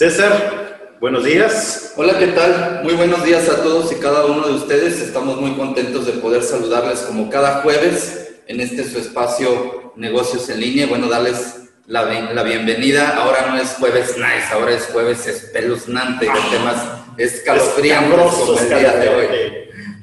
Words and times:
César, 0.00 0.96
buenos 0.98 1.24
días. 1.24 1.92
Hola, 1.94 2.18
¿qué 2.18 2.28
tal? 2.28 2.80
Muy 2.84 2.94
buenos 2.94 3.22
días 3.22 3.50
a 3.50 3.62
todos 3.62 3.92
y 3.92 3.96
cada 3.96 4.24
uno 4.24 4.46
de 4.46 4.54
ustedes. 4.54 4.98
Estamos 4.98 5.38
muy 5.38 5.52
contentos 5.56 6.06
de 6.06 6.12
poder 6.12 6.42
saludarles 6.42 7.00
como 7.00 7.28
cada 7.28 7.60
jueves 7.60 8.38
en 8.46 8.60
este 8.60 8.82
su 8.84 8.98
espacio 8.98 9.92
Negocios 9.96 10.48
en 10.48 10.60
Línea. 10.60 10.86
Bueno, 10.86 11.06
darles 11.06 11.68
la, 11.86 12.04
la 12.04 12.42
bienvenida. 12.42 13.14
Ahora 13.14 13.48
no 13.50 13.58
es 13.58 13.74
jueves 13.74 14.16
nice, 14.16 14.50
ahora 14.50 14.70
es 14.70 14.86
jueves 14.86 15.26
espeluznante 15.26 16.24
de 16.24 16.40
temas 16.50 16.76
escalofriantes 17.18 18.32
como 18.32 18.58
el 18.58 18.68
día 18.70 18.96
de 18.96 19.08
hoy. 19.10 19.26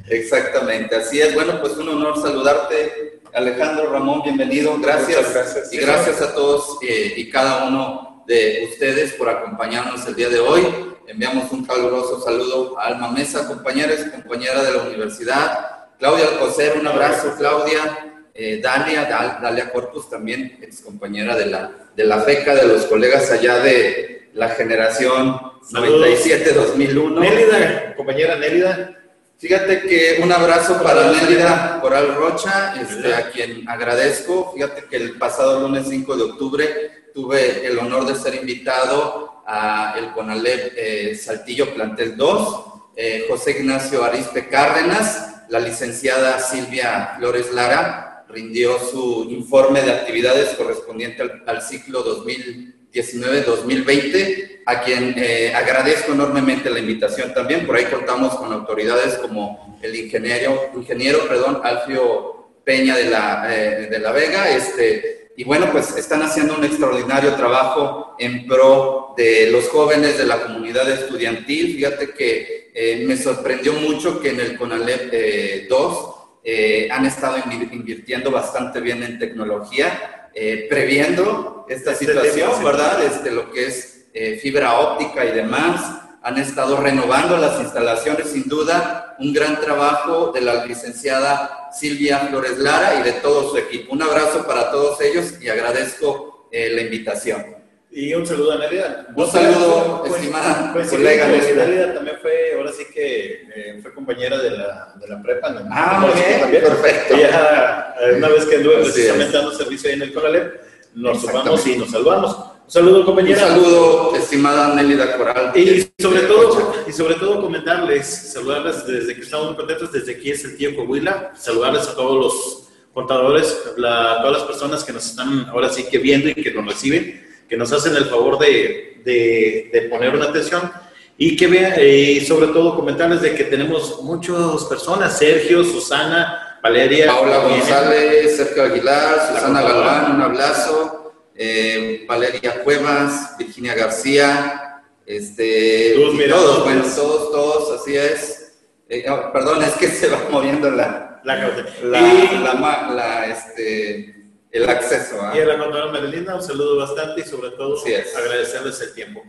Exactamente, 0.09 0.95
así 0.95 1.20
es. 1.21 1.34
Bueno, 1.34 1.59
pues 1.59 1.75
un 1.75 1.89
honor 1.89 2.21
saludarte, 2.21 3.21
Alejandro 3.34 3.91
Ramón, 3.91 4.21
bienvenido. 4.21 4.77
Gracias. 4.80 5.34
gracias. 5.34 5.73
Y 5.73 5.77
gracias 5.77 6.22
a 6.22 6.36
todos 6.36 6.77
eh, 6.84 7.16
y 7.18 7.32
cada 7.32 7.64
uno 7.68 8.16
de 8.27 8.67
ustedes 8.70 9.13
por 9.13 9.30
acompañarnos 9.30 10.05
el 10.05 10.16
día 10.16 10.30
de 10.30 10.40
hoy. 10.40 10.62
Enviamos 11.08 11.49
un 11.54 11.66
caluroso 11.66 12.22
saludo 12.22 12.77
a 12.77 12.88
Alma 12.88 13.09
Mesa, 13.09 13.48
compañeras 13.48 14.05
y 14.05 14.12
compañera 14.12 14.62
de 14.62 14.73
la 14.73 14.84
universidad. 14.84 15.88
Claudia 15.98 16.27
Alcocer, 16.27 16.77
un 16.77 16.88
abrazo, 16.88 17.34
Claudia. 17.38 18.03
Eh, 18.40 18.59
Dalia, 18.62 19.05
Dalia 19.41 19.72
Corpus, 19.72 20.12
también 20.12 20.59
ex 20.62 20.81
compañera 20.81 21.36
de 21.36 21.48
la, 21.48 21.72
de 21.95 22.05
la 22.05 22.20
FECA, 22.22 22.53
de 22.53 22.67
los 22.67 22.86
colegas 22.86 23.31
allá 23.31 23.59
de 23.59 24.30
la 24.36 24.50
generación 24.50 25.39
97-2001. 25.72 27.20
Nélida, 27.20 27.95
compañera 27.95 28.36
Nélida. 28.36 28.94
Fíjate 29.39 29.81
que 29.81 30.20
un 30.22 30.31
abrazo 30.31 30.81
para 30.84 31.12
Nélida 31.12 31.80
Coral 31.81 32.14
Rocha, 32.14 32.75
este, 32.80 33.16
a 33.16 33.31
quien 33.31 33.67
agradezco. 33.67 34.52
Fíjate 34.53 34.84
que 34.88 34.98
el 34.98 35.17
pasado 35.17 35.62
lunes 35.62 35.88
5 35.89 36.16
de 36.16 36.23
octubre 36.23 37.06
tuve 37.18 37.66
el 37.66 37.80
honor 37.80 38.06
de 38.06 38.14
ser 38.14 38.36
invitado 38.36 39.42
a 39.48 39.96
el 39.98 40.12
CONALEP 40.12 40.73
eh, 40.78 41.16
Saltillo 41.16 41.73
Plantel 41.73 42.16
2, 42.16 42.66
eh, 42.96 43.26
José 43.28 43.58
Ignacio 43.60 44.04
Arispe 44.04 44.48
Cárdenas, 44.50 45.48
la 45.50 45.60
licenciada 45.60 46.40
Silvia 46.40 47.16
Flores 47.18 47.52
Lara 47.52 48.23
rindió 48.30 48.78
su 48.78 49.26
informe 49.32 49.82
de 49.82 49.94
actividades 49.94 50.50
correspondiente 50.50 51.23
al, 51.23 51.44
al 51.48 51.64
ciclo 51.64 52.06
2019-2020, 52.23 54.62
a 54.68 54.84
quien 54.84 55.16
eh, 55.18 55.52
agradezco 55.56 56.12
enormemente 56.12 56.70
la 56.70 56.78
invitación 56.78 57.34
también. 57.34 57.66
Por 57.66 57.78
ahí 57.78 57.86
contamos 57.86 58.36
con 58.36 58.54
autoridades 58.54 59.16
como 59.16 59.80
el 59.82 59.95
ingeniero, 59.95 60.70
ingeniero 60.76 61.28
perdón, 61.28 61.62
Alfio 61.64 62.52
Peña 62.64 62.95
de 62.95 63.06
la, 63.06 63.48
de 63.48 63.98
la 63.98 64.12
Vega, 64.12 64.52
este, 64.52 65.27
y 65.38 65.43
bueno, 65.43 65.71
pues 65.71 65.95
están 65.95 66.23
haciendo 66.23 66.57
un 66.57 66.63
extraordinario 66.63 67.35
trabajo 67.35 68.16
en 68.17 68.47
pro 68.47 69.13
de 69.16 69.52
los 69.52 69.69
jóvenes 69.69 70.17
de 70.17 70.25
la 70.25 70.41
comunidad 70.41 70.89
estudiantil. 70.89 71.75
Fíjate 71.75 72.09
que 72.09 72.71
eh, 72.73 73.03
me 73.05 73.16
sorprendió 73.16 73.73
mucho 73.73 74.19
que 74.19 74.31
en 74.31 74.39
el 74.39 74.58
CONALEP 74.58 75.09
eh, 75.13 75.67
2 75.69 76.15
eh, 76.43 76.88
han 76.91 77.05
estado 77.05 77.38
invirtiendo 77.71 78.31
bastante 78.31 78.80
bien 78.80 79.03
en 79.03 79.19
tecnología, 79.19 80.30
eh, 80.33 80.65
previendo 80.67 81.67
esta 81.69 81.91
Este 81.91 82.08
situación. 82.08 82.63
¿verdad? 82.63 83.03
Este, 83.03 83.30
lo 83.30 83.52
que 83.52 83.67
es 83.67 84.08
eh, 84.15 84.39
fibra 84.41 84.80
óptica 84.80 85.23
y 85.23 85.33
demás. 85.33 86.02
Han 86.28 86.38
estado 86.39 86.75
renovando 86.81 87.38
las 87.38 87.58
instalaciones, 87.61 88.28
sin 88.31 88.50
duda, 88.50 89.16
un 89.17 89.31
gran 89.31 89.61
trabajo 89.61 90.33
de 90.33 90.42
la 90.42 90.66
licenciada 90.66 91.70
Silvia 91.72 92.20
Flores 92.20 92.58
Lara 92.58 93.00
y 93.00 93.03
de 93.03 93.14
todo 93.14 93.50
su 93.50 93.58
equipo. 93.58 93.94
Un 93.94 94.02
abrazo 94.02 94.45
para 94.45 94.70
todos 94.70 95.00
ellos 95.00 95.36
y 95.42 95.48
agradezco 95.48 96.50
eh, 96.52 96.70
la 96.72 96.81
invitación. 96.81 97.45
Y 97.92 98.14
un 98.14 98.25
saludo 98.28 98.52
a 98.52 98.58
Nélida. 98.58 99.08
Un 99.16 99.31
saludo, 99.31 100.02
Pues- 100.05 100.16
estimada 100.16 100.73
coincidimos, 100.73 100.89
colega 100.92 101.27
Nélida. 101.30 101.65
Nélida 101.65 101.93
también 101.93 102.17
fue, 102.21 102.55
ahora 102.58 102.71
sí 102.73 102.83
que 102.94 103.48
eh, 103.55 103.80
fue 103.82 103.94
compañera 103.94 104.38
de 104.38 104.52
la, 104.52 104.95
de 104.99 105.08
la 105.08 105.21
prepa. 105.23 105.49
¿no? 105.52 105.61
Ah, 105.71 105.99
muy 106.02 106.11
sí 106.11 106.23
bien, 106.27 106.42
también. 106.42 106.64
perfecto. 106.64 107.15
Ella, 107.15 107.95
eh, 108.02 108.15
una 108.17 108.27
vez 108.27 108.45
que 108.45 108.55
anduve 108.58 108.76
Así 108.82 108.83
precisamente 108.92 109.27
es. 109.27 109.32
dando 109.32 109.52
servicio 109.54 109.89
ahí 109.89 109.95
en 109.95 110.02
el 110.02 110.14
Conalep, 110.14 110.61
nos 110.94 111.21
sumamos 111.21 111.65
y 111.67 111.77
nos 111.77 111.89
saludamos. 111.89 112.36
Un 112.67 112.72
saludo, 112.73 113.00
Un 113.00 113.05
compañera. 113.05 113.39
saludo, 113.48 114.14
estimada 114.17 114.76
Nélida 114.76 115.16
Coral. 115.16 115.54
Y 115.55 115.89
sobre 116.02 116.22
todo, 116.23 116.73
y 116.86 116.92
sobre 116.92 117.16
todo 117.16 117.39
comentarles, 117.42 118.05
saludarles 118.33 118.86
desde 118.86 119.16
que 119.16 119.22
estamos 119.22 119.48
muy 119.48 119.55
contentos, 119.55 119.89
desde 119.94 120.11
aquí 120.16 120.32
es 120.32 120.44
el 120.44 120.58
tío 120.58 120.76
Coahuila, 120.76 121.32
saludarles 121.38 121.88
a 121.88 121.95
todos 121.95 122.17
los 122.20 122.64
contadores, 122.94 123.58
a 123.77 124.17
todas 124.22 124.33
las 124.39 124.44
personas 124.44 124.83
que 124.83 124.92
nos 124.92 125.06
están 125.06 125.45
ahora 125.48 125.70
sí 125.70 125.86
que 125.89 125.98
viendo 125.98 126.27
y 126.27 126.33
que 126.36 126.52
nos 126.52 126.66
reciben, 126.66 127.26
que 127.48 127.56
nos 127.56 127.72
hacen 127.72 127.95
el 127.95 128.04
favor 128.06 128.38
de, 128.38 129.01
de, 129.06 129.69
de 129.72 129.81
poner 129.83 130.13
una 130.13 130.25
atención 130.25 130.69
y 131.18 131.38
que 131.38 131.48
vean, 131.48 131.74
y 131.81 132.19
sobre 132.19 132.48
todo 132.48 132.75
comentarles 132.75 133.22
de 133.22 133.33
que 133.33 133.45
tenemos 133.45 134.01
muchas 134.04 134.66
personas, 134.66 135.18
Sergio, 135.18 135.63
Susana, 135.63 136.60
Valeria, 136.62 137.13
vienen. 137.13 137.60
González, 137.60 138.36
Sergio 138.36 138.63
Aguilar, 138.63 139.33
Susana. 139.33 139.62
Galván, 139.62 140.16
un 140.16 140.22
abrazo. 140.22 140.96
Eh, 141.38 142.06
Valeria 142.07 142.63
Cuevas, 142.63 143.38
Virginia 143.38 143.75
García, 143.75 144.83
este, 145.06 145.94
Todos 145.95 146.13
y 146.13 146.18
mirando. 146.18 146.44
todos, 146.44 146.63
bueno, 146.63 146.83
todos, 146.95 147.31
todos, 147.31 147.80
así 147.80 147.95
es. 147.95 148.56
Eh, 148.89 149.06
ah, 149.07 149.31
perdón, 149.31 149.63
es 149.63 149.74
que 149.75 149.88
se 149.88 150.09
va 150.09 150.27
moviendo 150.30 150.69
la, 150.71 151.21
la, 151.24 151.36
la, 151.83 152.00
y, 152.01 152.44
la 152.44 153.27
este, 153.27 154.15
el 154.51 154.69
acceso. 154.69 155.19
¿ah? 155.21 155.33
y 155.36 155.39
a 155.39 155.45
la 155.45 155.59
contadora 155.59 155.92
Marilina, 155.92 156.36
un 156.36 156.44
saludo 156.44 156.77
bastante 156.77 157.21
y 157.21 157.24
sobre 157.24 157.51
todo 157.51 157.77
agradecerles 158.18 158.81
el 158.81 158.94
tiempo. 158.94 159.24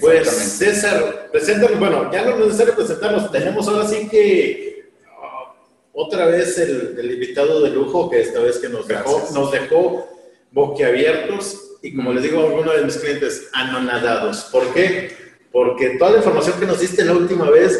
Pues. 0.00 0.28
César, 0.28 1.28
preséntanos, 1.30 1.78
bueno, 1.78 2.10
ya 2.10 2.24
no 2.24 2.30
es 2.30 2.46
necesario 2.46 2.74
presentarnos, 2.74 3.30
tenemos 3.30 3.68
ahora 3.68 3.86
sí 3.86 4.08
que 4.08 4.92
ah, 5.06 5.54
otra 5.92 6.26
vez 6.26 6.58
el, 6.58 6.96
el 6.98 7.10
invitado 7.12 7.60
de 7.60 7.70
lujo 7.70 8.08
que 8.08 8.20
esta 8.20 8.40
vez 8.40 8.58
que 8.58 8.70
nos 8.70 8.88
dejó, 8.88 9.28
nos 9.34 9.52
dejó 9.52 10.13
boquiabiertos 10.54 11.72
y 11.82 11.94
como 11.94 12.14
les 12.14 12.22
digo 12.22 12.40
a 12.40 12.44
algunos 12.44 12.74
de 12.76 12.84
mis 12.84 12.96
clientes, 12.96 13.48
anonadados. 13.52 14.48
¿Por 14.50 14.72
qué? 14.72 15.14
Porque 15.52 15.90
toda 15.98 16.12
la 16.12 16.18
información 16.18 16.58
que 16.58 16.66
nos 16.66 16.80
diste 16.80 17.04
la 17.04 17.12
última 17.12 17.50
vez, 17.50 17.78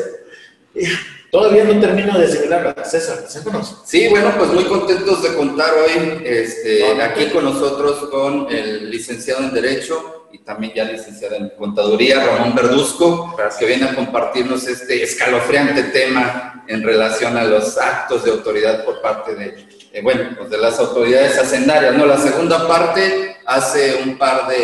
eh, 0.75 0.87
todavía 1.31 1.65
no 1.65 1.81
termino 1.81 2.19
de 2.19 2.27
asimilarla. 2.27 2.85
César, 2.85 3.21
preséntanos. 3.23 3.83
Sí, 3.87 4.09
bueno, 4.09 4.35
pues 4.37 4.51
muy 4.51 4.65
contentos 4.65 5.23
de 5.23 5.35
contar 5.35 5.73
hoy 5.73 6.23
este, 6.25 7.01
aquí 7.01 7.31
con 7.31 7.45
nosotros 7.45 8.11
con 8.11 8.49
el 8.51 8.91
licenciado 8.91 9.45
en 9.45 9.55
Derecho 9.55 10.27
y 10.33 10.39
también 10.41 10.75
ya 10.75 10.85
licenciado 10.85 11.37
en 11.37 11.49
Contaduría, 11.51 12.23
Ramón 12.27 12.55
Verduzco, 12.55 13.35
que 13.59 13.65
viene 13.65 13.87
a 13.87 13.95
compartirnos 13.95 14.67
este 14.69 15.03
escalofriante 15.03 15.85
tema 15.85 16.65
en 16.69 16.83
relación 16.83 17.37
a 17.39 17.45
los 17.45 17.79
actos 17.79 18.25
de 18.25 18.33
autoridad 18.33 18.85
por 18.85 19.01
parte 19.01 19.35
de, 19.35 19.84
eh, 19.95 20.03
bueno, 20.03 20.31
pues 20.37 20.51
de 20.51 20.59
las 20.59 20.79
autoridades 20.81 21.39
hacendarias. 21.39 21.95
No, 21.95 22.05
la 22.05 22.19
segunda 22.19 22.67
parte, 22.67 23.37
hace 23.47 24.03
un 24.03 24.19
par 24.19 24.49
de, 24.49 24.57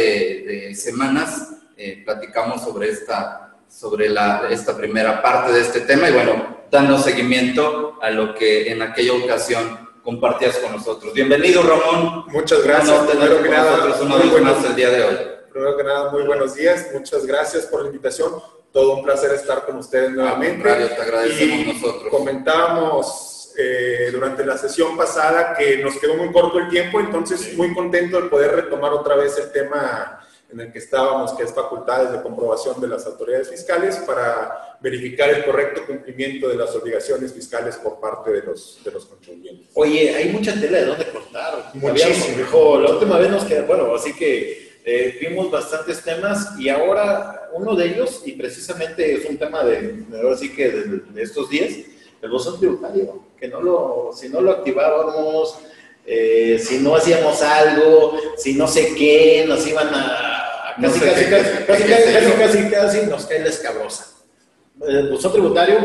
de 0.47 0.75
semanas 0.75 1.51
eh, 1.77 2.03
platicamos 2.05 2.63
sobre 2.63 2.89
esta, 2.89 3.55
sobre 3.69 4.09
la, 4.09 4.49
esta 4.51 4.77
primera 4.77 5.23
parte 5.23 5.53
de 5.53 5.61
este 5.61 5.83
tema 5.83 6.11
y 6.11 6.13
bueno, 6.13 6.59
dando 6.71 6.99
seguimiento 6.99 7.97
a 8.03 8.11
lo 8.11 8.35
que 8.35 8.73
en 8.73 8.83
aquella 8.83 9.13
ocasión 9.13 9.89
compartías 10.03 10.57
con 10.59 10.73
nosotros. 10.73 11.15
Bienvenido, 11.15 11.63
Ramón. 11.63 12.25
Muchas 12.29 12.65
gracias. 12.65 12.91
Honor 12.99 13.11
Primero 13.11 13.43
que 13.43 13.49
nada, 13.51 13.97
una 14.03 14.17
vez 14.17 14.31
buenos, 14.31 14.57
más 14.59 14.65
el 14.67 14.75
día 14.75 14.91
de 14.91 15.05
hoy. 15.05 15.17
primero 15.53 15.77
que 15.77 15.85
nada, 15.85 16.11
muy 16.11 16.23
buenos 16.25 16.55
días. 16.57 16.89
Muchas 16.93 17.25
gracias 17.25 17.67
por 17.67 17.83
la 17.83 17.87
invitación. 17.87 18.33
Todo 18.73 18.97
un 18.97 19.05
placer 19.05 19.33
estar 19.33 19.65
con 19.65 19.77
ustedes 19.77 20.09
Al 20.09 20.17
nuevamente. 20.17 20.55
contrario, 20.63 20.89
te 20.89 21.03
agradecemos 21.03 21.59
Y 21.61 21.73
nosotros. 21.73 22.09
Comentábamos 22.11 23.30
eh, 23.57 24.11
durante 24.13 24.45
la 24.45 24.57
sesión 24.57 24.97
pasada 24.97 25.55
que 25.57 25.79
nos 25.79 25.99
quedó 25.99 26.17
muy 26.17 26.33
corto 26.33 26.59
el 26.59 26.69
tiempo, 26.69 27.01
entonces 27.01 27.57
muy 27.57 27.75
contento 27.75 28.21
de 28.21 28.29
poder 28.29 28.53
retomar 28.53 28.93
otra 28.93 29.17
vez 29.17 29.37
el 29.39 29.51
tema 29.53 30.17
en 30.53 30.61
el 30.61 30.73
que 30.73 30.79
estábamos, 30.79 31.33
que 31.35 31.45
es 31.45 31.55
facultades 31.55 32.11
de 32.11 32.23
comprobación 32.23 32.81
de 32.81 32.89
las 32.89 33.07
autoridades 33.07 33.51
fiscales 33.51 33.97
para 33.99 34.79
verificar 34.81 35.31
el 35.31 35.45
correcto 35.45 35.83
cumplimiento 35.87 36.49
de 36.49 36.57
las 36.57 36.75
obligaciones 36.75 37.33
fiscales 37.33 37.77
por 37.77 38.01
parte 38.01 38.33
de 38.33 38.43
los, 38.43 38.81
de 38.85 38.91
los 38.91 39.07
contribuyentes. 39.07 39.69
Oye, 39.75 40.15
hay 40.15 40.31
mucha 40.31 40.53
tela 40.59 40.79
de 40.79 40.87
dónde 40.87 41.07
cortar. 41.09 41.71
Muchísimo. 41.75 42.37
Dijo, 42.37 42.81
la 42.81 42.91
última 42.91 43.19
vez 43.19 43.31
nos 43.31 43.45
quedó, 43.45 43.65
bueno, 43.67 43.95
así 43.95 44.13
que 44.13 44.81
eh, 44.85 45.19
vimos 45.21 45.51
bastantes 45.51 46.03
temas 46.03 46.59
y 46.59 46.69
ahora 46.69 47.49
uno 47.53 47.77
de 47.77 47.87
ellos, 47.87 48.23
y 48.25 48.33
precisamente 48.33 49.15
es 49.15 49.27
un 49.27 49.37
tema 49.37 49.63
de, 49.63 49.93
de 50.09 50.21
ahora 50.21 50.37
sí 50.37 50.53
que 50.53 50.69
de, 50.69 50.85
de 51.13 51.23
estos 51.23 51.49
días, 51.49 51.75
el 52.23 52.31
bosón 52.31 52.59
tributario, 52.59 53.23
que 53.41 53.49
no 53.49 53.61
lo, 53.61 54.11
si 54.15 54.29
no 54.29 54.41
lo 54.41 54.51
activábamos, 54.53 55.59
eh, 56.07 56.61
si 56.63 56.79
no 56.79 56.95
hacíamos 56.97 57.41
algo, 57.43 58.17
si 58.37 58.55
no 58.55 58.69
sé 58.69 58.95
qué, 58.95 59.45
nos 59.49 59.67
iban 59.67 59.89
a... 59.93 60.75
Casi, 60.81 60.99
sé 61.01 61.07
casi, 61.07 61.25
qué- 61.25 61.65
casi, 61.67 61.83
qué- 61.85 61.89
casi, 61.91 62.05
qué 62.33 62.39
casi, 62.39 62.71
casi, 62.71 63.07
nos 63.07 63.27
cae 63.27 63.41
la 63.41 63.49
escabrosa. 63.49 64.07
El 64.87 65.11
buzón 65.11 65.33
tributario, 65.33 65.79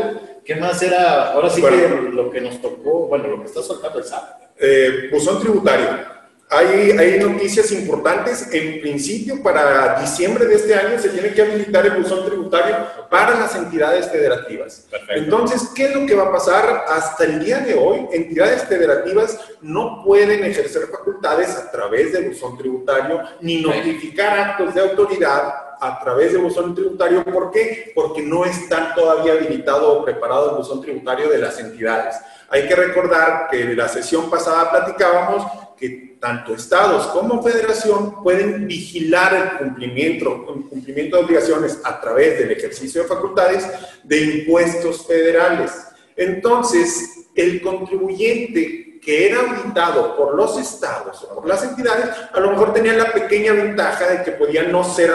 ¿qué 0.44 0.54
más 0.56 0.80
era? 0.82 1.32
Ahora 1.32 1.50
sí 1.50 1.60
Bueno. 1.60 1.76
que 1.76 2.10
lo 2.12 2.30
que 2.30 2.40
nos 2.40 2.60
tocó, 2.62 3.08
bueno, 3.08 3.28
lo 3.28 3.40
que 3.40 3.46
está 3.46 3.62
soltando 3.62 3.98
el 3.98 4.04
SAT. 4.04 4.22
Eh, 4.58 5.08
buzón 5.12 5.38
tributario. 5.40 6.15
Hay, 6.48 6.92
hay, 6.92 7.18
noticias 7.18 7.72
importantes. 7.72 8.48
En 8.52 8.80
principio, 8.80 9.42
para 9.42 10.00
diciembre 10.00 10.46
de 10.46 10.54
este 10.54 10.74
año 10.74 10.96
se 10.98 11.08
tiene 11.08 11.34
que 11.34 11.42
habilitar 11.42 11.84
el 11.86 12.00
buzón 12.00 12.24
tributario 12.24 12.76
para 13.10 13.38
las 13.38 13.56
entidades 13.56 14.08
federativas. 14.08 14.86
Entonces, 15.08 15.70
¿qué 15.74 15.86
es 15.86 15.96
lo 15.96 16.06
que 16.06 16.14
va 16.14 16.28
a 16.28 16.32
pasar? 16.32 16.84
Hasta 16.88 17.24
el 17.24 17.44
día 17.44 17.58
de 17.58 17.74
hoy, 17.74 18.06
entidades 18.12 18.62
federativas 18.62 19.40
no 19.60 20.04
pueden 20.04 20.44
ejercer 20.44 20.86
facultades 20.86 21.50
a 21.56 21.70
través 21.72 22.12
del 22.12 22.28
buzón 22.28 22.56
tributario 22.56 23.22
ni 23.40 23.60
notificar 23.60 24.38
actos 24.38 24.72
de 24.72 24.82
autoridad 24.82 25.52
a 25.80 25.98
través 25.98 26.32
del 26.32 26.42
buzón 26.42 26.76
tributario. 26.76 27.24
¿Por 27.24 27.50
qué? 27.50 27.90
Porque 27.92 28.22
no 28.22 28.44
está 28.44 28.94
todavía 28.94 29.32
habilitado 29.32 29.98
o 29.98 30.04
preparado 30.04 30.50
el 30.50 30.56
buzón 30.58 30.80
tributario 30.80 31.28
de 31.28 31.38
las 31.38 31.58
entidades. 31.58 32.14
Hay 32.48 32.68
que 32.68 32.76
recordar 32.76 33.48
que 33.50 33.62
en 33.62 33.76
la 33.76 33.88
sesión 33.88 34.30
pasada 34.30 34.70
platicábamos 34.70 35.44
que 35.76 36.05
tanto 36.20 36.54
estados 36.54 37.06
como 37.08 37.42
federación 37.42 38.22
pueden 38.22 38.66
vigilar 38.66 39.34
el 39.34 39.58
cumplimiento, 39.58 40.46
el 40.54 40.64
cumplimiento 40.68 41.16
de 41.16 41.24
obligaciones 41.24 41.78
a 41.84 42.00
través 42.00 42.38
del 42.38 42.50
ejercicio 42.50 43.02
de 43.02 43.08
facultades 43.08 43.66
de 44.02 44.20
impuestos 44.20 45.06
federales. 45.06 45.72
Entonces, 46.16 47.28
el 47.34 47.60
contribuyente 47.60 48.86
que 49.06 49.28
era 49.28 49.38
auditado 49.38 50.16
por 50.16 50.34
los 50.34 50.58
estados 50.58 51.22
o 51.22 51.36
por 51.36 51.46
las 51.46 51.62
entidades, 51.62 52.10
a 52.32 52.40
lo 52.40 52.50
mejor 52.50 52.72
tenía 52.72 52.92
la 52.94 53.12
pequeña 53.12 53.52
ventaja 53.52 54.08
de 54.08 54.24
que 54.24 54.32
podía 54.32 54.64
no 54.64 54.82
ser 54.82 55.12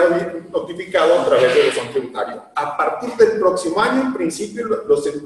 notificado 0.50 1.20
a 1.20 1.26
través 1.26 1.54
del 1.54 1.66
buzón 1.66 1.90
tributario. 1.90 2.42
A 2.54 2.74
partir 2.74 3.10
del 3.16 3.38
próximo 3.38 3.78
año, 3.82 4.00
en 4.00 4.14
principio, 4.14 4.66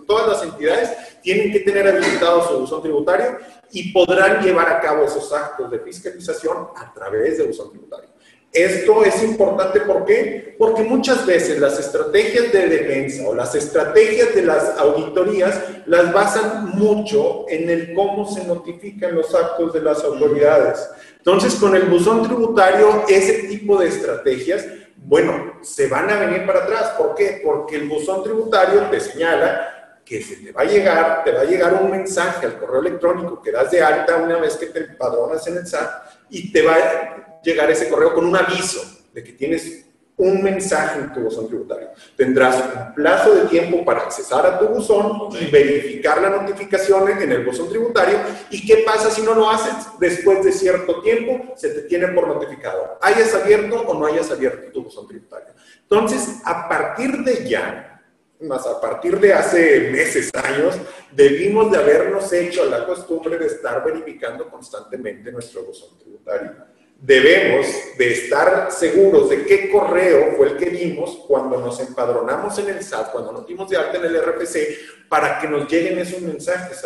todas 0.05 0.27
las 0.27 0.43
entidades 0.43 0.91
tienen 1.23 1.53
que 1.53 1.61
tener 1.61 1.87
habilitado 1.87 2.49
su 2.49 2.59
buzón 2.59 2.83
tributario 2.83 3.39
y 3.73 3.93
podrán 3.93 4.43
llevar 4.43 4.69
a 4.69 4.81
cabo 4.81 5.05
esos 5.05 5.33
actos 5.33 5.71
de 5.71 5.81
fiscalización 5.81 6.69
a 6.77 6.93
través 6.93 7.39
del 7.39 7.49
buzón 7.49 7.71
tributario. 7.71 8.11
Esto 8.53 9.05
es 9.05 9.23
importante, 9.23 9.81
¿por 9.81 10.07
qué? 10.07 10.57
Porque 10.59 10.83
muchas 10.83 11.27
veces 11.27 11.61
las 11.61 11.79
estrategias 11.79 12.51
de 12.53 12.69
defensa 12.69 13.29
o 13.29 13.35
las 13.35 13.55
estrategias 13.55 14.35
de 14.35 14.43
las 14.43 14.79
auditorías 14.79 15.61
las 15.85 16.11
basan 16.11 16.71
mucho 16.71 17.45
en 17.49 17.69
el 17.69 17.93
cómo 17.93 18.27
se 18.27 18.45
notifican 18.45 19.15
los 19.15 19.35
actos 19.35 19.75
de 19.75 19.83
las 19.83 20.03
autoridades. 20.03 20.89
Entonces, 21.19 21.57
con 21.57 21.77
el 21.77 21.83
buzón 21.83 22.23
tributario, 22.23 23.05
ese 23.09 23.49
tipo 23.49 23.79
de 23.79 23.89
estrategias, 23.89 24.65
bueno, 24.97 25.59
se 25.61 25.89
van 25.89 26.09
a 26.09 26.19
venir 26.19 26.47
para 26.47 26.65
atrás. 26.65 26.95
¿Por 26.97 27.15
qué? 27.15 27.43
Porque 27.45 27.77
el 27.77 27.89
buzón 27.89 28.23
tributario 28.23 28.89
te 28.91 29.01
señala 29.01 29.76
que 30.07 30.23
se 30.23 30.37
te 30.37 30.53
va 30.53 30.63
a 30.63 30.65
llegar, 30.65 31.25
te 31.25 31.33
va 31.33 31.41
a 31.41 31.45
llegar 31.45 31.75
un 31.75 31.91
mensaje 31.91 32.47
al 32.47 32.59
correo 32.59 32.81
electrónico 32.81 33.43
que 33.43 33.51
das 33.51 33.71
de 33.73 33.83
alta 33.83 34.17
una 34.17 34.39
vez 34.39 34.57
que 34.57 34.67
te 34.67 34.79
empadronas 34.79 35.45
en 35.49 35.57
el 35.57 35.67
SAT 35.67 35.91
y 36.31 36.53
te 36.53 36.63
va 36.63 36.77
llegar 37.43 37.71
ese 37.71 37.89
correo 37.89 38.15
con 38.15 38.27
un 38.27 38.37
aviso 38.37 38.81
de 39.13 39.23
que 39.23 39.33
tienes 39.33 39.85
un 40.19 40.43
mensaje 40.43 40.99
en 40.99 41.13
tu 41.13 41.21
buzón 41.21 41.47
tributario. 41.47 41.91
Tendrás 42.17 42.57
un 42.57 42.95
plazo 42.95 43.35
de 43.35 43.43
tiempo 43.49 43.85
para 43.85 44.01
accesar 44.01 44.47
a 44.47 44.59
tu 44.59 44.67
buzón 44.67 45.29
y 45.39 45.51
verificar 45.51 46.23
la 46.23 46.31
notificación 46.31 47.09
en 47.11 47.31
el 47.31 47.45
buzón 47.45 47.69
tributario. 47.69 48.19
¿Y 48.51 48.67
qué 48.67 48.79
pasa 48.79 49.11
si 49.11 49.23
no 49.23 49.35
lo 49.35 49.51
haces? 49.51 49.75
Después 50.01 50.43
de 50.43 50.53
cierto 50.53 51.03
tiempo 51.03 51.55
se 51.57 51.69
te 51.69 51.83
tiene 51.83 52.09
por 52.09 52.29
notificado. 52.29 52.99
Hayas 53.03 53.35
abierto 53.35 53.83
o 53.83 53.99
no 53.99 54.07
hayas 54.07 54.31
abierto 54.31 54.73
tu 54.73 54.85
buzón 54.85 55.07
tributario. 55.07 55.53
Entonces, 55.83 56.41
a 56.45 56.67
partir 56.67 57.19
de 57.19 57.47
ya, 57.47 57.96
más 58.41 58.67
a 58.67 58.81
partir 58.81 59.19
de 59.19 59.33
hace 59.33 59.91
meses, 59.91 60.31
años, 60.35 60.77
debimos 61.13 61.71
de 61.71 61.79
habernos 61.79 62.33
hecho 62.33 62.65
la 62.67 62.85
costumbre 62.85 63.39
de 63.39 63.47
estar 63.47 63.85
verificando 63.85 64.49
constantemente 64.49 65.33
nuestro 65.33 65.63
buzón 65.65 65.99
tributario 65.99 66.53
debemos 66.99 67.67
de 67.99 68.13
estar 68.13 68.73
seguros 68.73 69.29
de 69.29 69.45
qué 69.45 69.71
correo 69.71 70.35
fue 70.37 70.49
el 70.49 70.57
que 70.57 70.71
dimos 70.71 71.25
cuando 71.29 71.59
nos 71.59 71.79
empadronamos 71.81 72.59
en 72.59 72.71
el 72.71 72.83
SAT, 72.83 73.13
cuando 73.13 73.33
nos 73.33 73.47
dimos 73.47 73.69
de 73.69 73.77
alta 73.77 73.99
en 73.99 74.05
el 74.07 74.23
RFC, 74.23 75.07
para 75.09 75.39
que 75.39 75.47
nos 75.47 75.71
lleguen 75.71 75.99
esos 75.99 76.21
mensajes, 76.23 76.85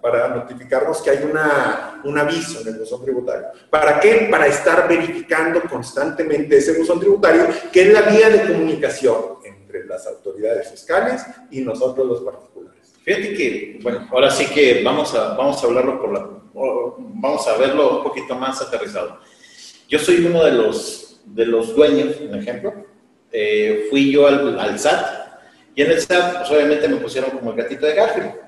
para 0.00 0.28
notificarnos 0.28 1.02
que 1.02 1.10
hay 1.10 1.28
una, 1.30 2.00
un 2.04 2.16
aviso 2.16 2.60
en 2.60 2.68
el 2.68 2.78
buzón 2.78 3.02
tributario. 3.02 3.48
¿Para 3.68 3.98
qué? 3.98 4.28
Para 4.30 4.46
estar 4.46 4.88
verificando 4.88 5.60
constantemente 5.62 6.56
ese 6.56 6.78
buzón 6.78 7.00
tributario, 7.00 7.48
que 7.72 7.82
es 7.82 7.92
la 7.92 8.02
vía 8.02 8.30
de 8.30 8.46
comunicación 8.46 9.38
entre 9.74 9.86
las 9.86 10.06
autoridades 10.06 10.70
fiscales 10.70 11.22
y 11.50 11.60
nosotros 11.60 12.06
los 12.06 12.20
particulares. 12.20 12.94
Fíjate 13.02 13.34
que, 13.34 13.78
bueno, 13.82 14.08
ahora 14.10 14.30
sí 14.30 14.46
que 14.46 14.82
vamos 14.82 15.14
a, 15.14 15.34
vamos 15.34 15.62
a 15.62 15.66
hablarlo 15.66 16.00
por 16.00 16.12
la, 16.12 16.28
vamos 16.54 17.46
a 17.46 17.56
verlo 17.56 17.98
un 17.98 18.04
poquito 18.04 18.34
más 18.34 18.60
aterrizado. 18.62 19.18
Yo 19.88 19.98
soy 19.98 20.24
uno 20.24 20.44
de 20.44 20.52
los, 20.52 21.20
de 21.26 21.46
los 21.46 21.74
dueños, 21.74 22.16
un 22.20 22.34
ejemplo. 22.38 22.72
Eh, 23.30 23.88
fui 23.90 24.12
yo 24.12 24.26
al, 24.26 24.58
al, 24.58 24.78
SAT 24.78 25.06
y 25.74 25.82
en 25.82 25.90
el 25.90 26.00
SAT, 26.00 26.38
pues 26.38 26.50
obviamente 26.50 26.88
me 26.88 26.96
pusieron 26.96 27.30
como 27.30 27.50
el 27.50 27.56
gatito 27.56 27.84
de 27.84 27.94
Garfield. 27.94 28.44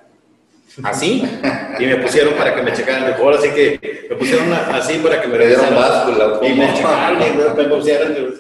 Así. 0.83 1.23
Y 1.79 1.87
me 1.87 1.97
pusieron 1.97 2.35
para 2.35 2.55
que 2.55 2.63
me 2.63 2.73
checaran 2.73 3.05
mejor. 3.11 3.35
Así 3.35 3.51
que 3.51 4.07
me 4.11 4.17
pusieron 4.17 4.53
así 4.53 4.99
para 4.99 5.21
que 5.21 5.29
me 5.29 5.47
dieron 5.47 5.75
báscula. 5.75 6.41
Y 6.43 6.55
me 6.55 6.75
checaron 6.75 7.23
y 7.23 7.59
me, 7.59 7.65
pusieron. 7.65 8.35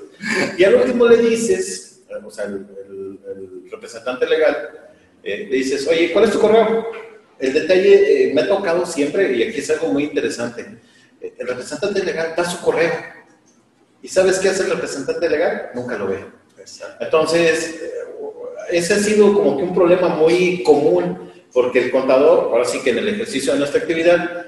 Y 0.58 0.64
al 0.64 0.74
último 0.74 1.06
le 1.06 1.16
dices, 1.18 1.85
o 2.24 2.30
sea, 2.30 2.44
el, 2.44 2.54
el, 2.54 3.70
representante 3.70 4.26
legal, 4.26 4.56
eh, 5.22 5.46
le 5.50 5.56
dices, 5.56 5.86
oye, 5.88 6.12
¿cuál 6.12 6.24
es 6.24 6.30
tu 6.30 6.40
correo? 6.40 6.86
El 7.38 7.52
detalle 7.52 8.30
eh, 8.30 8.34
me 8.34 8.42
ha 8.42 8.48
tocado 8.48 8.86
siempre, 8.86 9.32
y 9.32 9.42
aquí 9.42 9.58
es 9.58 9.70
algo 9.70 9.88
muy 9.88 10.04
interesante, 10.04 10.78
eh, 11.20 11.34
el 11.38 11.46
representante 11.46 12.02
legal 12.02 12.34
da 12.36 12.44
su 12.44 12.60
correo. 12.60 12.92
¿Y 14.02 14.08
sabes 14.08 14.38
qué 14.38 14.48
hace 14.48 14.64
el 14.64 14.70
representante 14.70 15.28
legal? 15.28 15.70
Nunca 15.74 15.98
lo 15.98 16.06
ve. 16.06 16.24
Entonces, 17.00 17.80
eh, 17.82 17.90
ese 18.70 18.94
ha 18.94 18.98
sido 18.98 19.32
como 19.32 19.56
que 19.56 19.64
un 19.64 19.74
problema 19.74 20.08
muy 20.08 20.62
común, 20.62 21.30
porque 21.52 21.84
el 21.84 21.90
contador, 21.90 22.50
ahora 22.52 22.64
sí 22.64 22.80
que 22.82 22.90
en 22.90 22.98
el 22.98 23.08
ejercicio 23.08 23.52
de 23.52 23.58
nuestra 23.58 23.80
actividad, 23.80 24.46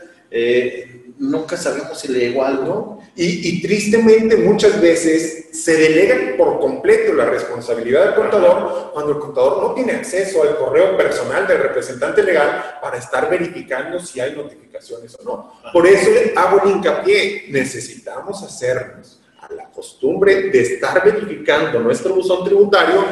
nunca 1.19 1.57
sabemos 1.57 1.99
si 1.99 2.09
le 2.09 2.21
llegó 2.21 2.45
algo. 2.45 2.99
Y, 3.15 3.49
y, 3.49 3.63
tristemente 3.63 4.37
muchas 4.37 4.81
veces 4.81 5.49
se 5.53 5.77
delega 5.77 6.37
por 6.37 6.61
completo 6.61 7.13
la 7.15 7.25
responsabilidad 7.25 8.05
del 8.05 8.15
contador 8.15 8.93
cuando 8.93 9.13
el 9.13 9.19
contador 9.19 9.61
no 9.61 9.75
tiene 9.75 9.93
acceso 9.93 10.43
al 10.43 10.57
correo 10.57 10.97
personal 10.97 11.47
del 11.49 11.59
representante 11.59 12.23
legal 12.23 12.79
para 12.81 12.99
estar 12.99 13.29
verificando 13.29 13.99
si 13.99 14.21
hay 14.21 14.37
notificaciones 14.37 15.17
o 15.21 15.25
no. 15.25 15.53
Por 15.73 15.87
eso 15.87 16.11
hago 16.37 16.63
el 16.63 16.71
hincapié, 16.71 17.47
necesitamos 17.49 18.41
hacernos 18.45 19.21
a 19.41 19.53
la 19.53 19.69
costumbre 19.71 20.51
de 20.51 20.61
estar 20.61 21.05
verificando 21.05 21.81
nuestro 21.81 22.15
buzón 22.15 22.45
tributario 22.45 23.05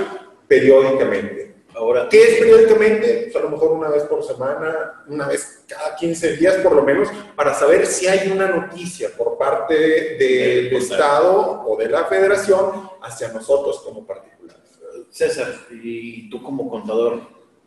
periódicamente 0.46 1.45
Ahora, 1.76 2.08
¿qué 2.08 2.22
es 2.22 2.38
periódicamente? 2.38 3.24
Pues 3.24 3.36
a 3.36 3.40
lo 3.40 3.50
mejor 3.50 3.72
una 3.72 3.88
vez 3.90 4.04
por 4.04 4.24
semana, 4.24 5.04
una 5.08 5.28
vez 5.28 5.62
cada 5.68 5.94
15 5.94 6.36
días 6.36 6.56
por 6.56 6.74
lo 6.74 6.82
menos, 6.82 7.08
para 7.34 7.52
saber 7.52 7.84
si 7.84 8.06
hay 8.06 8.30
una 8.30 8.48
noticia 8.48 9.10
por 9.16 9.36
parte 9.36 9.74
del 9.74 10.74
Estado 10.74 11.64
o 11.66 11.76
de 11.76 11.90
la 11.90 12.06
Federación 12.06 12.90
hacia 13.02 13.28
nosotros 13.28 13.80
como 13.80 14.06
particulares. 14.06 14.62
César, 15.10 15.54
y 15.70 16.30
tú 16.30 16.42
como 16.42 16.70
contador, 16.70 17.20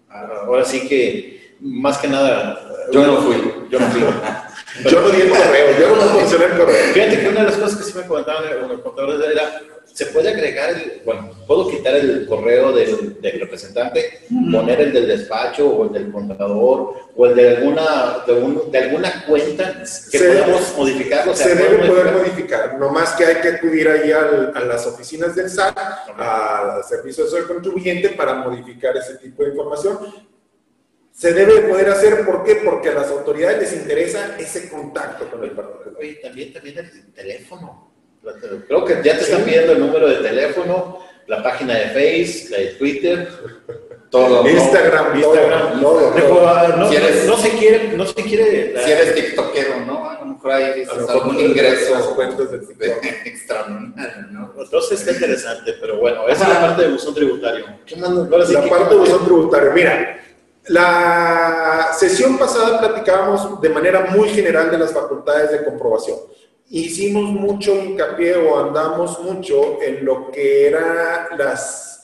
ahora 0.10 0.66
sí 0.66 0.88
que 0.88 1.49
más 1.60 1.98
que 1.98 2.08
nada... 2.08 2.60
Yo 2.92 3.06
no 3.06 3.18
fui. 3.22 3.36
Yo 3.70 3.80
no 3.80 3.86
fui. 3.88 4.02
yo 4.90 5.02
no 5.02 5.10
di 5.10 5.22
el 5.22 5.30
correo, 5.30 5.80
yo 5.80 5.96
no 5.96 6.02
funcioné 6.20 6.46
el 6.46 6.58
correo. 6.58 6.94
Fíjate 6.94 7.20
que 7.20 7.30
una 7.30 7.40
de 7.42 7.46
las 7.48 7.58
cosas 7.58 7.78
que 7.78 7.84
sí 7.84 7.98
me 7.98 8.06
comentaban 8.06 8.44
los 8.68 8.82
contadores 8.82 9.20
era 9.32 9.62
se 9.94 10.06
puede 10.08 10.30
agregar, 10.30 10.70
el, 10.70 11.02
bueno, 11.04 11.32
puedo 11.46 11.70
quitar 11.70 11.96
el 11.96 12.26
correo 12.26 12.72
del, 12.72 13.20
del 13.22 13.40
representante, 13.40 14.22
poner 14.52 14.80
el 14.80 14.94
del 14.94 15.08
despacho 15.08 15.68
o 15.68 15.86
el 15.88 15.92
del 15.92 16.12
contador 16.12 16.94
o 17.16 17.26
el 17.26 17.36
de 17.36 17.58
alguna, 17.58 18.24
de, 18.26 18.34
un, 18.34 18.72
de 18.72 18.78
alguna 18.78 19.26
cuenta 19.26 19.84
que 20.12 20.20
podamos 20.20 20.74
modificar. 20.78 21.36
se 21.36 21.56
debe 21.56 21.88
poder 21.88 22.14
modificar, 22.14 22.80
no 22.80 22.90
más 22.92 23.12
que 23.14 23.26
hay 23.26 23.42
que 23.42 23.48
acudir 23.50 23.90
ahí 23.90 24.12
al, 24.12 24.54
a 24.56 24.62
las 24.62 24.86
oficinas 24.88 25.36
del 25.36 25.50
SAT, 25.50 25.78
al 26.18 26.84
servicio 26.84 27.26
del 27.30 27.46
contribuyente 27.46 28.10
para 28.10 28.36
modificar 28.36 28.96
ese 28.96 29.16
tipo 29.16 29.44
de 29.44 29.50
información. 29.50 30.00
Se 31.20 31.34
debe 31.34 31.64
poder 31.64 31.90
hacer, 31.90 32.26
¿por 32.26 32.46
qué? 32.46 32.62
Porque 32.64 32.88
a 32.88 32.94
las 32.94 33.10
autoridades 33.10 33.60
les 33.60 33.74
interesa 33.74 34.38
ese 34.40 34.70
contacto 34.70 35.30
con 35.30 35.44
el 35.44 35.52
particular. 35.52 36.00
Oye, 36.00 36.14
también, 36.24 36.54
también 36.54 36.78
el 36.78 37.14
teléfono. 37.14 37.92
Creo 38.66 38.86
que 38.86 38.94
ya 39.04 39.18
te 39.18 39.24
están 39.26 39.44
pidiendo 39.44 39.74
el 39.74 39.80
número 39.82 40.08
de 40.08 40.16
teléfono, 40.16 41.00
la 41.28 41.44
página 41.44 41.76
de 41.76 41.88
Facebook, 41.88 42.52
la 42.52 42.58
de 42.60 42.66
Twitter, 42.68 43.30
todo. 44.10 44.48
Instagram, 44.50 45.18
Instagram. 45.18 45.82
No, 45.82 46.00
no, 46.00 46.90
se 47.38 47.50
quiere, 47.50 47.98
no 47.98 48.06
se 48.06 48.24
quiere. 48.24 48.82
Si 48.82 48.90
eres 48.90 49.14
tiktokero, 49.14 49.86
¿no? 49.86 50.10
A 50.10 50.20
lo 50.20 50.26
mejor 50.26 50.52
ahí 50.54 50.80
dices 50.80 51.10
algún 51.10 51.38
ingreso 51.38 52.18
extra, 53.26 53.68
¿no? 53.68 54.54
Entonces 54.58 55.02
está 55.02 55.12
interesante, 55.12 55.74
pero 55.82 56.00
bueno, 56.00 56.30
esa 56.30 56.44
es 56.44 56.50
la 56.50 56.62
parte 56.62 56.84
de 56.84 56.88
buzón 56.92 57.14
tributario. 57.14 57.66
la 57.66 58.70
parte 58.70 58.94
de 58.94 59.00
buzón 59.02 59.26
tributario, 59.26 59.74
mira, 59.74 60.16
La 60.68 61.92
sesión 61.98 62.38
pasada 62.38 62.80
platicábamos 62.80 63.60
de 63.62 63.70
manera 63.70 64.12
muy 64.12 64.30
general 64.30 64.70
de 64.70 64.78
las 64.78 64.94
facultades 64.94 65.52
de 65.52 65.64
comprobación. 65.64 66.18
Hicimos 66.70 67.32
mucho 67.32 67.74
hincapié 67.74 68.36
o 68.36 68.60
andamos 68.60 69.20
mucho 69.22 69.82
en 69.82 70.06
lo 70.06 70.30
que 70.30 70.68
eran 70.68 71.38
las 71.38 72.04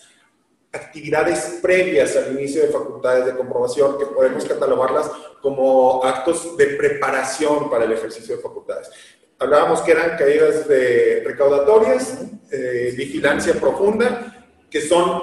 actividades 0.74 1.59
previas 1.62 2.15
al 2.15 2.33
inicio 2.33 2.62
de 2.62 2.69
facultades 2.69 3.25
de 3.25 3.35
comprobación, 3.35 3.97
que 3.97 4.07
podemos 4.07 4.43
catalogarlas 4.45 5.09
como 5.41 6.03
actos 6.03 6.57
de 6.57 6.67
preparación 6.67 7.69
para 7.69 7.85
el 7.85 7.91
ejercicio 7.93 8.35
de 8.35 8.41
facultades. 8.41 8.89
Hablábamos 9.38 9.81
que 9.81 9.91
eran 9.91 10.17
caídas 10.17 10.67
de 10.67 11.24
recaudatorias, 11.25 12.19
eh, 12.51 12.93
vigilancia 12.97 13.53
profunda, 13.53 14.47
que 14.69 14.81
son 14.81 15.21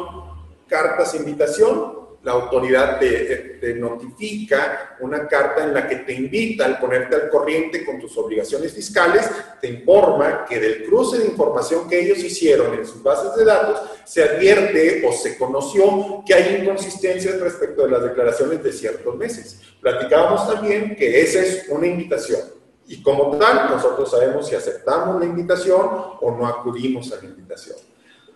cartas 0.68 1.12
de 1.12 1.18
invitación, 1.18 2.01
la 2.22 2.32
autoridad 2.32 3.00
te, 3.00 3.74
notifica 3.74 4.96
una 5.00 5.26
carta 5.26 5.64
en 5.64 5.74
la 5.74 5.88
que 5.88 5.96
te 5.96 6.12
invita 6.12 6.64
al 6.64 6.78
ponerte 6.78 7.16
al 7.16 7.28
corriente 7.28 7.84
con 7.84 7.98
tus 7.98 8.16
obligaciones 8.16 8.72
fiscales, 8.72 9.28
te 9.60 9.68
informa 9.68 10.44
que 10.48 10.60
del 10.60 10.84
cruce 10.84 11.18
de 11.18 11.26
información 11.26 11.88
que 11.88 12.00
ellos 12.00 12.18
hicieron 12.18 12.74
en 12.74 12.86
sus 12.86 13.02
bases 13.02 13.34
de 13.34 13.44
datos, 13.44 13.80
se 14.04 14.22
advierte 14.22 15.04
o 15.06 15.12
se 15.12 15.36
conoció 15.36 16.22
que 16.24 16.34
hay 16.34 16.62
inconsistencias 16.62 17.40
respecto 17.40 17.84
de 17.84 17.90
las 17.90 18.02
declaraciones 18.02 18.62
de 18.62 18.72
ciertos 18.72 19.16
meses. 19.16 19.60
Platicábamos 19.80 20.48
también 20.48 20.94
que 20.94 21.22
esa 21.22 21.40
es 21.40 21.68
una 21.68 21.86
invitación. 21.86 22.40
Y 22.86 23.02
como 23.02 23.36
tal, 23.36 23.70
nosotros 23.70 24.10
sabemos 24.10 24.48
si 24.48 24.54
aceptamos 24.54 25.18
la 25.18 25.26
invitación 25.26 25.88
o 26.20 26.36
no 26.36 26.46
acudimos 26.46 27.12
a 27.12 27.16
la 27.16 27.24
invitación. 27.24 27.76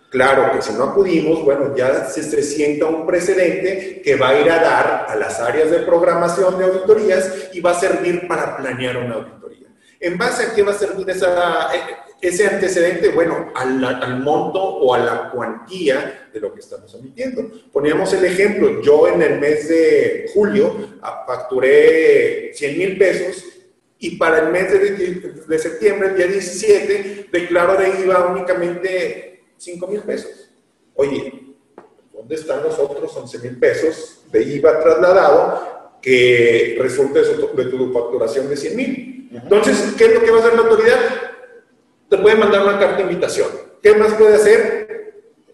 Claro 0.09 0.53
que 0.53 0.61
si 0.61 0.73
no 0.73 0.85
acudimos, 0.85 1.43
bueno, 1.43 1.75
ya 1.75 2.05
se, 2.05 2.41
sienta 2.41 2.85
un 2.85 3.05
precedente 3.05 4.01
que 4.01 4.15
va 4.15 4.29
a 4.29 4.39
ir 4.39 4.49
a 4.49 4.61
dar 4.61 5.05
a 5.09 5.15
las 5.17 5.39
áreas 5.41 5.69
de 5.69 5.79
programación 5.79 6.57
de 6.57 6.65
auditorías 6.65 7.49
y 7.51 7.59
va 7.59 7.71
a 7.71 7.79
servir 7.79 8.25
para 8.25 8.55
planear 8.55 8.97
una 8.97 9.15
auditoría. 9.15 9.67
¿En 9.99 10.17
base 10.17 10.43
a 10.43 10.55
qué 10.55 10.63
va 10.63 10.71
a 10.71 10.75
servir 10.77 11.09
esa, 11.09 11.69
ese 12.21 12.47
antecedente? 12.47 13.09
Bueno, 13.09 13.51
al, 13.53 13.83
al, 13.83 14.19
monto 14.21 14.61
o 14.61 14.93
a 14.93 14.99
la 14.99 15.29
cuantía 15.29 16.29
de 16.31 16.39
lo 16.39 16.53
que 16.53 16.61
estamos 16.61 16.93
emitiendo. 16.95 17.51
Poníamos 17.73 18.13
el 18.13 18.23
ejemplo, 18.23 18.81
yo 18.81 19.09
en 19.09 19.21
el 19.21 19.39
mes 19.39 19.67
de 19.67 20.31
julio 20.33 20.73
facturé 21.25 22.51
100 22.53 22.77
mil 22.77 22.97
pesos 22.97 23.43
y 23.99 24.15
para 24.15 24.39
el 24.39 24.51
mes 24.51 24.71
de, 24.71 25.43
de 25.45 25.59
septiembre, 25.59 26.09
el 26.09 26.15
día 26.15 26.27
17, 26.27 27.27
declaro 27.29 27.75
de 27.75 27.89
IVA 28.03 28.27
únicamente 28.27 29.36
5 29.57 29.87
mil 29.87 30.01
pesos. 30.01 30.49
Oye, 30.95 31.55
¿dónde 32.13 32.35
están 32.35 32.63
los 32.63 32.77
otros 32.79 33.15
11 33.15 33.39
mil 33.39 33.59
pesos 33.59 34.21
de 34.31 34.43
IVA 34.43 34.79
trasladado 34.79 35.99
que 36.01 36.77
resulta 36.79 37.19
de, 37.21 37.65
tu 37.65 37.93
facturación 37.93 38.49
de 38.49 38.57
100 38.57 38.75
mil? 38.75 39.29
Entonces, 39.31 39.93
¿qué 39.97 40.05
es 40.05 40.13
lo 40.13 40.21
que 40.21 40.31
va 40.31 40.37
a 40.37 40.39
hacer 40.41 40.53
la 40.55 40.61
autoridad? 40.61 40.99
Te 42.09 42.17
puede 42.17 42.35
mandar 42.35 42.63
una 42.63 42.79
carta 42.79 42.97
de 42.97 43.03
invitación. 43.03 43.49
¿Qué 43.81 43.93
más 43.95 44.13
puede 44.13 44.35
hacer? 44.35 44.87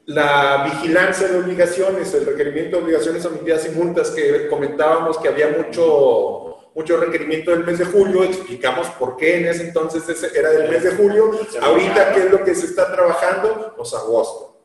La 0.06 0.64
vigilancia 0.66 1.28
de 1.28 1.40
obligaciones, 1.40 2.14
el 2.14 2.26
requerimiento 2.26 2.78
de 2.78 2.84
obligaciones 2.84 3.26
omitidas 3.26 3.66
y 3.66 3.70
multas 3.70 4.12
que 4.12 4.48
comentábamos 4.48 5.18
que 5.18 5.30
había 5.30 5.48
mucho 5.50 6.53
mucho 6.76 6.98
requerimiento 6.98 7.52
del 7.52 7.66
mes 7.66 7.80
de 7.80 7.86
julio, 7.86 8.24
explicamos 8.24 8.88
por 8.92 9.16
qué 9.16 9.38
en 9.38 9.46
ese 9.46 9.68
entonces 9.68 10.04
era 10.34 10.50
del 10.50 10.70
mes 10.70 10.84
de 10.84 10.92
julio, 10.92 11.32
ahorita 11.62 12.14
qué 12.14 12.20
es 12.22 12.32
lo 12.32 12.44
que 12.44 12.56
se 12.56 12.66
está 12.66 12.92
trabajando, 12.92 13.74
pues 13.76 13.94
agosto. 13.94 14.62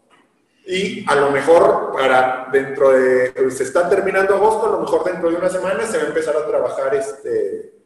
Y 0.67 1.05
a 1.09 1.15
lo 1.15 1.31
mejor 1.31 1.93
para 1.93 2.49
dentro 2.53 2.91
de, 2.91 3.51
se 3.51 3.63
está 3.63 3.89
terminando 3.89 4.35
agosto, 4.35 4.67
a 4.67 4.71
lo 4.73 4.81
mejor 4.81 5.05
dentro 5.05 5.31
de 5.31 5.37
una 5.37 5.49
semana 5.49 5.87
se 5.87 5.97
va 5.99 6.05
a 6.05 6.07
empezar 6.09 6.37
a 6.37 6.47
trabajar 6.47 6.95
este, 6.95 7.79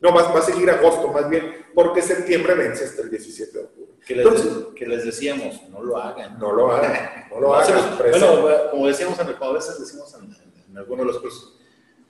no, 0.00 0.14
va, 0.14 0.22
va 0.32 0.40
a 0.40 0.42
seguir 0.42 0.68
agosto 0.70 1.08
más 1.08 1.28
bien, 1.28 1.66
porque 1.74 2.02
septiembre 2.02 2.54
vence 2.54 2.84
hasta 2.84 3.02
el 3.02 3.10
17 3.10 3.52
de 3.52 3.64
octubre. 3.64 3.92
Que 4.06 4.14
les, 4.16 4.26
Entonces, 4.26 4.52
que 4.76 4.86
les 4.86 5.04
decíamos, 5.04 5.62
no 5.70 5.82
lo 5.82 5.96
hagan. 5.96 6.38
No 6.38 6.52
lo 6.52 6.72
hagan, 6.72 7.26
no 7.30 7.40
lo 7.40 7.54
hagan. 7.56 7.96
bueno, 7.98 8.70
como 8.70 8.86
decíamos 8.86 9.18
en, 9.18 9.28
a 9.28 9.52
veces 9.52 9.80
decimos 9.80 10.14
en, 10.14 10.30
en 10.70 10.78
algunos 10.78 11.06
de 11.06 11.12
los 11.12 11.22
cursos, 11.22 11.58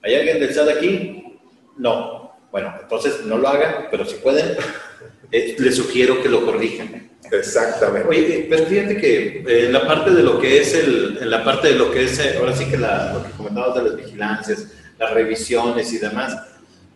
¿hay 0.01 0.15
alguien 0.15 0.39
del 0.39 0.53
chat 0.53 0.67
aquí? 0.67 1.34
No. 1.77 2.35
Bueno, 2.51 2.73
entonces 2.81 3.25
no 3.25 3.37
lo 3.37 3.47
hagan, 3.49 3.87
pero 3.91 4.05
si 4.05 4.15
pueden, 4.15 4.55
eh, 5.31 5.55
les 5.59 5.75
sugiero 5.75 6.21
que 6.21 6.29
lo 6.29 6.45
corrijan. 6.45 7.11
Exactamente. 7.31 8.07
Oye, 8.07 8.47
pero 8.49 8.65
fíjate 8.65 8.97
que 8.97 9.39
eh, 9.39 9.65
en 9.65 9.73
la 9.73 9.85
parte 9.85 10.11
de 10.11 10.23
lo 10.23 10.39
que 10.39 10.61
es 10.61 10.73
el, 10.73 11.17
en 11.21 11.29
la 11.29 11.43
parte 11.43 11.69
de 11.69 11.75
lo 11.75 11.91
que 11.91 12.03
es, 12.03 12.19
eh, 12.19 12.35
ahora 12.39 12.55
sí 12.55 12.65
que 12.65 12.77
la, 12.77 13.13
lo 13.13 13.23
que 13.23 13.31
comentabas 13.31 13.75
de 13.75 13.89
las 13.89 13.97
vigilancias, 13.97 14.67
las 14.97 15.13
revisiones 15.13 15.91
y 15.91 15.97
demás, 15.97 16.37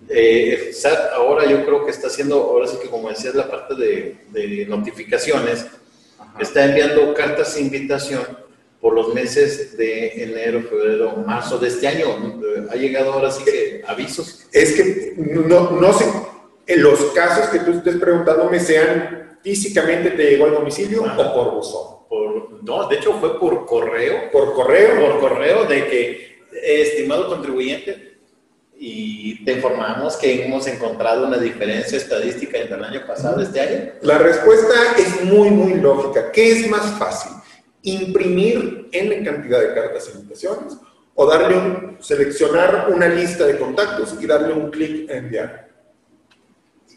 eh, 0.07 0.71
ahora 1.15 1.45
yo 1.45 1.65
creo 1.65 1.85
que 1.85 1.91
está 1.91 2.07
haciendo, 2.07 2.35
ahora 2.35 2.67
sí 2.67 2.77
que 2.81 2.89
como 2.89 3.09
decías, 3.09 3.35
la 3.35 3.49
parte 3.49 3.75
de, 3.75 4.17
de 4.29 4.65
notificaciones, 4.65 5.67
está 6.39 6.65
enviando 6.65 7.13
cartas 7.13 7.55
de 7.55 7.61
invitación 7.61 8.21
por 8.81 8.93
los 8.93 9.13
meses 9.13 9.77
de 9.77 10.23
enero, 10.23 10.61
febrero, 10.63 11.23
marzo 11.25 11.57
de 11.57 11.67
este 11.67 11.87
año. 11.87 12.41
Ha 12.69 12.75
llegado 12.75 13.13
ahora 13.13 13.31
sí 13.31 13.43
que 13.43 13.81
avisos. 13.85 14.47
Es 14.51 14.73
que 14.73 15.13
no, 15.17 15.71
no 15.71 15.93
sé, 15.93 16.05
en 16.67 16.83
los 16.83 16.99
casos 17.11 17.49
que 17.49 17.59
tú 17.59 17.71
estés 17.71 17.97
preguntándome 17.97 18.59
sean 18.59 19.37
físicamente 19.41 20.11
te 20.11 20.31
llegó 20.31 20.45
al 20.45 20.53
domicilio 20.53 21.03
o 21.03 21.33
por 21.33 21.51
buzón. 21.55 21.99
Por, 22.09 22.63
no, 22.63 22.87
de 22.87 22.95
hecho 22.97 23.13
fue 23.19 23.39
por 23.39 23.65
correo. 23.65 24.31
Por 24.31 24.53
correo. 24.53 24.99
Por 24.99 25.19
correo 25.19 25.65
de 25.65 25.87
que, 25.87 26.39
estimado 26.63 27.27
contribuyente, 27.27 28.09
y 28.81 29.43
te 29.43 29.53
informamos 29.53 30.15
que 30.15 30.45
hemos 30.45 30.65
encontrado 30.67 31.27
una 31.27 31.37
diferencia 31.37 31.97
estadística 31.97 32.57
entre 32.57 32.77
el 32.77 32.83
año 32.83 33.05
pasado 33.05 33.41
este 33.41 33.59
año. 33.59 33.91
La 34.01 34.17
respuesta 34.17 34.95
es 34.97 35.25
muy, 35.25 35.49
muy 35.49 35.73
lógica. 35.75 36.31
¿Qué 36.31 36.51
es 36.51 36.69
más 36.69 36.97
fácil? 36.97 37.31
Imprimir 37.83 38.89
en 38.91 39.23
cantidad 39.23 39.59
de 39.59 39.73
cartas 39.73 40.09
e 40.09 40.17
invitaciones 40.17 40.77
o 41.15 41.25
darle 41.25 41.57
un, 41.57 41.97
seleccionar 41.99 42.87
una 42.93 43.07
lista 43.07 43.45
de 43.45 43.57
contactos 43.57 44.15
y 44.19 44.25
darle 44.25 44.53
un 44.53 44.69
clic 44.71 45.09
a 45.09 45.15
enviar. 45.15 45.69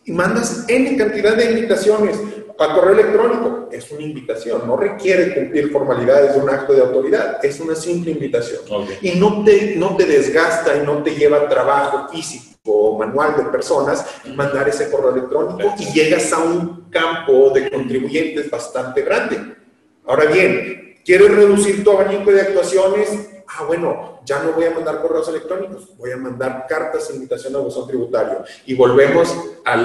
Y 0.05 0.12
mandas 0.12 0.65
N 0.69 0.97
cantidad 0.97 1.37
de 1.37 1.51
invitaciones 1.51 2.19
a 2.59 2.75
correo 2.75 2.93
electrónico. 2.93 3.69
Es 3.73 3.91
una 3.91 4.03
invitación, 4.03 4.67
no 4.67 4.77
requiere 4.77 5.35
cumplir 5.35 5.71
formalidades 5.71 6.35
de 6.35 6.41
un 6.41 6.51
acto 6.51 6.73
de 6.73 6.83
autoridad, 6.83 7.45
es 7.45 7.59
una 7.61 7.75
simple 7.75 8.12
invitación. 8.12 8.61
Y 9.01 9.12
no 9.12 9.43
te, 9.45 9.77
no 9.77 9.97
te 9.97 10.05
desgasta 10.05 10.77
y 10.77 10.87
no 10.87 11.03
te 11.03 11.15
lleva 11.15 11.49
trabajo 11.49 12.09
físico 12.09 12.53
o 12.65 12.99
manual 12.99 13.37
de 13.37 13.45
personas 13.45 14.07
mandar 14.37 14.69
ese 14.69 14.91
correo 14.91 15.11
electrónico 15.11 15.75
y 15.79 15.87
llegas 15.93 16.33
a 16.33 16.39
un 16.39 16.89
campo 16.91 17.51
de 17.51 17.71
contribuyentes 17.71 18.51
bastante 18.51 19.03
grande. 19.03 19.62
Ahora 20.07 20.25
bien, 20.27 20.97
¿quieres 21.05 21.31
reducir 21.35 21.85
tu 21.85 21.91
abanico 21.93 22.31
de 22.33 22.41
actuaciones? 22.41 23.29
Ah, 23.47 23.65
bueno, 23.65 24.21
ya 24.25 24.43
no 24.43 24.53
voy 24.53 24.65
a 24.65 24.71
mandar 24.71 25.01
correos 25.01 25.29
electrónicos, 25.29 25.97
voy 25.97 26.11
a 26.11 26.17
mandar 26.17 26.67
cartas 26.69 27.09
de 27.09 27.15
invitación 27.15 27.55
a 27.55 27.59
buzón 27.59 27.87
tributario. 27.87 28.45
Y 28.67 28.75
volvemos 28.75 29.35
a, 29.65 29.77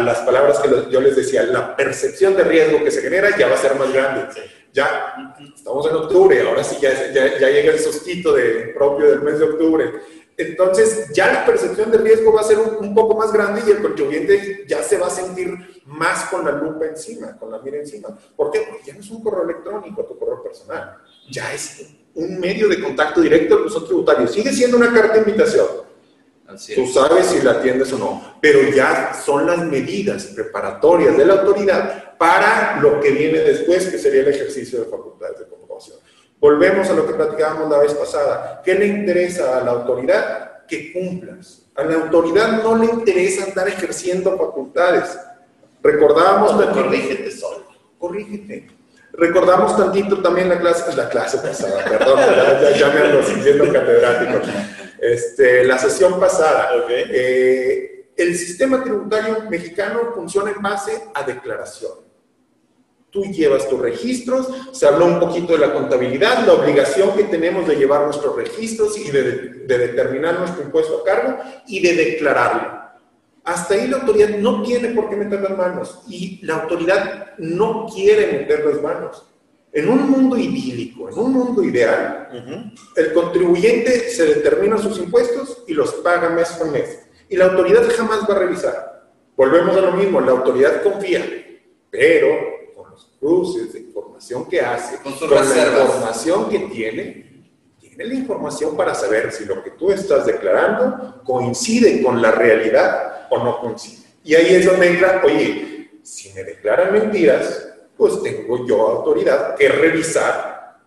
las 0.00 0.18
palabras 0.20 0.58
que 0.60 0.90
yo 0.90 1.00
les 1.00 1.16
decía, 1.16 1.42
la 1.44 1.76
percepción 1.76 2.36
de 2.36 2.44
riesgo 2.44 2.82
que 2.82 2.90
se 2.90 3.02
genera 3.02 3.36
ya 3.36 3.48
va 3.48 3.54
a 3.54 3.58
ser 3.58 3.74
más 3.76 3.92
grande. 3.92 4.26
Ya 4.72 5.34
estamos 5.54 5.86
en 5.88 5.96
octubre, 5.96 6.40
ahora 6.42 6.62
sí 6.62 6.76
ya, 6.80 7.12
ya, 7.12 7.38
ya 7.38 7.50
llega 7.50 7.72
el 7.72 7.78
sostito 7.80 8.32
de, 8.32 8.72
propio 8.76 9.10
del 9.10 9.22
mes 9.22 9.38
de 9.38 9.44
octubre 9.44 9.92
entonces 10.40 11.08
ya 11.12 11.32
la 11.32 11.46
percepción 11.46 11.90
de 11.90 11.98
riesgo 11.98 12.32
va 12.32 12.40
a 12.40 12.44
ser 12.44 12.58
un, 12.58 12.94
poco 12.94 13.16
más 13.16 13.32
grande 13.32 13.62
y 13.66 13.70
el 13.70 13.82
contribuyente 13.82 14.64
ya 14.68 14.82
se 14.82 14.98
va 14.98 15.08
a 15.08 15.10
sentir 15.10 15.82
más 15.86 16.24
con 16.30 16.44
la 16.44 16.52
lupa 16.52 16.86
encima, 16.86 17.36
con 17.36 17.50
la 17.50 17.58
mira 17.58 17.78
encima. 17.78 18.08
¿Por 18.36 18.50
qué? 18.50 18.66
Porque 18.68 18.86
ya 18.86 18.94
no 18.94 19.00
es 19.00 19.10
un 19.10 19.22
correo 19.22 19.44
electrónico, 19.44 20.04
tu 20.04 20.18
correo 20.18 20.42
personal. 20.42 20.98
Ya 21.30 21.52
es 21.52 21.86
un 22.14 22.38
medio 22.40 22.68
de 22.68 22.80
contacto 22.82 23.20
directo 23.20 23.56
al 23.56 23.62
buzón 23.64 23.86
tributario. 23.86 24.26
Sigue 24.26 24.52
siendo 24.52 24.76
una 24.76 24.92
carta 24.92 25.14
de 25.14 25.18
invitación. 25.20 25.66
Tú 26.74 26.86
sabes 26.86 27.26
si 27.26 27.42
la 27.42 27.52
atiendes 27.52 27.92
o 27.92 27.98
no, 27.98 28.38
pero 28.40 28.62
ya 28.70 29.14
son 29.14 29.46
las 29.46 29.64
medidas 29.64 30.24
preparatorias 30.34 31.16
de 31.16 31.24
la 31.24 31.34
autoridad 31.34 32.16
para 32.18 32.80
lo 32.80 33.00
que 33.00 33.10
viene 33.10 33.38
después, 33.38 33.86
que 33.86 33.98
sería 33.98 34.22
el 34.22 34.28
ejercicio 34.28 34.80
de 34.80 34.86
facultades 34.86 35.38
de 35.38 35.44
comprobación. 35.44 35.59
Volvemos 36.40 36.88
a 36.88 36.94
lo 36.94 37.06
que 37.06 37.14
platicábamos 37.14 37.70
la 37.70 37.78
vez 37.78 37.92
pasada. 37.92 38.62
¿Qué 38.64 38.74
le 38.74 38.86
interesa 38.86 39.58
a 39.58 39.64
la 39.64 39.72
autoridad? 39.72 40.66
Que 40.66 40.92
cumplas. 40.92 41.66
A 41.76 41.84
la 41.84 41.96
autoridad 41.96 42.62
no 42.62 42.76
le 42.76 42.86
interesa 42.86 43.44
andar 43.44 43.68
ejerciendo 43.68 44.36
facultades. 44.38 45.18
Recordábamos... 45.82 46.56
No, 46.56 46.72
corrígete 46.72 47.30
solo. 47.30 47.66
Corrígete. 47.98 48.68
Recordamos 49.12 49.76
tantito 49.76 50.22
también 50.22 50.48
la 50.48 50.58
clase, 50.58 50.96
la 50.96 51.08
clase 51.08 51.38
pasada, 51.38 51.84
perdón, 51.84 52.20
ya, 52.78 52.88
me 52.88 53.00
ando 53.00 53.22
sintiendo 53.22 53.64
catedrático. 53.72 54.40
Este, 55.00 55.64
la 55.64 55.78
sesión 55.78 56.18
pasada. 56.20 56.70
Eh, 56.88 58.06
el 58.16 58.36
sistema 58.36 58.82
tributario 58.82 59.50
mexicano 59.50 60.12
funciona 60.14 60.52
en 60.52 60.62
base 60.62 61.08
a 61.12 61.22
declaración. 61.24 62.09
Tú 63.10 63.24
llevas 63.24 63.68
tus 63.68 63.80
registros, 63.80 64.48
se 64.72 64.86
habló 64.86 65.06
un 65.06 65.18
poquito 65.18 65.54
de 65.54 65.58
la 65.58 65.72
contabilidad, 65.72 66.46
la 66.46 66.52
obligación 66.52 67.12
que 67.16 67.24
tenemos 67.24 67.66
de 67.66 67.76
llevar 67.76 68.04
nuestros 68.04 68.36
registros 68.36 68.96
y 68.98 69.10
de, 69.10 69.22
de 69.66 69.78
determinar 69.78 70.38
nuestro 70.38 70.62
impuesto 70.62 71.00
a 71.00 71.04
cargo 71.04 71.38
y 71.66 71.80
de 71.80 71.94
declararlo. 71.94 72.80
Hasta 73.44 73.74
ahí 73.74 73.88
la 73.88 73.98
autoridad 73.98 74.28
no 74.38 74.62
tiene 74.62 74.90
por 74.90 75.08
qué 75.08 75.16
meter 75.16 75.40
las 75.40 75.56
manos 75.56 76.02
y 76.08 76.38
la 76.44 76.62
autoridad 76.62 77.36
no 77.38 77.86
quiere 77.92 78.26
meter 78.32 78.64
las 78.64 78.80
manos. 78.82 79.26
En 79.72 79.88
un 79.88 80.10
mundo 80.10 80.36
idílico, 80.36 81.08
en 81.08 81.18
un 81.18 81.32
mundo 81.32 81.62
ideal, 81.62 82.28
el 82.96 83.12
contribuyente 83.12 84.10
se 84.10 84.26
determina 84.26 84.76
sus 84.78 84.98
impuestos 84.98 85.62
y 85.68 85.74
los 85.74 85.94
paga 85.94 86.28
mes 86.30 86.50
con 86.50 86.72
mes. 86.72 87.06
Y 87.28 87.36
la 87.36 87.46
autoridad 87.46 87.84
jamás 87.96 88.28
va 88.28 88.34
a 88.34 88.38
revisar. 88.38 89.10
Volvemos 89.36 89.76
a 89.76 89.80
lo 89.80 89.92
mismo, 89.92 90.20
la 90.20 90.32
autoridad 90.32 90.82
confía, 90.82 91.24
pero 91.88 92.49
cruces 93.20 93.72
de 93.74 93.80
información 93.80 94.48
que 94.48 94.60
hace, 94.60 94.96
con, 95.02 95.12
la 95.30 95.44
información 95.44 96.48
que 96.48 96.58
tiene, 96.60 97.44
tiene 97.78 98.04
la 98.04 98.14
información 98.14 98.76
para 98.76 98.94
saber 98.94 99.30
si 99.30 99.44
lo 99.44 99.62
que 99.62 99.72
tú 99.72 99.92
estás 99.92 100.24
declarando 100.24 101.22
coincide 101.22 102.02
con 102.02 102.22
la 102.22 102.30
realidad 102.30 103.28
o 103.30 103.44
no 103.44 103.60
coincide. 103.60 104.06
Y 104.24 104.34
ahí 104.34 104.54
es 104.54 104.66
donde 104.66 104.88
entra, 104.88 105.22
oye, 105.24 105.90
si 106.02 106.32
me 106.32 106.42
declaran 106.42 106.92
mentiras, 106.92 107.68
pues 107.96 108.22
tengo 108.22 108.66
yo 108.66 108.88
autoridad 108.88 109.54
que 109.54 109.68
revisar 109.68 110.78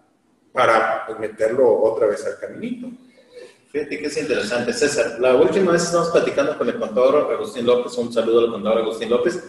para 0.52 1.06
pues, 1.06 1.20
meterlo 1.20 1.82
otra 1.84 2.08
vez 2.08 2.26
al 2.26 2.40
caminito. 2.40 2.88
Fíjate 3.72 4.00
que 4.00 4.06
es 4.06 4.18
interesante, 4.18 4.74
César. 4.74 5.20
La 5.20 5.36
última 5.36 5.72
vez 5.72 5.84
estamos 5.84 6.10
platicando 6.10 6.58
con 6.58 6.70
el 6.70 6.78
contador 6.78 7.32
Agustín 7.32 7.66
López, 7.66 7.98
un 7.98 8.14
saludo 8.14 8.42
al 8.42 8.52
contador 8.52 8.80
Agustín 8.80 9.10
López, 9.10 9.44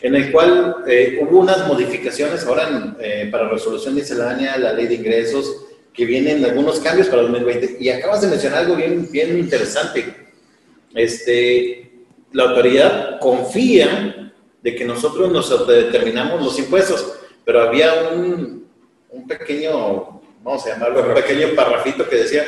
en 0.00 0.14
el 0.14 0.30
cual 0.30 0.76
eh, 0.86 1.18
hubo 1.20 1.40
unas 1.40 1.66
modificaciones 1.66 2.44
ahora 2.44 2.96
eh, 3.00 3.28
para 3.30 3.48
resolución 3.48 3.94
miscelánea, 3.94 4.56
la 4.56 4.72
ley 4.72 4.86
de 4.86 4.94
ingresos, 4.94 5.64
que 5.92 6.04
vienen 6.04 6.44
algunos 6.44 6.78
cambios 6.78 7.08
para 7.08 7.22
2020. 7.22 7.78
Y 7.80 7.88
acabas 7.88 8.20
de 8.20 8.28
mencionar 8.28 8.60
algo 8.60 8.76
bien, 8.76 9.10
bien 9.10 9.36
interesante. 9.38 10.14
Este, 10.94 11.90
la 12.32 12.44
autoridad 12.44 13.18
confía 13.18 14.32
de 14.62 14.74
que 14.74 14.84
nosotros 14.84 15.32
nos 15.32 15.66
determinamos 15.66 16.42
los 16.42 16.58
impuestos, 16.58 17.14
pero 17.44 17.62
había 17.62 18.10
un, 18.10 18.68
un 19.10 19.26
pequeño, 19.26 20.20
vamos 20.42 20.66
a 20.66 20.70
llamarlo, 20.70 21.08
un 21.08 21.14
pequeño 21.14 21.48
parrafito 21.56 22.08
que 22.08 22.16
decía 22.16 22.44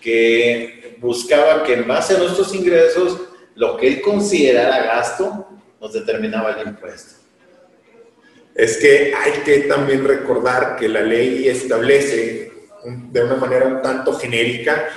que 0.00 0.96
buscaba 0.98 1.62
que 1.62 1.74
en 1.74 1.86
base 1.86 2.14
a 2.14 2.18
nuestros 2.18 2.54
ingresos, 2.54 3.20
lo 3.54 3.76
que 3.76 3.88
él 3.88 4.00
considerara 4.00 4.84
gasto, 4.84 5.46
nos 5.86 5.92
determinaba 5.92 6.50
el 6.52 6.68
impuesto. 6.68 7.14
Es 8.54 8.78
que 8.78 9.14
hay 9.14 9.32
que 9.44 9.60
también 9.60 10.04
recordar 10.04 10.76
que 10.76 10.88
la 10.88 11.02
ley 11.02 11.46
establece 11.48 12.52
de 12.84 13.24
una 13.24 13.36
manera 13.36 13.66
un 13.66 13.82
tanto 13.82 14.14
genérica 14.14 14.88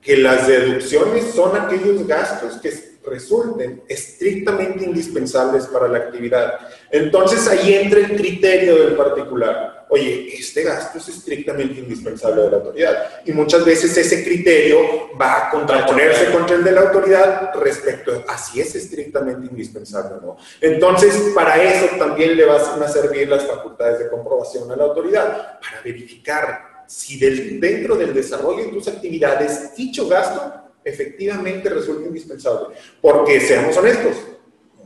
que 0.00 0.16
las 0.16 0.46
deducciones 0.46 1.32
son 1.34 1.56
aquellos 1.56 2.06
gastos 2.06 2.60
que 2.60 2.72
resulten 3.04 3.82
estrictamente 3.88 4.84
indispensables 4.84 5.66
para 5.66 5.88
la 5.88 5.98
actividad. 5.98 6.58
Entonces 6.90 7.48
ahí 7.48 7.74
entra 7.74 8.00
el 8.00 8.16
criterio 8.16 8.76
del 8.76 8.94
particular. 8.94 9.81
Oye, 9.94 10.34
este 10.34 10.62
gasto 10.62 10.96
es 10.96 11.06
estrictamente 11.08 11.80
indispensable 11.80 12.44
de 12.44 12.50
la 12.50 12.56
autoridad. 12.56 13.20
Y 13.26 13.32
muchas 13.32 13.62
veces 13.62 13.94
ese 13.94 14.24
criterio 14.24 14.78
va 15.20 15.48
a 15.48 15.50
contraponerse 15.50 16.32
contra 16.32 16.56
el 16.56 16.64
de 16.64 16.72
la 16.72 16.80
autoridad 16.80 17.52
respecto 17.56 18.24
a 18.26 18.38
si 18.38 18.62
es 18.62 18.74
estrictamente 18.74 19.48
indispensable 19.50 20.14
o 20.14 20.20
no. 20.22 20.36
Entonces, 20.62 21.14
para 21.34 21.62
eso 21.62 21.94
también 21.98 22.38
le 22.38 22.46
van 22.46 22.82
a 22.82 22.88
servir 22.88 23.28
las 23.28 23.46
facultades 23.46 23.98
de 23.98 24.08
comprobación 24.08 24.72
a 24.72 24.76
la 24.76 24.84
autoridad, 24.84 25.60
para 25.60 25.82
verificar 25.84 26.84
si 26.86 27.18
dentro 27.58 27.94
del 27.94 28.14
desarrollo 28.14 28.64
de 28.64 28.70
tus 28.70 28.88
actividades 28.88 29.76
dicho 29.76 30.08
gasto 30.08 30.54
efectivamente 30.82 31.68
resulta 31.68 32.06
indispensable. 32.06 32.76
Porque, 32.98 33.40
seamos 33.42 33.76
honestos, 33.76 34.16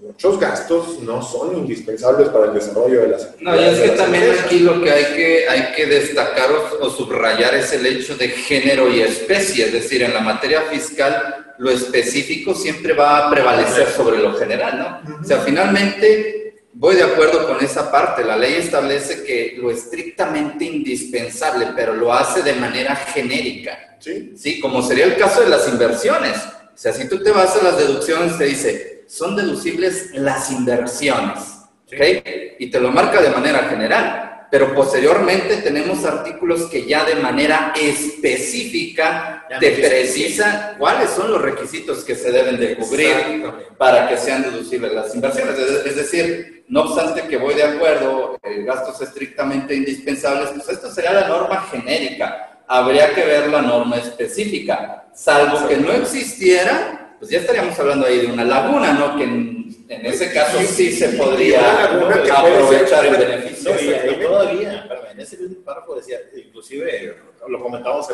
muchos 0.07 0.39
gastos 0.39 1.01
no 1.01 1.23
son 1.23 1.57
indispensables 1.57 2.29
para 2.29 2.47
el 2.47 2.55
desarrollo 2.55 3.03
de 3.03 3.09
las 3.09 3.25
actividades. 3.25 3.61
No, 3.61 3.67
y 3.67 3.75
es 3.75 3.91
que 3.91 3.97
también 3.97 4.25
aquí 4.45 4.59
lo 4.61 4.83
que 4.83 4.91
hay 4.91 5.05
que, 5.17 5.49
hay 5.49 5.73
que 5.75 5.87
destacar 5.87 6.51
o, 6.81 6.91
subrayar 6.91 7.55
es 7.55 7.73
el 7.73 7.85
hecho 7.87 8.17
de 8.17 8.29
género 8.29 8.89
y 8.89 9.01
especie, 9.01 9.67
es 9.67 9.73
decir, 9.73 10.03
en 10.03 10.15
la 10.15 10.21
materia 10.21 10.63
fiscal 10.63 11.55
lo 11.59 11.71
específico 11.71 12.55
siempre 12.55 12.93
va 12.93 13.27
a 13.27 13.31
prevalecer 13.31 13.89
sobre 13.89 14.19
lo 14.19 14.35
general, 14.35 14.79
¿no? 15.05 15.19
O 15.21 15.25
sea, 15.25 15.39
finalmente 15.41 16.63
voy 16.75 16.97
de 16.97 17.03
acuerdo 17.03 17.47
con 17.47 17.65
esa 17.65 17.91
parte, 17.91 18.23
la 18.23 18.37
ley 18.37 18.55
establece 18.55 19.25
que 19.25 19.57
lo 19.59 19.71
estrictamente 19.71 20.65
indispensable, 20.67 21.69
pero 21.75 21.95
lo 21.95 22.13
hace 22.13 22.43
de 22.43 22.53
manera 22.53 22.95
genérica. 22.95 23.97
Sí. 23.99 24.61
como 24.61 24.83
sería 24.83 25.07
el 25.07 25.17
caso 25.17 25.41
de 25.41 25.49
las 25.49 25.67
inversiones. 25.69 26.37
O 26.37 26.79
sea, 26.79 26.93
si 26.93 27.09
tú 27.09 27.23
te 27.23 27.31
vas 27.31 27.57
a 27.57 27.65
las 27.65 27.79
deducciones, 27.79 28.37
te 28.39 28.45
dice, 28.45 28.96
son 29.07 29.37
deducibles 29.37 30.11
las 30.15 30.51
inversiones. 30.51 31.39
¿Ok? 31.87 32.27
Y 32.59 32.71
te 32.71 32.81
lo 32.81 32.91
marca 32.91 33.21
de 33.21 33.31
manera 33.31 33.65
general. 33.65 34.23
Pero 34.51 34.75
posteriormente 34.75 35.57
tenemos 35.57 36.05
artículos 36.05 36.67
que 36.67 36.87
ya 36.87 37.05
de 37.05 37.17
manera 37.17 37.73
específica 37.81 39.45
te 39.59 39.73
precisan 39.73 40.77
cuáles 40.79 41.11
son 41.11 41.33
los 41.33 41.43
requisitos 41.43 42.05
que 42.05 42.15
se 42.15 42.31
deben 42.31 42.59
de 42.59 42.77
cubrir 42.77 43.45
para 43.77 44.09
que 44.09 44.17
sean 44.17 44.43
deducibles 44.43 44.93
las 44.93 45.15
inversiones. 45.15 45.59
Es 45.59 45.97
decir, 45.97 46.65
no 46.69 46.83
obstante 46.83 47.23
que 47.23 47.37
voy 47.37 47.55
de 47.55 47.65
acuerdo, 47.65 48.39
eh, 48.45 48.63
gastos 48.63 49.01
estrictamente 49.03 49.75
indispensables, 49.75 50.51
pues 50.51 50.69
esto 50.69 50.93
sería 50.93 51.13
la 51.13 51.29
norma 51.29 51.63
genérica 51.71 52.57
habría 52.69 53.15
que 53.15 53.25
ver 53.25 53.49
la 53.49 53.63
norma 53.63 53.97
específica. 53.97 55.07
Salvo 55.15 55.69
que 55.69 55.77
no 55.77 55.93
existiera, 55.93 57.06
pues 57.19 57.31
ya 57.31 57.39
estaríamos 57.41 57.79
hablando 57.79 58.07
ahí 58.07 58.21
de 58.21 58.33
una 58.33 58.45
laguna, 58.45 58.93
¿no? 58.93 59.17
Que 59.17 59.25
en, 59.25 60.07
ese 60.07 60.33
caso 60.33 60.59
sí, 60.61 60.93
se 60.93 61.11
podría 61.11 61.85
aprovechar 61.85 63.07
el 63.07 63.17
beneficio. 63.17 63.73
y, 63.75 64.23
todavía, 64.23 64.89
en 65.11 65.21
ese 65.21 65.39
mismo 65.39 65.65
párrafo 65.65 65.95
decía, 65.95 66.19
inclusive 66.37 67.17
lo 67.49 67.63
comentamos 67.63 68.07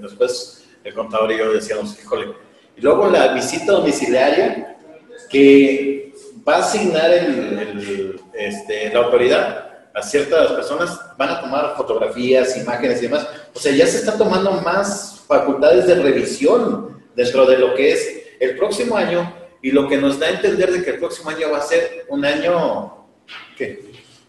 después, 0.00 0.64
el 0.84 0.94
contador 0.94 1.32
y 1.32 1.38
yo 1.38 1.52
decíamos, 1.52 1.98
híjole, 1.98 2.32
y 2.76 2.80
luego 2.80 3.08
la 3.08 3.34
visita 3.34 3.72
domiciliaria 3.72 4.76
que 5.28 6.12
va 6.46 6.56
a 6.56 6.58
asignar 6.58 7.10
el, 7.12 8.20
este, 8.34 8.92
la 8.92 9.00
autoridad 9.00 9.72
a 9.94 10.02
ciertas 10.02 10.52
personas, 10.52 10.98
van 11.18 11.28
a 11.28 11.40
tomar 11.40 11.76
fotografías, 11.76 12.56
imágenes 12.56 12.98
y 13.00 13.02
demás. 13.02 13.28
O 13.54 13.58
sea, 13.58 13.72
ya 13.72 13.86
se 13.86 13.98
está 13.98 14.16
tomando 14.16 14.52
más 14.52 15.22
facultades 15.26 15.86
de 15.86 15.96
revisión 15.96 16.91
dentro 17.14 17.46
de 17.46 17.58
lo 17.58 17.74
que 17.74 17.92
es 17.92 18.22
el 18.40 18.56
próximo 18.56 18.96
año 18.96 19.34
y 19.60 19.70
lo 19.70 19.88
que 19.88 19.96
nos 19.96 20.18
da 20.18 20.26
a 20.26 20.30
entender 20.30 20.72
de 20.72 20.82
que 20.82 20.90
el 20.90 20.98
próximo 20.98 21.30
año 21.30 21.50
va 21.50 21.58
a 21.58 21.62
ser 21.62 22.06
un 22.08 22.24
año, 22.24 23.06
¿qué? 23.56 23.80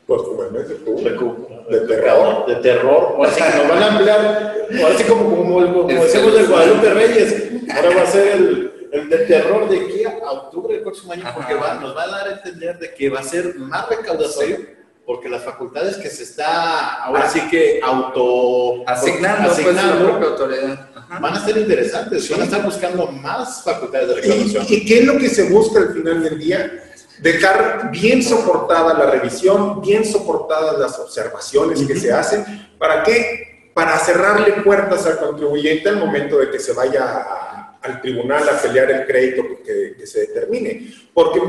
Pues 0.05 0.21
como 0.21 0.43
el 0.43 0.51
mes 0.51 0.67
de 0.67 0.75
de, 0.75 1.87
terror. 1.87 2.45
De 2.45 2.55
terror, 2.57 3.15
o 3.17 3.23
así 3.23 3.41
que 3.41 3.57
nos 3.57 3.69
van 3.69 3.83
a 3.83 3.87
ampliar, 3.87 4.55
o 4.83 4.87
así 4.87 5.03
como, 5.05 5.35
como, 5.35 5.73
como, 5.73 5.87
decimos 5.87 6.33
del 6.33 6.47
Guadalupe 6.47 6.93
Reyes, 6.93 7.51
ahora 7.73 7.95
va 7.95 8.01
a 8.01 8.05
ser 8.05 8.27
el, 8.35 8.89
el 8.91 9.09
de 9.09 9.17
terror 9.19 9.69
de 9.69 9.77
aquí 9.77 10.03
a 10.03 10.31
octubre 10.31 10.73
del 10.75 10.83
próximo 10.83 11.13
año, 11.13 11.23
porque 11.33 11.55
va, 11.55 11.75
nos 11.75 11.95
va 11.95 12.03
a 12.03 12.07
dar 12.07 12.27
a 12.27 12.31
entender 12.33 12.77
de 12.77 12.93
que 12.93 13.09
va 13.09 13.21
a 13.21 13.23
ser 13.23 13.55
más 13.55 13.87
recaudatorio 13.89 14.83
porque 15.05 15.29
las 15.29 15.43
facultades 15.43 15.97
que 15.97 16.09
se 16.09 16.23
está 16.23 17.03
ahora 17.03 17.29
sí 17.29 17.41
que 17.49 17.79
auto 17.83 18.87
asignando, 18.87 19.49
pues, 19.49 19.77
autoridad. 19.77 20.89
Van 21.21 21.33
a 21.33 21.45
ser 21.45 21.57
interesantes, 21.57 22.29
van 22.29 22.41
a 22.41 22.43
estar 22.45 22.63
buscando 22.63 23.07
más 23.07 23.63
facultades 23.63 24.07
de 24.09 24.15
reclamación. 24.15 24.65
¿Y, 24.69 24.85
qué 24.85 24.99
es 24.99 25.05
lo 25.05 25.17
que 25.17 25.29
se 25.29 25.49
busca 25.49 25.79
al 25.79 25.93
final 25.93 26.23
del 26.23 26.39
día? 26.39 26.83
Dejar 27.19 27.91
bien 27.91 28.23
soportada 28.23 28.93
la 28.93 29.09
revisión, 29.11 29.81
bien 29.81 30.03
soportadas 30.03 30.79
las 30.79 30.99
observaciones 30.99 31.81
que 31.87 31.95
se 31.95 32.11
hacen. 32.11 32.43
¿Para 32.77 33.03
qué? 33.03 33.69
Para 33.73 33.97
cerrarle 33.99 34.61
puertas 34.63 35.05
al 35.05 35.19
contribuyente 35.19 35.89
al 35.89 35.97
momento 35.97 36.37
de 36.37 36.49
que 36.49 36.59
se 36.59 36.73
vaya 36.73 37.77
al 37.81 38.01
tribunal 38.01 38.47
a 38.47 38.61
pelear 38.61 38.91
el 38.91 39.05
crédito 39.05 39.43
que, 39.65 39.95
que 39.97 40.07
se 40.07 40.21
determine. 40.21 40.93
Porque 41.13 41.39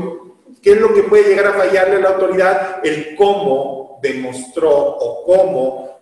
¿Qué 0.65 0.71
es 0.71 0.81
lo 0.81 0.95
que 0.95 1.03
puede 1.03 1.29
llegar 1.29 1.45
a 1.45 1.53
fallarle 1.53 1.97
a 1.97 1.99
la 1.99 2.09
autoridad? 2.09 2.77
El 2.83 3.15
cómo 3.15 3.99
demostró 4.01 4.71
o 4.71 5.23
cómo 5.23 5.94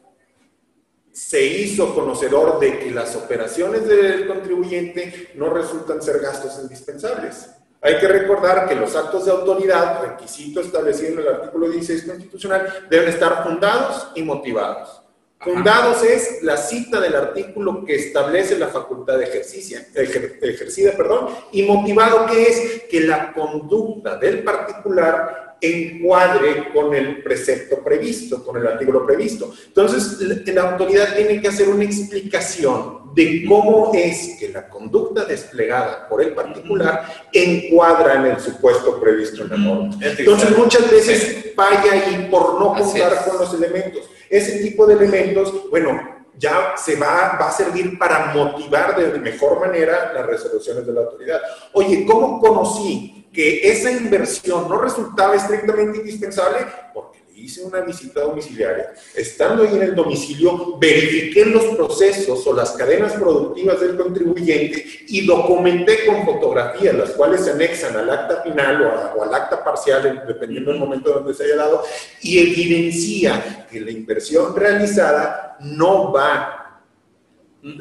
se 1.14 1.46
hizo 1.46 1.94
conocedor 1.94 2.60
de 2.60 2.80
que 2.80 2.90
las 2.90 3.16
operaciones 3.16 3.88
del 3.88 4.28
contribuyente 4.28 5.30
no 5.36 5.50
resultan 5.52 6.02
ser 6.02 6.20
gastos 6.20 6.60
indispensables. 6.62 7.52
Hay 7.82 8.00
que 8.00 8.08
recordar 8.08 8.68
que 8.68 8.76
los 8.76 8.96
actos 8.96 9.26
de 9.26 9.32
autoridad, 9.32 10.02
requisito 10.02 10.60
establecido 10.62 11.14
en 11.14 11.20
el 11.20 11.28
artículo 11.28 11.70
16 11.70 12.04
constitucional, 12.04 12.88
deben 12.90 13.10
estar 13.10 13.44
fundados 13.44 14.08
y 14.16 14.24
motivados. 14.24 15.04
Fundados 15.40 16.04
es 16.04 16.42
la 16.42 16.56
cita 16.56 17.02
del 17.02 17.16
artículo 17.16 17.84
que 17.86 17.96
establece 17.96 18.58
la 18.58 18.70
facultad 18.70 19.18
de 19.18 19.26
ejercicia, 19.26 19.86
ejercida, 19.94 20.94
perdón, 20.94 21.28
y 21.52 21.64
motivado 21.64 22.26
que 22.26 22.44
es 22.44 22.84
que 22.90 23.02
la 23.02 23.34
conducta 23.34 24.16
del 24.16 24.44
particular 24.44 25.43
encuadre 25.64 26.72
con 26.74 26.94
el 26.94 27.24
precepto 27.24 27.78
previsto, 27.78 28.44
con 28.44 28.58
el 28.58 28.68
artículo 28.68 29.06
previsto. 29.06 29.54
Entonces, 29.68 30.20
la 30.48 30.72
autoridad 30.72 31.16
tiene 31.16 31.42
que 31.42 31.48
hacer 31.48 31.70
una 31.70 31.86
explicación 31.86 33.14
de 33.16 33.46
cómo 33.48 33.92
es 33.94 34.36
que 34.40 34.50
la 34.50 34.68
conducta 34.68 35.24
desplegada 35.24 36.10
por 36.10 36.22
el 36.22 36.34
particular 36.34 37.30
encuadra 37.32 38.16
en 38.16 38.26
el 38.26 38.40
supuesto 38.40 39.00
previsto 39.00 39.44
en 39.44 39.50
la 39.50 39.58
norma. 39.58 39.98
Entonces, 40.02 40.58
muchas 40.58 40.92
veces 40.92 41.54
falla 41.56 41.94
ahí 41.94 42.28
por 42.30 42.60
no 42.60 42.74
contar 42.74 43.24
con 43.26 43.38
los 43.38 43.54
elementos. 43.54 44.10
Ese 44.30 44.60
tipo 44.60 44.86
de 44.86 44.96
elementos, 44.96 45.70
bueno, 45.70 46.24
ya 46.38 46.74
se 46.76 46.96
va, 46.96 47.38
va 47.40 47.48
a 47.48 47.52
servir 47.52 47.98
para 47.98 48.34
motivar 48.34 48.98
de 48.98 49.18
mejor 49.20 49.62
manera 49.62 50.12
las 50.14 50.26
resoluciones 50.26 50.86
de 50.86 50.92
la 50.92 51.02
autoridad. 51.02 51.40
Oye, 51.74 52.06
¿cómo 52.06 52.42
conocí 52.42 53.23
que 53.34 53.68
esa 53.68 53.92
inversión 53.92 54.70
no 54.70 54.80
resultaba 54.80 55.36
estrictamente 55.36 55.98
indispensable 55.98 56.60
porque 56.94 57.20
le 57.34 57.42
hice 57.42 57.64
una 57.64 57.82
visita 57.82 58.22
domiciliaria. 58.22 58.94
Estando 59.16 59.64
ahí 59.64 59.76
en 59.76 59.82
el 59.82 59.96
domicilio, 59.96 60.78
verifiqué 60.78 61.44
los 61.46 61.64
procesos 61.76 62.46
o 62.46 62.54
las 62.54 62.72
cadenas 62.74 63.14
productivas 63.14 63.82
del 63.82 63.98
contribuyente 63.98 64.86
y 65.08 65.26
documenté 65.26 66.06
con 66.06 66.24
fotografías, 66.26 66.94
las 66.94 67.10
cuales 67.12 67.44
se 67.44 67.52
anexan 67.52 67.98
al 67.98 68.10
acta 68.12 68.44
final 68.44 69.14
o, 69.18 69.24
al 69.24 69.34
acta 69.34 69.64
parcial, 69.64 70.24
dependiendo 70.28 70.70
del 70.70 70.80
momento 70.80 71.12
donde 71.12 71.34
se 71.34 71.46
haya 71.46 71.56
dado, 71.56 71.84
y 72.22 72.38
evidencia 72.38 73.68
que 73.70 73.82
la 73.82 73.90
inversión 73.90 74.56
realizada 74.56 75.58
no 75.60 76.12
va 76.12 76.60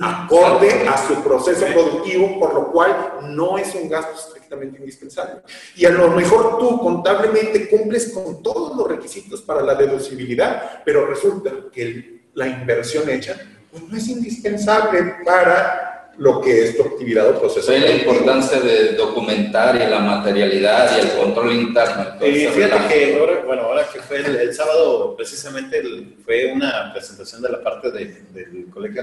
acorde 0.00 0.88
a 0.88 0.96
su 1.08 1.22
proceso 1.22 1.66
productivo, 1.66 2.38
por 2.38 2.54
lo 2.54 2.72
cual 2.72 3.18
no 3.30 3.58
es 3.58 3.74
un 3.74 3.88
gasto 3.88 4.32
indispensable. 4.60 5.42
Y 5.76 5.84
a 5.86 5.90
lo 5.90 6.08
mejor 6.10 6.58
tú 6.58 6.78
contablemente 6.80 7.68
cumples 7.68 8.12
con 8.12 8.42
todos 8.42 8.76
los 8.76 8.88
requisitos 8.88 9.42
para 9.42 9.62
la 9.62 9.74
deducibilidad, 9.74 10.82
pero 10.84 11.06
resulta 11.06 11.50
que 11.72 12.22
la 12.34 12.48
inversión 12.48 13.08
hecha 13.08 13.36
pues, 13.70 13.82
no 13.84 13.96
es 13.96 14.08
indispensable 14.08 15.16
para 15.24 15.92
lo 16.18 16.40
que 16.40 16.64
es 16.64 16.76
tu 16.76 16.82
actividad 16.82 17.30
o 17.30 17.40
proceso. 17.40 17.72
la 17.72 17.90
importancia 17.90 18.60
de 18.60 18.94
documentar 18.94 19.76
y 19.76 19.90
la 19.90 19.98
materialidad 20.00 20.96
y 20.96 21.00
el 21.00 21.12
control 21.12 21.52
interno. 21.52 22.04
Y 22.20 22.46
fíjate 22.46 22.88
que 22.88 23.18
ahora, 23.18 23.42
bueno, 23.46 23.62
ahora 23.62 23.86
que 23.90 24.00
fue 24.00 24.18
el, 24.18 24.54
sábado, 24.54 25.16
precisamente 25.16 25.82
fue 26.24 26.52
una 26.52 26.92
presentación 26.92 27.40
de 27.42 27.48
la 27.48 27.62
parte 27.62 27.90
del 27.90 28.66
Colegio 28.72 29.02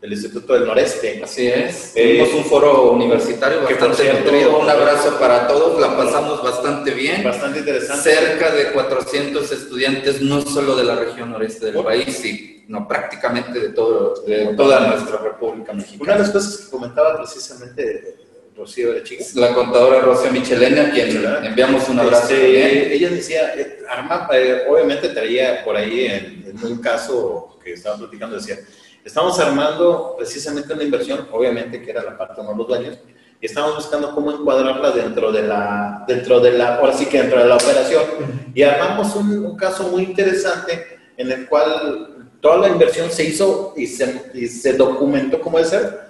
del 0.00 0.12
Instituto 0.12 0.54
del 0.54 0.66
Noreste. 0.66 1.20
Así 1.22 1.46
es. 1.46 1.92
Tuvimos 1.94 2.32
un 2.34 2.44
foro 2.44 2.92
universitario 2.92 3.62
bastante 3.62 4.12
nutrido. 4.12 4.58
Un 4.58 4.68
abrazo 4.68 5.18
para 5.18 5.46
todos. 5.46 5.80
La 5.80 5.96
pasamos 5.96 6.42
bastante 6.42 6.92
bien. 6.92 7.22
Bastante 7.22 7.58
interesante. 7.60 8.10
Cerca 8.10 8.50
de 8.50 8.72
400 8.72 9.52
estudiantes, 9.52 10.22
no 10.22 10.40
solo 10.40 10.74
de 10.76 10.84
la 10.84 10.96
región 10.96 11.30
noreste 11.30 11.70
del 11.70 11.84
país, 11.84 12.16
sino 12.16 12.88
prácticamente 12.88 13.60
de, 13.60 13.68
todo, 13.70 14.22
de 14.26 14.54
toda 14.56 14.88
nuestra 14.88 15.18
República 15.18 15.72
Mexicana. 15.72 16.02
Una 16.02 16.12
de 16.14 16.18
las 16.20 16.30
cosas 16.30 16.56
que 16.56 16.70
comentaba 16.70 17.18
precisamente 17.18 18.16
Rocío 18.56 18.92
de 18.92 19.02
Chicas. 19.02 19.34
La 19.36 19.54
contadora 19.54 20.00
Rocío 20.00 20.30
Michelena, 20.32 20.88
a 20.88 20.90
quien 20.90 21.24
enviamos 21.44 21.88
un 21.88 21.98
abrazo. 21.98 22.32
Este, 22.34 22.94
ella 22.94 23.08
decía, 23.08 23.54
eh, 23.54 23.78
Arma, 23.88 24.28
eh, 24.32 24.64
obviamente 24.68 25.08
traía 25.10 25.64
por 25.64 25.76
ahí 25.76 26.06
en, 26.06 26.44
en 26.46 26.66
un 26.66 26.78
caso 26.78 27.58
que 27.62 27.72
estaba 27.72 27.96
platicando, 27.96 28.36
decía, 28.36 28.58
Estamos 29.04 29.38
armando 29.40 30.14
precisamente 30.18 30.74
una 30.74 30.82
inversión, 30.82 31.26
obviamente 31.32 31.80
que 31.82 31.90
era 31.90 32.02
la 32.02 32.18
parte 32.18 32.42
de 32.42 32.54
los 32.54 32.68
dueños, 32.68 32.98
y 33.40 33.46
estamos 33.46 33.74
buscando 33.74 34.14
cómo 34.14 34.30
encuadrarla 34.30 34.90
dentro 34.90 35.32
de 35.32 35.42
la, 35.42 36.04
dentro 36.06 36.38
de 36.40 36.52
la, 36.52 36.76
ahora 36.76 36.92
sí 36.92 37.06
que 37.06 37.22
dentro 37.22 37.40
de 37.40 37.48
la 37.48 37.56
operación. 37.56 38.02
Y 38.54 38.62
armamos 38.62 39.16
un, 39.16 39.56
caso 39.56 39.84
muy 39.84 40.02
interesante 40.02 40.98
en 41.16 41.32
el 41.32 41.48
cual 41.48 42.28
toda 42.42 42.58
la 42.58 42.68
inversión 42.68 43.10
se 43.10 43.24
hizo 43.24 43.72
y 43.74 43.86
se, 43.86 44.30
y 44.34 44.46
se 44.46 44.74
documentó 44.74 45.40
como 45.40 45.56
debe 45.56 45.70
ser, 45.70 46.00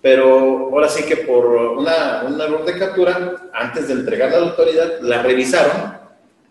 pero 0.00 0.70
ahora 0.72 0.88
sí 0.88 1.02
que 1.02 1.18
por 1.18 1.44
una, 1.44 2.22
un 2.26 2.40
error 2.40 2.64
de 2.64 2.78
captura, 2.78 3.50
antes 3.52 3.88
de 3.88 3.94
entregarla 3.94 4.38
a 4.38 4.40
la 4.40 4.46
autoridad, 4.46 5.00
la 5.02 5.22
revisaron 5.22 5.98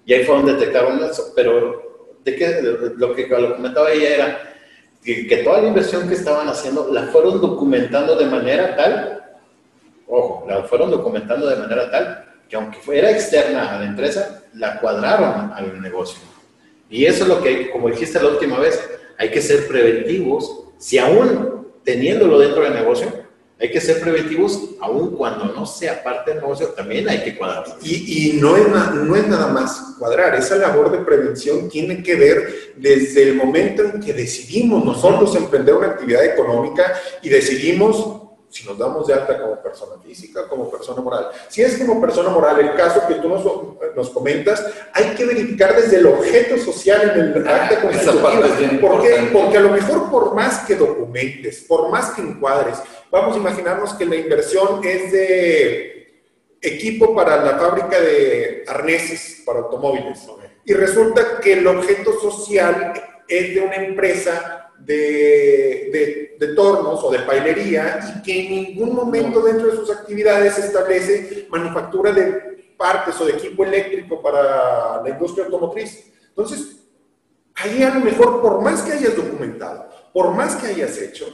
y 0.06 0.14
ahí 0.14 0.24
fue 0.24 0.36
donde 0.36 0.54
detectaron 0.54 1.04
eso. 1.04 1.34
Pero 1.36 2.06
de 2.24 2.36
qué, 2.36 2.62
lo 2.96 3.16
que 3.16 3.28
lo 3.28 3.56
comentaba 3.56 3.92
ella 3.92 4.16
era 4.16 4.50
que, 5.28 5.38
toda 5.38 5.62
la 5.62 5.68
inversión 5.68 6.08
que 6.08 6.16
estaban 6.16 6.48
haciendo 6.48 6.90
la 6.92 7.04
fueron 7.08 7.42
documentando 7.42 8.16
de 8.16 8.26
manera 8.26 8.76
tal, 8.76 9.24
ojo, 10.08 10.46
la 10.48 10.64
fueron 10.64 10.92
documentando 10.92 11.48
de 11.48 11.56
manera 11.56 11.90
tal 11.90 12.26
que 12.50 12.56
aunque 12.56 12.80
fuera 12.80 13.12
externa 13.12 13.76
a 13.76 13.80
la 13.80 13.86
empresa, 13.86 14.44
la 14.56 14.80
cuadraron 14.80 15.52
al 15.54 15.80
negocio. 15.82 16.20
Y 16.90 17.06
eso 17.06 17.24
es 17.24 17.30
lo 17.30 17.44
que, 17.44 17.70
como 17.70 17.90
dijiste 17.90 18.20
la 18.20 18.30
última 18.30 18.58
vez, 18.58 18.90
hay 19.20 19.30
que 19.30 19.42
ser 19.42 19.68
preventivos, 19.68 20.64
si 20.80 20.98
aún 20.98 21.68
teniéndolo 21.84 22.40
dentro 22.40 22.64
del 22.64 22.74
negocio, 22.74 23.08
hay 23.60 23.72
que 23.72 23.82
ser 23.82 24.00
preventivos, 24.00 24.58
aun 24.80 25.16
cuando 25.18 25.46
no 25.46 25.66
sea 25.66 26.02
parte 26.02 26.32
del 26.32 26.40
negocio, 26.40 26.68
también 26.70 27.10
hay 27.10 27.24
que 27.24 27.38
cuadrar. 27.38 27.66
Y, 27.82 28.30
y 28.30 28.34
no, 28.40 28.56
es 28.56 28.68
no 28.68 29.16
es 29.16 29.28
nada 29.28 29.48
más 29.48 29.96
cuadrar, 30.00 30.34
esa 30.36 30.56
labor 30.56 30.92
de 30.92 31.00
prevención 31.00 31.68
tiene 31.68 32.02
que 32.02 32.16
ver 32.16 32.74
desde 32.78 33.24
el 33.24 33.36
momento 33.36 33.84
en 33.84 34.00
que 34.00 34.14
decidimos 34.14 34.86
nosotros 34.86 35.36
emprender 35.36 35.76
una 35.76 35.88
actividad 35.88 36.24
económica 36.24 36.94
y 37.22 37.28
decidimos 37.28 38.19
si 38.50 38.66
nos 38.66 38.78
damos 38.78 39.06
de 39.08 39.14
alta 39.14 39.40
como 39.40 39.62
persona 39.62 40.02
física, 40.04 40.48
como 40.48 40.70
persona 40.70 41.02
moral. 41.02 41.30
Si 41.48 41.62
es 41.62 41.78
como 41.78 42.02
persona 42.02 42.30
moral 42.30 42.60
el 42.60 42.76
caso 42.76 43.08
que 43.08 43.16
tú 43.16 43.30
nos, 43.30 43.44
nos 43.96 44.10
comentas, 44.10 44.66
hay 44.94 45.16
que 45.16 45.26
verificar 45.26 45.76
desde 45.76 45.98
el 45.98 46.08
objeto 46.08 46.58
social 46.58 47.12
en 47.16 47.20
el 47.20 47.48
acta 47.48 47.78
ah, 47.78 47.82
constitutiva. 47.82 48.32
¿Por 48.82 49.02
qué? 49.02 49.30
Porque 49.32 49.58
a 49.58 49.62
lo 49.62 49.70
mejor 49.70 50.10
por 50.10 50.34
más 50.34 50.66
que 50.66 50.76
documentes, 50.76 51.64
por 51.68 51.90
más 51.90 52.12
que 52.12 52.22
encuadres, 52.22 52.80
vamos 53.12 53.36
a 53.36 53.40
imaginarnos 53.40 53.94
que 53.94 54.06
la 54.06 54.16
inversión 54.16 54.82
es 54.84 55.12
de 55.12 56.00
equipo 56.62 57.16
para 57.16 57.44
la 57.44 57.58
fábrica 57.58 58.00
de 58.00 58.64
arneses 58.68 59.44
para 59.46 59.60
automóviles. 59.60 60.28
Y 60.66 60.74
resulta 60.74 61.40
que 61.40 61.54
el 61.54 61.68
objeto 61.68 62.20
social 62.20 62.94
es 63.28 63.56
de 63.56 63.62
una 63.62 63.76
empresa 63.76 64.59
de, 64.90 66.36
de, 66.40 66.48
tornos 66.56 67.04
o 67.04 67.12
de 67.12 67.20
pailería 67.20 68.00
y 68.18 68.22
que 68.24 68.46
en 68.46 68.52
ningún 68.52 68.96
momento 68.96 69.42
dentro 69.42 69.68
de 69.68 69.78
sus 69.78 69.92
actividades 69.92 70.58
establece 70.58 71.48
manufactura 71.50 72.12
de 72.12 72.74
partes 72.76 73.20
o 73.22 73.26
de 73.26 73.34
equipo 73.34 73.64
eléctrico 73.64 74.22
para 74.22 75.02
la 75.04 75.10
industria 75.10 75.46
automotriz. 75.46 76.12
Entonces, 76.30 76.88
ahí 77.56 77.84
a 77.84 77.94
lo 77.94 78.00
mejor, 78.00 78.42
por 78.42 78.62
más 78.62 78.82
que 78.82 78.94
hayas 78.94 79.16
documentado, 79.16 79.90
por 80.12 80.32
más 80.32 80.56
que 80.56 80.68
hayas 80.68 80.98
hecho, 80.98 81.28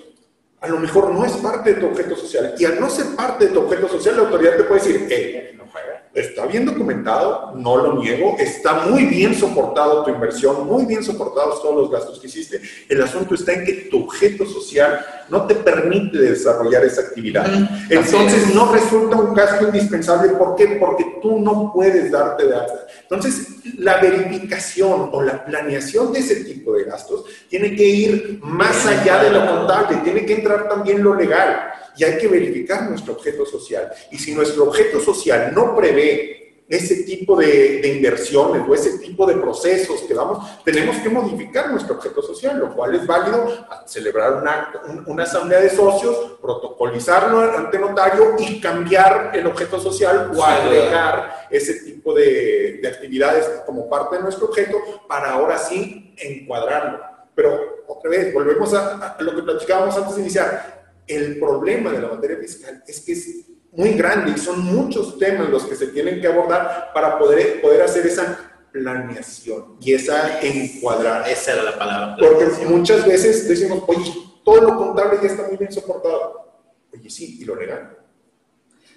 a 0.62 0.68
lo 0.68 0.80
mejor 0.80 1.12
no 1.12 1.26
es 1.26 1.34
parte 1.34 1.74
de 1.74 1.82
tu 1.82 1.88
objeto 1.88 2.16
social. 2.16 2.56
Y 2.58 2.66
al 2.66 2.80
no 2.80 2.90
ser 2.90 3.16
parte 3.16 3.46
de 3.46 3.52
tu 3.52 3.62
objeto 3.62 3.88
social, 3.88 4.16
la 4.16 4.24
autoridad 4.24 4.58
te 4.58 4.64
puede 4.64 4.82
decir, 4.82 5.56
no 5.58 5.66
juega 5.72 6.06
está 6.16 6.46
bien 6.46 6.66
documentado, 6.66 7.54
no 7.56 7.76
lo 7.76 8.02
niego, 8.02 8.38
está 8.40 8.86
muy 8.86 9.06
bien 9.06 9.36
soportado 9.36 10.04
tu 10.06 10.12
inversión, 10.12 10.66
muy 10.66 10.86
bien 10.86 11.04
soportados 11.04 11.62
todos 11.62 11.76
los 11.76 11.92
gastos 11.92 12.20
que 12.20 12.28
hiciste. 12.28 12.62
El 12.88 13.02
asunto 13.02 13.36
está 13.36 13.52
en 13.52 13.66
que 13.66 13.74
tu 13.92 14.06
objeto 14.06 14.46
social 14.46 15.06
no 15.28 15.46
te 15.46 15.56
permite 15.56 16.18
desarrollar 16.18 16.86
esa 16.86 17.02
actividad. 17.02 17.46
Entonces 17.90 18.56
no 18.56 18.72
resulta 18.72 19.18
un 19.18 19.34
gasto 19.34 19.66
indispensable. 19.66 20.30
¿Por 20.34 20.56
qué? 20.56 20.78
Porque 20.80 21.20
tú 21.22 21.40
no 21.40 21.72
puedes 21.74 22.10
darte 22.12 22.48
de 22.48 22.56
alta. 22.56 22.88
Entonces, 23.02 23.48
la 23.78 24.00
verificación 24.00 25.10
o 25.12 25.22
la 25.22 25.44
planeación 25.44 26.14
de 26.14 26.20
ese 26.20 26.46
tipo 26.46 26.74
de 26.74 26.86
gastos 26.86 27.26
tiene 27.50 27.76
que 27.76 27.84
ir 27.84 28.40
más 28.42 28.86
allá 28.86 29.24
de 29.24 29.32
lo 29.32 29.46
contable, 29.46 29.98
tiene 29.98 30.26
que 30.26 30.34
entrar 30.46 30.70
también 30.70 31.04
lo 31.04 31.16
legal 31.16 31.74
y 31.98 32.04
hay 32.04 32.18
que 32.18 32.28
verificar 32.28 32.90
nuestro 32.90 33.14
objeto 33.14 33.46
social. 33.46 33.92
Y 34.12 34.18
si 34.18 34.34
nuestro 34.36 34.66
objeto 34.66 35.00
social 35.00 35.52
no 35.54 35.76
prevé 35.76 36.64
ese 36.68 37.04
tipo 37.04 37.38
de, 37.38 37.88
inversiones 37.96 38.68
o 38.68 38.74
ese 38.74 38.98
tipo 38.98 39.28
de 39.28 39.36
procesos 39.36 40.02
que 40.02 40.16
vamos, 40.16 40.64
tenemos 40.64 40.98
que 40.98 41.10
modificar 41.10 41.70
nuestro 41.70 41.96
objeto 41.96 42.24
social, 42.24 42.60
lo 42.60 42.74
cual 42.74 42.96
es 42.96 43.06
válido 43.06 43.68
celebrar 43.86 44.34
una, 44.34 44.74
una 45.06 45.24
asamblea 45.24 45.62
de 45.62 45.70
socios, 45.70 46.38
protocolizarlo 46.42 47.40
ante 47.56 47.78
notario 47.78 48.36
y 48.40 48.60
cambiar 48.60 49.32
el 49.36 49.46
objeto 49.46 49.80
social 49.80 50.32
o 50.36 50.44
agregar 50.44 51.48
ese 51.52 51.82
tipo 51.82 52.14
de, 52.14 52.80
de 52.82 52.88
actividades 52.88 53.46
como 53.66 53.88
parte 53.88 54.16
de 54.18 54.24
nuestro 54.24 54.48
objeto 54.48 54.78
para 55.08 55.34
ahora 55.34 55.60
sí 55.60 56.16
encuadrarlo. 56.18 57.15
Pero 57.36 57.84
otra 57.88 58.10
vez, 58.10 58.34
volvemos 58.34 58.74
a, 58.74 59.16
a 59.16 59.22
lo 59.22 59.36
que 59.36 59.44
platicábamos 59.44 59.96
antes 59.98 60.16
de 60.16 60.22
iniciar 60.22 60.76
el 61.08 61.40
problema 61.40 61.92
de 61.92 62.02
la 62.02 62.08
materia 62.08 62.38
fiscal 62.38 62.84
es 62.88 63.02
que 63.02 63.12
es 63.14 63.46
muy 63.72 63.92
grande 63.92 64.32
y 64.36 64.40
son 64.40 64.62
muchos 64.62 65.20
temas 65.20 65.50
los 65.50 65.66
que 65.66 65.76
se 65.76 65.88
tienen 65.88 66.22
que 66.22 66.28
abordar 66.28 66.92
para 66.94 67.20
poder, 67.20 67.62
poder 67.62 67.82
hacer 67.82 68.06
esa 68.08 68.52
planeación 68.72 69.78
y 69.82 69.94
esa 69.94 70.40
encuadrar. 70.42 71.30
Esa 71.30 71.54
era 71.54 71.64
la 71.64 71.78
palabra. 71.78 72.16
Porque 72.18 72.66
muchas 72.66 73.06
veces 73.06 73.48
decimos, 73.48 73.84
oye, 73.88 74.14
todo 74.44 74.62
lo 74.62 74.78
contable 74.78 75.20
ya 75.22 75.30
está 75.30 75.48
muy 75.48 75.58
bien 75.58 75.72
soportado. 75.72 76.64
Oye, 76.94 77.10
sí, 77.10 77.40
y 77.42 77.46
lo 77.46 77.56
legal. 77.56 77.98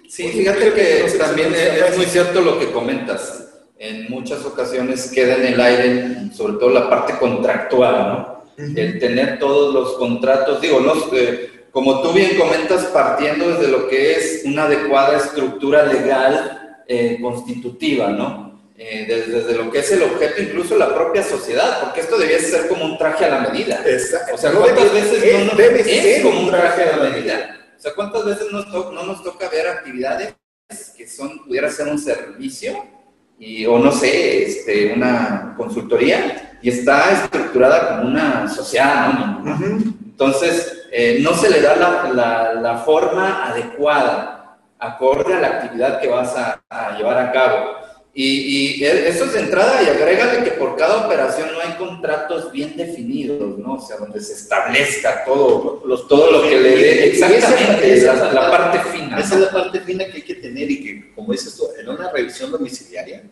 Sí, 0.07 0.27
fíjate 0.29 0.73
que 0.73 1.17
también 1.17 1.53
es, 1.53 1.95
muy 1.95 2.05
cierto 2.05 2.41
lo 2.41 2.57
que 2.57 2.71
comentas. 2.71 3.48
En 3.79 4.09
muchas 4.09 4.43
ocasiones 4.45 5.09
queda 5.09 5.35
en 5.35 5.53
el 5.53 5.61
aire, 5.61 6.31
sobre 6.35 6.53
todo 6.53 6.69
la 6.69 6.89
parte 6.89 7.13
contractual, 7.17 7.95
¿no? 8.09 8.39
El 8.75 8.99
tener 8.99 9.39
todos 9.39 9.73
los 9.73 9.93
contratos, 9.93 10.59
digo, 10.59 10.81
no, 10.81 10.93
eh, 11.15 11.67
como 11.71 12.01
tú 12.01 12.11
bien 12.11 12.37
comentas, 12.37 12.85
partiendo 12.87 13.51
desde 13.51 13.69
lo 13.69 13.87
que 13.87 14.17
es 14.17 14.41
una 14.43 14.63
adecuada 14.63 15.17
estructura 15.17 15.85
legal 15.85 16.81
eh, 16.85 17.19
constitutiva, 17.21 18.09
¿no? 18.09 18.49
Eh, 18.77 19.05
desde, 19.07 19.55
lo 19.55 19.71
que 19.71 19.79
es 19.79 19.91
el 19.91 20.03
objeto, 20.03 20.41
incluso 20.41 20.77
la 20.77 20.93
propia 20.93 21.23
sociedad, 21.23 21.79
porque 21.81 22.01
esto 22.01 22.17
debía 22.17 22.39
ser 22.39 22.67
como 22.67 22.83
un 22.83 22.97
traje 22.97 23.25
a 23.25 23.29
la 23.29 23.49
medida. 23.49 23.81
Exacto. 23.85 24.35
O 24.35 24.37
sea, 24.37 24.51
¿cuántas 24.51 24.93
veces 24.93 25.23
no 25.45 25.53
nos, 25.53 25.59
es 25.59 26.23
como 26.23 26.39
un 26.41 26.49
traje 26.49 26.83
a 26.83 26.97
la 26.97 27.09
medida? 27.09 27.57
O 27.77 27.81
sea, 27.81 27.93
¿cuántas 27.93 28.25
veces 28.25 28.47
no 28.51 29.03
nos 29.03 29.23
toca 29.23 29.49
ver 29.49 29.67
actividades 29.67 30.35
que 30.97 31.07
son, 31.07 31.45
pudiera 31.45 31.69
ser 31.69 31.87
un 31.87 31.97
servicio 31.97 32.98
y, 33.39 33.65
o 33.65 33.79
no 33.79 33.91
sé, 33.91 34.43
este, 34.43 34.93
una 34.93 35.53
consultoría 35.57 36.57
y 36.61 36.69
está 36.69 37.11
estructurada 37.11 37.89
como 37.89 38.09
una 38.09 38.47
sociedad 38.49 39.13
¿no? 39.13 39.57
Entonces, 40.19 40.87
eh, 40.91 41.19
no 41.21 41.33
se 41.33 41.49
le 41.49 41.61
da 41.61 41.75
la, 41.77 42.09
la, 42.13 42.53
la, 42.55 42.77
forma 42.79 43.45
adecuada, 43.47 44.57
acorde 44.77 45.33
a 45.33 45.39
la 45.39 45.47
actividad 45.47 46.01
que 46.01 46.09
vas 46.09 46.35
a, 46.35 46.61
a 46.69 46.97
llevar 46.97 47.17
a 47.17 47.31
cabo. 47.31 47.78
Y, 48.13 48.81
y, 48.81 48.83
eso 48.83 49.25
es 49.25 49.33
de 49.33 49.39
entrada 49.39 49.83
y 49.83 49.87
agrégale 49.87 50.43
que 50.43 50.51
por 50.51 50.75
cada 50.75 51.05
operación 51.05 51.49
no 51.53 51.59
hay 51.61 51.77
contratos 51.77 52.51
bien 52.51 52.75
definidos, 52.75 53.57
¿no? 53.59 53.75
O 53.75 53.81
sea, 53.81 53.97
donde 53.97 54.19
se 54.19 54.33
establezca 54.33 55.23
todo, 55.25 55.83
los, 55.85 56.07
todo 56.07 56.31
lo 56.31 56.49
que 56.49 56.59
le 56.59 56.75
dé 56.75 57.07
exactamente, 57.09 57.93
esa, 57.93 58.15
la, 58.15 58.33
la, 58.33 58.51
parte 58.51 58.79
fina. 58.91 59.19
Esa 59.19 59.35
es 59.35 59.41
la 59.41 59.51
parte 59.51 59.79
fina 59.81 60.05
que 60.05 60.17
hay 60.17 60.21
que 60.23 60.35
tener 60.35 60.69
y 60.69 60.83
que, 60.83 61.13
como 61.13 61.31
dices 61.31 61.55
tú, 61.55 61.67
en 61.79 61.87
una 61.87 62.11
revisión 62.11 62.51
domiciliaria, 62.51 63.23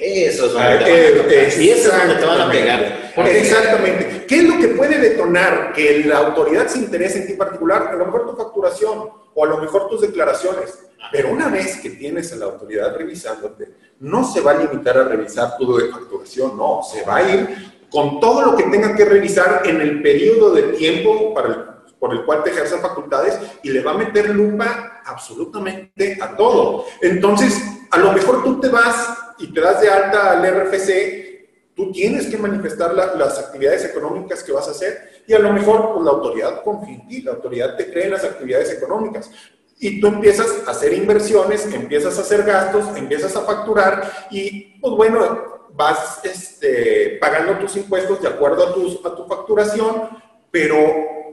eso 0.00 0.46
es 0.46 0.52
donde, 0.52 0.68
ah, 0.68 0.84
te, 0.84 1.18
van 1.18 1.30
eh, 1.30 1.54
y 1.60 1.68
eso 1.68 1.92
es 1.92 1.98
donde 1.98 2.14
te 2.16 2.26
van 2.26 2.40
a 2.40 2.50
pegar. 2.50 3.12
Porque 3.14 3.40
exactamente. 3.40 4.24
¿Qué 4.26 4.38
es 4.38 4.44
lo 4.44 4.58
que 4.58 4.68
puede 4.68 4.98
detonar 4.98 5.72
que 5.72 6.04
la 6.04 6.18
autoridad 6.18 6.66
se 6.66 6.78
interese 6.78 7.18
en 7.18 7.26
ti 7.28 7.32
particular? 7.34 7.88
A 7.88 7.96
lo 7.96 8.06
mejor 8.06 8.30
tu 8.30 8.36
facturación 8.36 9.10
o 9.34 9.44
a 9.44 9.48
lo 9.48 9.58
mejor 9.58 9.88
tus 9.88 10.00
declaraciones. 10.00 10.78
Pero 11.12 11.30
una 11.30 11.48
vez 11.48 11.76
que 11.76 11.90
tienes 11.90 12.32
a 12.32 12.36
la 12.36 12.46
autoridad 12.46 12.96
revisándote, 12.96 13.74
no 14.00 14.24
se 14.24 14.40
va 14.40 14.52
a 14.52 14.58
limitar 14.58 14.96
a 14.96 15.04
revisar 15.04 15.56
tu 15.56 15.78
facturación, 15.90 16.56
no, 16.56 16.80
se 16.82 17.04
va 17.04 17.16
a 17.16 17.30
ir 17.30 17.74
con 17.90 18.18
todo 18.18 18.42
lo 18.42 18.56
que 18.56 18.64
tenga 18.64 18.96
que 18.96 19.04
revisar 19.04 19.62
en 19.64 19.80
el 19.80 20.02
periodo 20.02 20.52
de 20.52 20.62
tiempo 20.74 21.32
para 21.32 21.48
el, 21.48 21.54
por 21.98 22.12
el 22.12 22.24
cual 22.24 22.42
te 22.42 22.50
ejerce 22.50 22.78
facultades 22.78 23.38
y 23.62 23.70
le 23.70 23.82
va 23.82 23.92
a 23.92 23.98
meter 23.98 24.30
lupa 24.30 25.02
absolutamente 25.04 26.18
a 26.20 26.36
todo. 26.36 26.86
Entonces, 27.00 27.62
a 27.90 27.98
lo 27.98 28.12
mejor 28.12 28.42
tú 28.42 28.60
te 28.60 28.68
vas 28.68 29.16
y 29.38 29.52
te 29.52 29.60
das 29.60 29.80
de 29.80 29.90
alta 29.90 30.32
al 30.32 30.44
RFC, 30.44 31.72
tú 31.76 31.92
tienes 31.92 32.26
que 32.26 32.36
manifestar 32.36 32.94
las 32.94 33.38
actividades 33.38 33.84
económicas 33.84 34.42
que 34.42 34.52
vas 34.52 34.66
a 34.68 34.72
hacer 34.72 35.13
y 35.26 35.32
a 35.34 35.38
lo 35.38 35.52
mejor 35.52 35.94
pues, 35.94 36.04
la 36.04 36.10
autoridad 36.12 36.62
confía 36.62 36.94
en 36.94 37.08
ti, 37.08 37.22
la 37.22 37.32
autoridad 37.32 37.76
te 37.76 37.90
cree 37.90 38.04
en 38.04 38.12
las 38.12 38.24
actividades 38.24 38.72
económicas. 38.72 39.30
Y 39.78 40.00
tú 40.00 40.06
empiezas 40.06 40.48
a 40.66 40.70
hacer 40.70 40.92
inversiones, 40.92 41.72
empiezas 41.72 42.16
a 42.18 42.22
hacer 42.22 42.44
gastos, 42.44 42.96
empiezas 42.96 43.34
a 43.36 43.42
facturar 43.42 44.10
y 44.30 44.78
pues 44.80 44.94
bueno, 44.94 45.68
vas 45.72 46.20
este, 46.24 47.18
pagando 47.20 47.58
tus 47.58 47.76
impuestos 47.76 48.22
de 48.22 48.28
acuerdo 48.28 48.66
a, 48.66 49.08
a 49.08 49.16
tu 49.16 49.26
facturación, 49.26 50.08
pero 50.50 50.78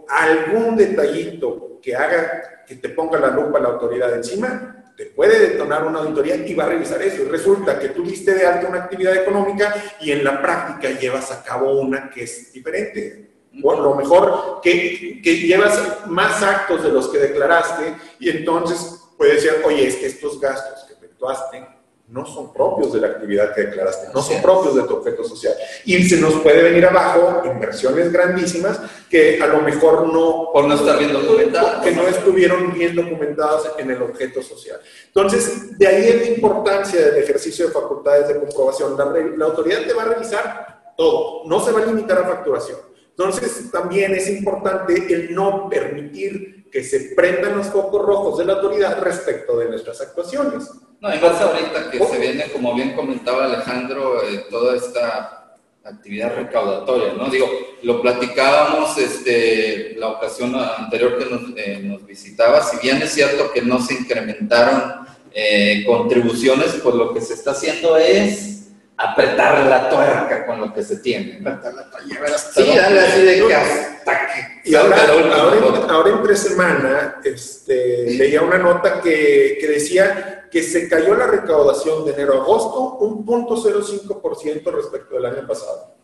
algún 0.09 0.75
detallito 0.75 1.79
que 1.81 1.95
haga 1.95 2.63
que 2.67 2.75
te 2.75 2.89
ponga 2.89 3.19
la 3.19 3.29
lupa 3.29 3.59
la 3.59 3.69
autoridad 3.69 4.13
encima, 4.15 4.93
te 4.95 5.05
puede 5.07 5.39
detonar 5.39 5.85
una 5.85 5.99
auditoría 5.99 6.35
y 6.35 6.53
va 6.53 6.65
a 6.65 6.69
revisar 6.69 7.01
eso. 7.01 7.23
Y 7.23 7.25
resulta 7.25 7.79
que 7.79 7.89
tú 7.89 8.03
diste 8.03 8.33
de 8.33 8.45
alta 8.45 8.67
una 8.67 8.83
actividad 8.83 9.15
económica 9.15 9.73
y 9.99 10.11
en 10.11 10.23
la 10.23 10.41
práctica 10.41 10.99
llevas 10.99 11.31
a 11.31 11.43
cabo 11.43 11.79
una 11.79 12.09
que 12.09 12.23
es 12.23 12.53
diferente. 12.53 13.30
O 13.63 13.71
a 13.71 13.79
lo 13.79 13.95
mejor 13.95 14.59
que, 14.61 15.21
que 15.21 15.37
llevas 15.39 16.07
más 16.07 16.41
actos 16.41 16.83
de 16.83 16.89
los 16.89 17.09
que 17.09 17.17
declaraste 17.19 17.95
y 18.19 18.29
entonces 18.29 19.03
puede 19.17 19.39
ser, 19.39 19.61
oye, 19.65 19.87
es 19.87 19.97
que 19.97 20.05
estos 20.07 20.39
gastos 20.39 20.85
que 20.85 20.93
efectuaste 20.93 21.67
no 22.11 22.25
son 22.25 22.51
propios 22.53 22.91
de 22.91 22.99
la 22.99 23.07
actividad 23.07 23.55
que 23.55 23.61
declaraste, 23.61 24.07
no 24.13 24.21
son 24.21 24.41
propios 24.41 24.75
de 24.75 24.83
tu 24.83 24.95
objeto 24.95 25.23
social. 25.23 25.53
Y 25.85 26.03
se 26.03 26.17
nos 26.17 26.33
puede 26.41 26.61
venir 26.61 26.85
abajo 26.85 27.41
inversiones 27.45 28.11
grandísimas 28.11 28.79
que 29.09 29.41
a 29.41 29.47
lo 29.47 29.61
mejor 29.61 30.11
no... 30.11 30.49
Por 30.51 30.65
no 30.65 30.75
estar 30.75 30.99
bien 30.99 31.13
documentadas. 31.13 31.83
Que 31.83 31.91
no 31.91 32.05
estuvieron 32.05 32.73
bien 32.73 32.95
documentadas 32.95 33.71
en 33.77 33.91
el 33.91 34.01
objeto 34.01 34.41
social. 34.41 34.81
Entonces, 35.07 35.77
de 35.77 35.87
ahí 35.87 36.07
es 36.09 36.21
la 36.21 36.35
importancia 36.35 36.99
del 36.99 37.23
ejercicio 37.23 37.67
de 37.67 37.71
facultades 37.71 38.27
de 38.27 38.39
comprobación. 38.39 38.97
La, 38.97 39.05
la 39.05 39.45
autoridad 39.45 39.85
te 39.87 39.93
va 39.93 40.03
a 40.03 40.07
revisar 40.07 40.93
todo, 40.97 41.43
no 41.45 41.63
se 41.63 41.71
va 41.71 41.81
a 41.81 41.85
limitar 41.85 42.17
a 42.17 42.23
facturación. 42.27 42.90
Entonces, 43.25 43.71
también 43.71 44.13
es 44.15 44.29
importante 44.29 44.93
el 45.13 45.35
no 45.35 45.69
permitir 45.69 46.69
que 46.71 46.83
se 46.83 47.13
prendan 47.15 47.57
los 47.57 47.67
focos 47.67 48.03
rojos 48.03 48.39
de 48.39 48.45
la 48.45 48.53
autoridad 48.53 48.99
respecto 49.01 49.57
de 49.57 49.69
nuestras 49.69 50.01
actuaciones. 50.01 50.69
No, 50.99 51.13
y 51.13 51.19
más 51.19 51.39
ahorita 51.39 51.91
que 51.91 52.03
se 52.03 52.17
viene, 52.17 52.45
como 52.51 52.73
bien 52.73 52.93
comentaba 52.93 53.45
Alejandro, 53.45 54.23
eh, 54.23 54.45
toda 54.49 54.75
esta 54.75 55.57
actividad 55.83 56.35
recaudatoria, 56.35 57.13
¿no? 57.13 57.29
Digo, 57.29 57.47
lo 57.83 58.01
platicábamos 58.01 58.97
este, 58.97 59.95
la 59.97 60.09
ocasión 60.09 60.55
anterior 60.55 61.17
que 61.17 61.25
nos, 61.25 61.41
eh, 61.57 61.79
nos 61.83 62.05
visitaba, 62.05 62.63
si 62.63 62.77
bien 62.77 63.01
es 63.01 63.11
cierto 63.11 63.51
que 63.51 63.61
no 63.61 63.81
se 63.81 63.95
incrementaron 63.95 65.07
eh, 65.33 65.83
contribuciones, 65.85 66.79
pues 66.83 66.95
lo 66.95 67.13
que 67.13 67.21
se 67.21 67.33
está 67.33 67.51
haciendo 67.51 67.97
es 67.97 68.60
apretar 69.03 69.65
la 69.65 69.89
tuerca 69.89 70.45
con 70.45 70.61
lo 70.61 70.73
que 70.73 70.83
se 70.83 70.97
tiene. 70.97 71.37
Apretar 71.39 71.73
la 71.73 71.89
tuerca. 71.89 72.37
Sí, 72.37 72.75
dale 72.75 72.99
así 72.99 73.21
de 73.21 73.47
que 73.47 73.55
hasta 73.55 74.27
que... 74.27 74.69
Y 74.69 74.75
ahora, 74.75 74.97
ahora, 75.07 75.85
ahora, 75.89 76.09
entre 76.11 76.35
semana 76.35 77.19
este, 77.23 78.11
leía 78.11 78.41
una 78.41 78.57
nota 78.57 79.01
que, 79.01 79.57
que 79.59 79.67
decía 79.67 80.47
que 80.51 80.61
se 80.63 80.87
cayó 80.89 81.15
la 81.15 81.27
recaudación 81.27 82.05
de 82.05 82.13
enero 82.13 82.33
a 82.33 82.43
agosto 82.43 82.97
un 82.99 83.25
punto 83.25 83.55
0,05% 83.55 84.71
respecto 84.71 85.15
del 85.15 85.25
año 85.25 85.47
pasado. 85.47 85.95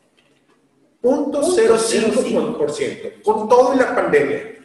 Punto 1.01 1.41
0,05%, 1.41 3.21
con 3.21 3.47
todo 3.47 3.75
y 3.75 3.77
la 3.77 3.93
pandemia. 3.95 4.55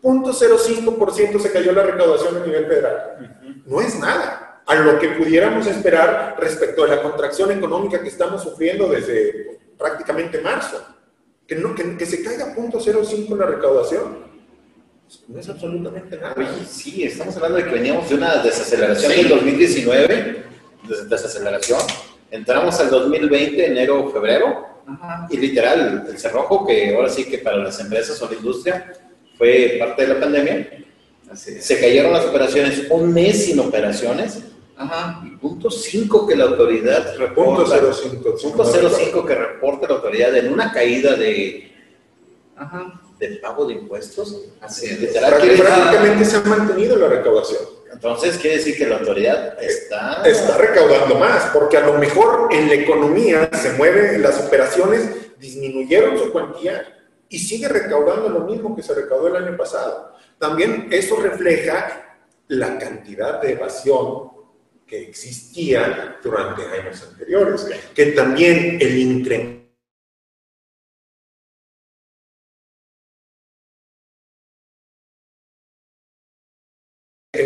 Punto 0.00 0.30
0,5% 0.30 1.40
se 1.40 1.52
cayó 1.52 1.72
la 1.72 1.82
recaudación 1.82 2.36
a 2.36 2.46
nivel 2.46 2.66
federal. 2.66 3.62
No 3.66 3.80
es 3.80 3.98
nada 3.98 4.39
a 4.70 4.74
lo 4.76 5.00
que 5.00 5.08
pudiéramos 5.08 5.66
esperar 5.66 6.36
respecto 6.38 6.84
a 6.84 6.86
la 6.86 7.02
contracción 7.02 7.50
económica 7.50 8.00
que 8.00 8.08
estamos 8.08 8.40
sufriendo 8.40 8.88
desde 8.88 9.58
prácticamente 9.76 10.40
marzo. 10.40 10.80
Que, 11.44 11.56
no, 11.56 11.74
que, 11.74 11.96
que 11.96 12.06
se 12.06 12.22
caiga 12.22 12.54
punto 12.54 12.78
0,5 12.78 13.36
la 13.36 13.46
recaudación 13.46 14.30
no 15.26 15.40
es 15.40 15.48
absolutamente 15.48 16.16
nada. 16.16 16.34
Oye, 16.36 16.64
sí, 16.68 17.02
estamos 17.02 17.34
hablando 17.34 17.58
de 17.58 17.64
que 17.64 17.70
veníamos 17.70 18.08
de 18.08 18.14
una 18.14 18.36
desaceleración 18.36 19.10
del 19.10 19.28
2019, 19.28 20.44
desaceleración. 21.08 21.80
Entramos 22.30 22.78
al 22.78 22.90
2020, 22.90 23.66
enero, 23.66 24.08
febrero, 24.10 24.66
y 25.30 25.36
literal, 25.36 26.06
el 26.08 26.16
cerrojo, 26.16 26.64
que 26.64 26.94
ahora 26.94 27.08
sí 27.08 27.24
que 27.24 27.38
para 27.38 27.56
las 27.56 27.80
empresas 27.80 28.22
o 28.22 28.30
la 28.30 28.36
industria 28.36 28.92
fue 29.36 29.78
parte 29.80 30.06
de 30.06 30.14
la 30.14 30.20
pandemia, 30.20 30.84
se 31.34 31.80
cayeron 31.80 32.12
las 32.12 32.26
operaciones, 32.26 32.86
un 32.88 33.12
mes 33.12 33.46
sin 33.46 33.58
operaciones, 33.58 34.44
Ajá. 34.80 35.22
Y 35.24 35.30
punto 35.36 35.70
5 35.70 36.26
que 36.26 36.36
la 36.36 36.44
autoridad 36.44 37.16
reporta. 37.16 37.78
Punto 38.42 38.64
05 38.64 39.26
que 39.26 39.34
reporta 39.34 39.88
la 39.88 39.94
autoridad 39.96 40.36
en 40.36 40.52
una 40.52 40.72
caída 40.72 41.14
de 41.14 41.72
Ajá 42.56 43.00
del 43.20 43.38
pago 43.38 43.66
de 43.66 43.74
impuestos. 43.74 44.34
Así 44.60 44.86
es. 44.86 45.16
Prácticamente 45.16 46.24
se 46.24 46.38
ha 46.38 46.40
mantenido 46.40 46.96
la 46.96 47.08
recaudación. 47.08 47.60
Entonces 47.92 48.38
quiere 48.38 48.56
decir 48.56 48.76
que 48.78 48.86
la 48.86 48.96
autoridad 48.96 49.62
está... 49.62 50.22
Está 50.24 50.56
recaudando 50.56 51.16
más, 51.16 51.50
porque 51.52 51.76
a 51.76 51.86
lo 51.86 51.98
mejor 51.98 52.48
en 52.50 52.68
la 52.68 52.74
economía 52.74 53.50
se 53.52 53.74
mueven, 53.74 54.22
las 54.22 54.40
operaciones 54.40 55.38
disminuyeron 55.38 56.18
su 56.18 56.32
cuantía 56.32 56.96
y 57.28 57.38
sigue 57.38 57.68
recaudando 57.68 58.28
lo 58.28 58.40
mismo 58.40 58.74
que 58.74 58.82
se 58.82 58.94
recaudó 58.94 59.28
el 59.28 59.44
año 59.44 59.56
pasado. 59.56 60.14
También 60.38 60.88
eso 60.90 61.16
refleja 61.16 62.16
la 62.48 62.78
cantidad 62.78 63.40
de 63.40 63.52
evasión 63.52 64.30
que 64.90 65.02
existía 65.02 66.18
durante 66.20 66.62
años 66.62 67.06
anteriores, 67.08 67.64
que 67.94 68.06
también 68.06 68.78
el 68.80 68.98
incremento 68.98 69.59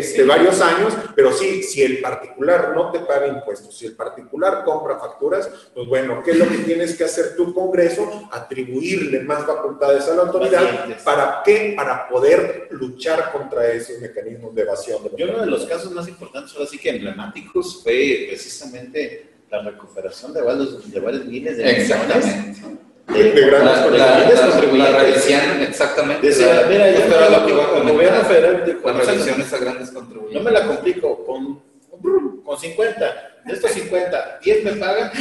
este, 0.05 0.23
varios 0.23 0.61
años, 0.61 0.93
pero 1.15 1.31
sí, 1.31 1.63
si 1.63 1.81
el 1.81 1.99
particular 1.99 2.73
no 2.75 2.91
te 2.91 2.99
paga 2.99 3.27
impuestos, 3.27 3.77
si 3.77 3.85
el 3.85 3.95
particular 3.95 4.63
compra 4.63 4.99
facturas, 4.99 5.49
pues 5.73 5.87
bueno, 5.87 6.21
¿qué 6.23 6.31
es 6.31 6.37
lo 6.37 6.47
que 6.47 6.57
tienes 6.59 6.95
que 6.95 7.03
hacer 7.03 7.35
tu 7.35 7.53
Congreso? 7.53 8.29
Atribuirle 8.31 9.21
más 9.21 9.45
facultades 9.45 10.07
a 10.07 10.15
la 10.15 10.23
autoridad. 10.23 10.63
¿Para 11.03 11.41
qué? 11.43 11.73
Para 11.75 12.07
poder 12.07 12.67
luchar 12.71 13.31
contra 13.31 13.71
esos 13.71 13.99
mecanismos 13.99 14.53
de 14.53 14.61
evasión. 14.61 15.03
De 15.03 15.11
Yo 15.17 15.29
uno 15.29 15.41
de 15.41 15.47
los 15.47 15.65
casos 15.65 15.91
más 15.91 16.07
importantes, 16.07 16.53
ahora 16.55 16.67
sí 16.67 16.77
que 16.77 16.89
emblemáticos, 16.89 17.81
fue 17.83 18.25
precisamente 18.29 19.29
la 19.49 19.61
recuperación 19.61 20.33
de 20.33 20.41
varios, 20.41 20.91
de 20.91 20.99
varios 20.99 21.25
miles 21.25 21.57
de 21.57 21.63
millones 21.63 22.61
de, 23.07 23.31
de 23.31 23.41
grandes 23.45 24.39
contribuyentes. 24.39 24.93
La, 24.93 24.99
revisión, 24.99 25.61
exactamente. 25.61 26.27
Decía, 26.27 26.65
mira, 26.69 26.91
yo 26.91 26.99
pero 27.07 27.29
lo 27.29 27.45
que 27.45 27.51
el 27.79 27.93
gobierno 27.93 28.23
federal 28.25 28.63
dijo, 28.65 28.91
las 28.91 29.07
revisiones 29.07 29.53
a 29.53 29.57
grandes 29.57 29.91
contribuyentes. 29.91 30.43
No 30.43 30.49
me 30.49 30.51
la 30.51 30.67
complico, 30.67 31.25
con, 31.25 31.61
con 32.43 32.59
50, 32.59 33.41
de 33.45 33.53
estos 33.53 33.71
50, 33.71 34.39
10 34.43 34.63
me 34.63 34.71
pagan. 34.73 35.11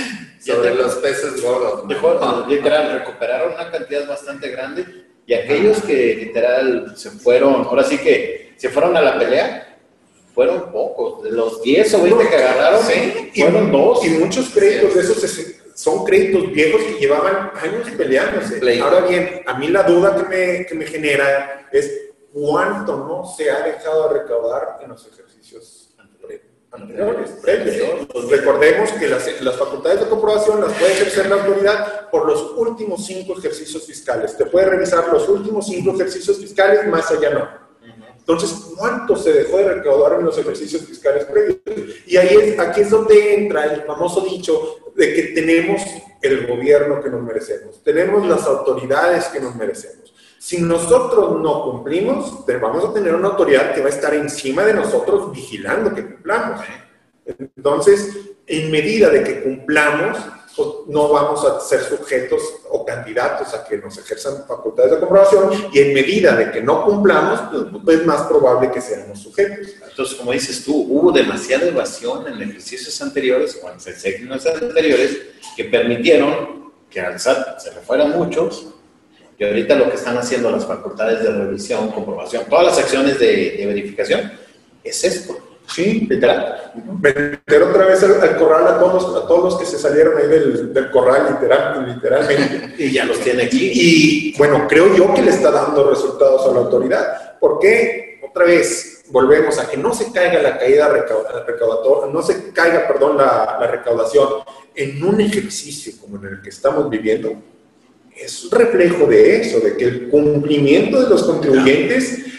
Sobre 0.41 0.75
los 0.75 0.95
peces 0.97 1.43
gordos. 1.43 1.87
Mejor, 1.87 2.47
literal, 2.49 2.99
recuperaron 2.99 3.55
una 3.55 3.71
cantidad 3.71 4.07
bastante 4.07 4.51
grande 4.51 4.85
y 5.27 5.33
aquellos 5.33 5.83
que 5.83 6.17
literal 6.17 6.93
se 6.97 7.11
fueron, 7.11 7.65
ahora 7.65 7.83
sí 7.83 7.97
que 7.99 8.53
se 8.57 8.69
fueron 8.69 8.97
a 8.97 9.01
la 9.01 9.19
pelea, 9.19 9.79
fueron 10.35 10.71
pocos. 10.71 11.23
De 11.23 11.31
los 11.33 11.63
10 11.63 11.95
o 11.95 12.03
20 12.03 12.29
que 12.29 12.37
agarraron, 12.37 12.81
sí, 12.83 13.31
fueron 13.35 13.73
dos. 13.73 14.05
Y 14.05 14.11
muchos 14.11 14.51
créditos 14.51 14.95
de 14.95 15.01
esos 15.01 15.23
son 15.75 16.05
créditos 16.05 16.51
viejos 16.53 16.83
que 16.83 16.95
llevaban 16.95 17.51
años 17.61 17.89
peleándose. 17.97 18.81
Ahora 18.81 19.01
bien, 19.01 19.43
a 19.47 19.59
mí 19.59 19.69
la 19.69 19.83
duda 19.83 20.17
que 20.17 20.23
me, 20.29 20.67
que 20.67 20.75
me 20.75 20.87
genera 20.87 21.69
es 21.73 22.11
cuánto 22.33 22.97
no 22.97 23.25
se 23.25 23.51
ha 23.51 23.61
dejado 23.61 24.09
de 24.09 24.21
recaudar 24.21 24.79
en 24.83 24.89
los 24.91 25.07
ejercicios 25.07 25.95
anteriores, 26.75 27.31
previos. 27.43 28.07
Pues 28.13 28.29
recordemos 28.29 28.91
que 28.93 29.09
las, 29.09 29.41
las, 29.43 29.57
facultades 29.57 30.01
de 30.01 30.09
comprobación 30.09 30.61
las 30.61 30.73
puede 30.73 30.93
ejercer 30.93 31.29
la 31.29 31.37
autoridad 31.37 32.11
por 32.11 32.27
los 32.27 32.53
últimos 32.57 33.07
cinco 33.07 33.39
ejercicios 33.39 33.87
fiscales. 33.87 34.37
Te 34.37 34.47
puede 34.47 34.67
revisar 34.67 35.09
los 35.13 35.29
últimos 35.29 35.67
cinco 35.67 35.93
ejercicios 35.95 36.39
fiscales, 36.39 36.87
más 36.87 37.11
allá 37.11 37.31
no. 37.31 37.64
Entonces, 38.27 38.73
¿cuánto 38.79 39.17
se 39.17 39.35
dejó 39.35 39.59
de 39.59 39.75
recaudar 39.75 40.19
en 40.19 40.25
los 40.25 40.39
ejercicios 40.39 40.83
fiscales 40.83 41.27
previos? 41.27 41.59
Y 42.07 42.17
ahí 42.17 42.35
es, 42.35 42.59
aquí 42.59 42.81
es 42.81 42.89
donde 42.89 43.35
entra 43.35 43.65
el 43.65 43.83
famoso 43.83 44.23
dicho 44.23 44.93
de 44.97 45.13
que 45.13 45.23
tenemos 45.35 45.83
el 46.23 46.47
gobierno 46.47 47.03
que 47.03 47.11
nos 47.11 47.23
merecemos, 47.23 47.83
tenemos 47.83 48.27
las 48.27 48.47
autoridades 48.47 49.27
que 49.27 49.41
nos 49.41 49.55
merecemos. 49.57 50.15
Si 50.39 50.59
nosotros 50.63 51.41
no 51.43 51.65
cumplimos, 51.65 52.47
vamos 52.61 52.85
a 52.87 52.95
tener 52.95 53.15
una 53.15 53.29
autoridad 53.29 53.75
que 53.75 53.83
va 53.83 53.87
a 53.87 53.91
estar 53.91 54.15
encima 54.15 54.65
de 54.65 54.73
nosotros 54.73 55.31
vigilando 55.33 55.95
que 55.95 56.05
cumplamos. 56.05 56.61
Entonces, 57.27 58.11
en 58.47 58.71
medida 58.71 59.11
de 59.11 59.23
que 59.23 59.43
cumplamos, 59.43 60.19
no 60.87 61.09
vamos 61.09 61.45
a 61.45 61.61
ser 61.61 61.81
sujetos 61.81 62.43
o 62.71 62.85
candidatos 62.85 63.53
a 63.55 63.65
que 63.65 63.79
nos 63.79 63.99
ejerzan 63.99 64.45
facultades 64.47 64.93
de 64.93 65.01
comprobación 65.01 65.51
y 65.73 65.79
en 65.81 65.95
medida 65.95 66.37
de 66.37 66.51
que 66.51 66.63
no 66.63 66.85
cumplamos, 66.85 67.41
pues 67.85 68.01
es 68.01 68.07
más 68.07 68.23
probable 68.23 68.71
que 68.71 68.81
seamos 68.81 69.21
sujetos. 69.21 69.75
Entonces, 69.89 70.17
como 70.17 70.33
dices 70.33 70.65
tú, 70.65 70.75
hubo 70.75 71.13
demasiada 71.13 71.67
evasión 71.67 72.27
en 72.29 72.41
ejercicios 72.43 73.01
anteriores 73.03 73.61
o 73.63 73.71
en 73.71 73.81
sexenios 73.81 74.47
anteriores 74.47 75.19
que 75.57 75.65
permitieron 75.65 76.73
que 76.91 77.01
al 77.01 77.19
SAT 77.19 77.59
se 77.59 77.75
le 77.75 77.81
fueran 77.81 78.11
muchos 78.11 78.69
y 79.37 79.45
ahorita 79.45 79.75
lo 79.75 79.91
que 79.91 79.97
están 79.97 80.17
haciendo 80.17 80.51
las 80.51 80.65
facultades 80.65 81.25
de 81.25 81.33
revisión, 81.33 81.91
comprobación, 81.91 82.45
todas 82.49 82.67
las 82.67 82.79
acciones 82.79 83.19
de 83.19 83.65
verificación, 83.67 84.33
es 84.85 85.03
esto 85.03 85.37
Sí, 85.69 86.07
literal. 86.09 86.73
Meter 87.01 87.63
otra 87.63 87.87
vez 87.87 88.03
al, 88.03 88.37
corral 88.37 88.67
a 88.67 88.79
todos, 88.79 89.25
a 89.25 89.27
todos 89.27 89.45
los 89.45 89.57
que 89.57 89.67
se 89.67 89.79
salieron 89.79 90.17
ahí 90.19 90.29
del, 90.29 90.73
del 90.73 90.91
corral, 90.91 91.39
literal, 91.41 91.87
literalmente. 91.95 92.75
y 92.85 92.93
ya 92.93 93.05
los 93.05 93.19
tiene 93.21 93.45
aquí. 93.45 93.71
Y 93.73 94.39
bueno, 94.39 94.67
creo 94.69 94.95
yo 94.95 95.15
que 95.15 95.23
le 95.23 95.31
está 95.31 95.51
dando 95.51 95.91
resultados 95.91 96.47
a 96.47 96.53
la 96.53 96.61
autoridad. 96.61 97.39
¿Por 97.39 97.59
qué? 97.59 98.21
Otra 98.29 98.45
vez, 98.45 99.05
volvemos 99.11 99.59
a 99.59 99.69
que 99.69 99.77
no 99.77 99.95
se 99.95 100.13
caiga 100.13 100.43
la 100.43 100.59
caída 100.59 100.89
recaudatoria, 100.89 102.13
no 102.13 102.23
se 102.23 102.53
caiga, 102.53 102.87
perdón, 102.87 103.17
la, 103.17 103.59
la 103.61 103.67
recaudación 103.67 104.29
en 104.75 105.03
un 105.03 105.21
ejercicio 105.21 105.93
como 106.01 106.17
en 106.19 106.35
el 106.35 106.43
que 106.43 106.51
estamos 106.51 106.89
viviendo. 106.91 107.35
Es 108.17 108.45
un 108.45 108.51
reflejo 108.53 109.07
de 109.07 109.41
eso, 109.41 109.61
de 109.61 109.77
que 109.77 109.85
el 109.85 110.09
cumplimiento 110.09 111.03
de 111.03 111.09
los 111.09 111.25
contribuyentes 111.25 112.34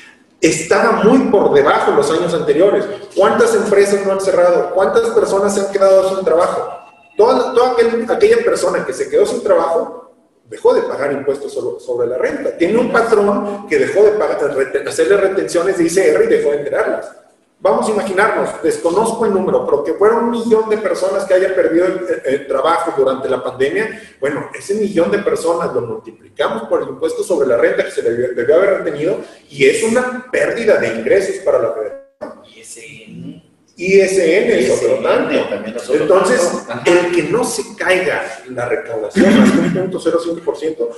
estaba 0.46 1.04
muy 1.04 1.30
por 1.30 1.54
debajo 1.54 1.92
los 1.92 2.10
años 2.12 2.34
anteriores. 2.34 2.86
¿Cuántas 3.16 3.56
empresas 3.56 4.06
no 4.06 4.14
han 4.14 4.22
cerrado? 4.22 4.72
¿Cuántas 4.74 5.10
personas 5.10 5.54
se 5.54 5.62
han 5.62 5.72
quedado 5.72 6.16
sin 6.16 6.26
trabajo? 6.26 6.80
Toda, 7.18 7.54
toda 7.54 7.76
aquella 8.10 8.38
persona 8.44 8.86
que 8.86 8.94
se 8.94 9.10
quedó 9.10 9.26
sin 9.26 9.42
trabajo 9.44 10.06
dejó 10.50 10.74
de 10.74 10.84
pagar 10.84 11.12
impuestos 11.12 11.54
sobre, 11.54 12.08
la 12.08 12.18
renta. 12.18 12.58
Tiene 12.58 12.78
un 12.78 12.92
patrón 12.92 13.68
que 13.68 13.80
dejó 13.80 14.04
de 14.04 14.12
pagar, 14.12 14.38
hacerle 14.88 15.18
retenciones 15.18 15.78
de 15.78 15.86
ICR 15.86 16.24
y 16.24 16.28
dejó 16.28 16.52
de 16.52 16.58
enterarlas. 16.58 17.12
Vamos 17.60 17.88
a 17.88 17.92
imaginarnos, 17.92 18.62
desconozco 18.62 19.26
el 19.26 19.34
número, 19.34 19.66
pero 19.66 19.84
que 19.84 19.94
fuera 19.94 20.18
un 20.18 20.30
millón 20.30 20.70
de 20.70 20.78
personas 20.78 21.24
que 21.24 21.34
hayan 21.34 21.56
perdido 21.56 21.88
el, 22.26 22.48
trabajo 22.48 22.94
durante 22.98 23.30
la 23.30 23.42
pandemia, 23.42 24.02
bueno, 24.20 24.50
ese 24.54 24.76
millón 24.76 25.10
de 25.10 25.20
personas 25.20 25.74
lo 25.74 25.82
multiplicamos 25.82 26.64
por 26.64 26.84
el 26.84 26.90
impuesto 26.90 27.24
sobre 27.24 27.48
la 27.48 27.58
renta 27.58 27.86
que 27.86 27.92
se 27.92 28.02
debió, 28.02 28.56
haber 28.56 28.84
retenido 28.84 29.20
y 29.50 29.66
es 29.66 29.82
una 29.84 30.28
pérdida 30.32 30.78
de 30.78 31.00
ingresos 31.00 31.38
para 31.38 31.60
la 31.60 31.74
federación. 31.74 32.06
ISN. 32.56 33.44
ISN 33.78 34.52
es 34.52 34.72
otro 34.72 34.98
tanto. 35.02 35.94
Entonces, 35.94 36.66
el 36.86 37.16
que 37.16 37.24
no 37.24 37.44
se 37.44 37.76
caiga 37.76 38.44
la 38.50 38.70
recaudación 38.70 39.34
hasta 39.42 39.60
un 39.60 39.74
punto 39.74 40.00
0,5% 40.00 40.90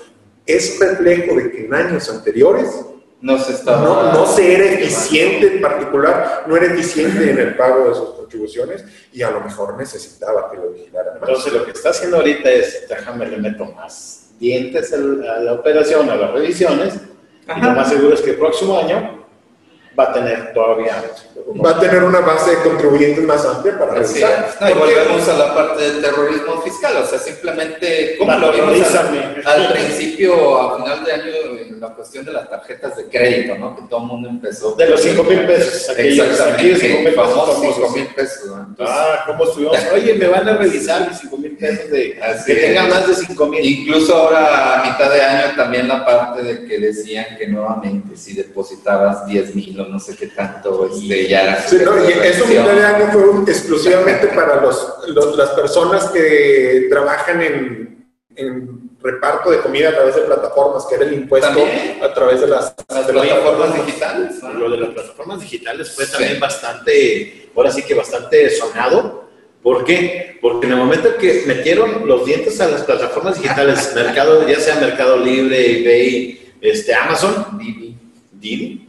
es 0.46 0.80
reflejo 0.80 1.36
de 1.36 1.52
que 1.52 1.66
en 1.66 1.74
años 1.74 2.10
anteriores 2.10 2.86
no 3.22 3.40
se, 3.40 3.64
no, 3.66 4.14
no 4.14 4.26
se 4.28 4.54
era 4.54 4.66
eficiente 4.66 5.56
en 5.56 5.62
particular, 5.62 6.44
no 6.46 6.56
era 6.56 6.68
eficiente 6.68 7.32
en 7.32 7.40
el 7.40 7.56
pago 7.56 7.90
de 7.90 7.96
sus 7.96 8.10
contribuciones 8.12 8.86
y 9.12 9.24
a 9.24 9.32
lo 9.32 9.42
mejor 9.42 9.76
necesitaba 9.78 10.52
que 10.52 10.58
lo 10.58 10.72
vigilaran 10.72 11.20
más. 11.20 11.30
Entonces 11.30 11.54
lo 11.54 11.66
que 11.66 11.72
está 11.72 11.90
haciendo 11.90 12.18
ahorita 12.18 12.50
es, 12.52 12.86
déjame 12.88 13.28
le 13.28 13.38
meto 13.38 13.66
más 13.66 14.30
dientes 14.40 14.94
a 14.94 14.98
la 14.98 15.54
operación, 15.54 16.10
a 16.10 16.16
las 16.16 16.32
revisiones, 16.32 16.94
y 17.56 17.62
lo 17.62 17.72
más 17.72 17.90
seguro 17.90 18.14
es 18.14 18.22
que 18.22 18.32
el 18.32 18.38
próximo 18.38 18.78
año 18.78 19.17
va 19.98 20.04
a 20.04 20.14
tener 20.14 20.54
todavía... 20.54 21.04
Va 21.64 21.72
a 21.72 21.80
tener 21.80 22.04
una 22.04 22.20
base 22.20 22.52
de 22.52 22.58
contribuyentes 22.58 23.24
más 23.24 23.46
amplia 23.46 23.80
para 23.80 23.94
revisar. 23.94 24.56
No, 24.60 24.70
y 24.70 24.74
volvemos 24.74 25.28
a 25.30 25.38
la 25.38 25.56
parte 25.56 25.82
del 25.82 26.02
terrorismo 26.02 26.62
fiscal, 26.62 26.98
o 26.98 27.06
sea, 27.06 27.18
simplemente, 27.20 28.16
como 28.18 28.34
lo 28.34 28.52
vimos 28.52 28.96
al, 29.46 29.72
principio, 29.72 30.60
a 30.60 30.78
final 30.78 31.06
de 31.06 31.12
año, 31.14 31.24
en 31.78 31.80
la 31.80 31.90
cuestión 31.90 32.26
de 32.26 32.34
las 32.34 32.50
tarjetas 32.50 32.98
de 32.98 33.06
crédito, 33.06 33.58
¿no? 33.58 33.76
Que 33.76 33.84
todo 33.84 34.02
el 34.02 34.08
mundo 34.08 34.30
empezó. 34.30 34.76
De 34.76 34.90
los 34.90 35.02
5 35.02 35.24
mil 35.24 35.46
pesos. 35.46 35.90
Exactamente, 35.98 36.76
5 36.76 37.00
mil 37.00 37.14
pesos. 37.14 37.60
5 37.76 37.90
mil 37.92 38.08
pesos. 38.08 38.52
ah, 38.80 39.24
¿cómo 39.26 39.44
estuvimos? 39.46 39.78
Oye, 39.94 40.14
me 40.16 40.28
van 40.28 40.50
a 40.50 40.58
revisar 40.58 41.08
mis 41.08 41.20
5 41.20 41.38
mil 41.38 41.56
pesos 41.56 41.90
de 41.90 42.20
que 42.46 42.56
tenga 42.56 42.88
más 42.88 43.08
de 43.08 43.16
5 43.16 43.46
mil. 43.48 43.66
Incluso 43.66 44.16
ahora, 44.16 44.82
a 44.82 44.92
mitad 44.92 45.12
de 45.12 45.22
año, 45.22 45.56
también 45.56 45.88
la 45.88 46.06
parte 46.06 46.44
de 46.44 46.66
que 46.66 46.80
decían 46.80 47.38
que 47.38 47.48
nuevamente 47.48 48.18
si 48.18 48.34
depositabas 48.34 49.26
10 49.28 49.56
mil 49.56 49.87
no 49.88 50.00
sé 50.00 50.16
qué 50.16 50.28
tanto, 50.28 50.90
este, 50.92 51.28
ya 51.28 51.62
sí, 51.62 51.78
no, 51.84 52.08
y 52.08 52.12
eso 52.12 52.46
mitad 52.46 52.74
de 52.74 52.86
año 52.86 53.12
fue 53.12 53.52
exclusivamente 53.52 54.28
para 54.28 54.62
los, 54.62 55.06
las 55.36 55.50
personas 55.52 56.10
que 56.10 56.88
trabajan 56.90 57.42
en, 57.42 58.08
en, 58.36 58.88
reparto 59.00 59.52
de 59.52 59.60
comida 59.60 59.90
a 59.90 59.94
través 59.94 60.16
de 60.16 60.22
plataformas, 60.22 60.86
que 60.86 60.96
era 60.96 61.06
el 61.06 61.14
impuesto 61.14 61.64
a 62.02 62.14
través 62.14 62.42
de 62.42 62.48
las, 62.48 62.74
plataformas 62.74 63.76
digitales. 63.76 64.44
Lo 64.56 64.70
de 64.70 64.78
las 64.78 64.90
plataformas 64.90 65.40
digitales 65.40 65.92
fue 65.96 66.06
también 66.08 66.40
bastante, 66.40 67.50
ahora 67.56 67.72
sí 67.72 67.84
que 67.84 67.94
bastante 67.94 68.50
sonado. 68.50 69.28
¿Por 69.62 69.86
qué? 69.86 70.38
Porque 70.42 70.66
en 70.66 70.74
el 70.74 70.80
momento 70.80 71.10
en 71.10 71.18
que 71.18 71.44
metieron 71.46 72.08
los 72.08 72.26
dientes 72.26 72.60
a 72.60 72.68
las 72.68 72.84
plataformas 72.84 73.42
digitales, 73.42 73.92
mercado, 73.96 74.48
ya 74.48 74.60
sea 74.60 74.76
Mercado 74.76 75.18
Libre, 75.18 75.80
eBay, 75.80 76.54
este, 76.62 76.94
Amazon, 76.94 77.60
Didi, 78.34 78.87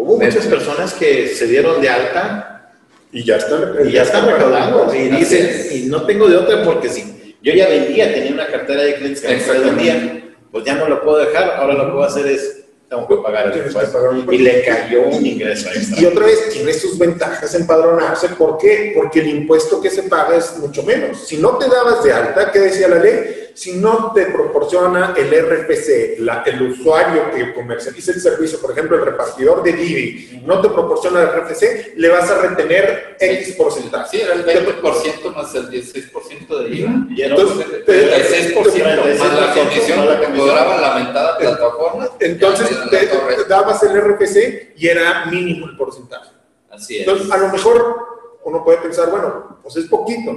Hubo 0.00 0.16
muchas 0.16 0.46
personas 0.46 0.94
que 0.94 1.28
se 1.28 1.46
dieron 1.46 1.78
de 1.82 1.90
alta 1.90 2.72
y 3.12 3.22
ya 3.22 3.36
están, 3.36 3.74
y 3.84 3.92
ya 3.92 4.02
están 4.02 4.26
recaudando. 4.26 4.94
Y 4.94 5.08
dicen, 5.08 5.66
y 5.70 5.82
no 5.88 6.06
tengo 6.06 6.26
de 6.26 6.38
otra 6.38 6.64
porque 6.64 6.88
si 6.88 7.36
yo 7.42 7.52
ya 7.52 7.68
vendía, 7.68 8.12
tenía 8.14 8.32
una 8.32 8.46
cartera 8.46 8.82
de 8.82 8.94
clientes 8.94 9.20
que 9.20 9.52
me 9.52 9.58
vendía, 9.58 10.24
pues 10.50 10.64
ya 10.64 10.74
no 10.76 10.88
lo 10.88 11.02
puedo 11.02 11.18
dejar, 11.18 11.50
ahora 11.56 11.74
lo 11.74 11.84
que 11.84 11.92
puedo 11.92 12.04
hacer 12.04 12.26
es 12.26 12.60
tengo 12.88 13.06
que 13.06 13.16
pagar 13.16 13.52
el 13.52 13.66
impuesto. 13.66 14.32
Y 14.32 14.38
le 14.38 14.64
cayó 14.64 15.02
un 15.02 15.24
ingreso 15.24 15.68
extra. 15.68 16.00
Y 16.00 16.06
otra 16.06 16.26
vez, 16.26 16.48
tiene 16.50 16.72
sus 16.72 16.98
ventajas 16.98 17.54
empadronarse. 17.54 18.30
¿Por 18.30 18.56
qué? 18.58 18.92
Porque 18.96 19.20
el 19.20 19.28
impuesto 19.28 19.80
que 19.80 19.90
se 19.90 20.04
paga 20.04 20.36
es 20.36 20.56
mucho 20.56 20.82
menos. 20.82 21.26
Si 21.26 21.36
no 21.36 21.56
te 21.58 21.68
dabas 21.68 22.02
de 22.02 22.12
alta, 22.12 22.50
¿qué 22.50 22.58
decía 22.58 22.88
la 22.88 22.98
ley? 22.98 23.39
Si 23.54 23.74
no 23.74 24.12
te 24.12 24.26
proporciona 24.26 25.14
el 25.16 25.28
RFC, 25.30 26.18
la, 26.20 26.42
el 26.42 26.62
usuario 26.62 27.30
que 27.32 27.52
comercializa 27.54 28.12
el 28.12 28.20
servicio, 28.20 28.60
por 28.60 28.72
ejemplo, 28.72 28.96
el 28.96 29.04
repartidor 29.04 29.62
de 29.62 29.72
Divi, 29.72 30.42
no 30.44 30.60
te 30.60 30.68
proporciona 30.68 31.22
el 31.22 31.28
RFC, 31.28 31.94
le 31.96 32.08
vas 32.08 32.30
a 32.30 32.38
retener 32.40 33.16
X 33.18 33.54
porcentaje. 33.56 34.18
Sí, 34.18 34.22
era 34.22 34.34
el 34.34 34.44
20% 34.44 35.34
más 35.34 35.54
el 35.54 35.70
16% 35.70 36.58
de 36.58 36.74
IVA. 36.74 37.06
Y 37.10 37.22
entonces, 37.22 37.66
el 37.86 38.54
16% 38.54 39.18
más 39.18 39.40
la 39.40 39.54
comisión 39.54 40.20
que 40.20 40.38
cobraba 40.38 40.80
la 40.80 40.94
mentada 40.94 41.38
plataforma. 41.38 42.08
Entonces, 42.20 42.68
te, 42.90 43.08
dabas 43.48 43.82
el 43.82 44.00
RFC 44.00 44.74
y 44.76 44.88
era 44.88 45.26
mínimo 45.26 45.66
el 45.66 45.76
porcentaje. 45.76 46.30
Así 46.70 46.96
es. 46.96 47.00
Entonces, 47.00 47.30
a 47.30 47.36
lo 47.38 47.48
mejor 47.48 47.96
uno 48.44 48.64
puede 48.64 48.78
pensar, 48.78 49.10
bueno, 49.10 49.58
pues 49.62 49.76
es 49.76 49.86
poquito. 49.86 50.32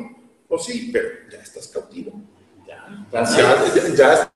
Pues 0.48 0.66
sí, 0.66 0.90
pero 0.94 1.10
ya 1.32 1.40
estás 1.40 1.68
cautivo. 1.68 2.12
Ya, 3.12 3.24
Ya, 3.24 3.96
ya, 3.96 4.30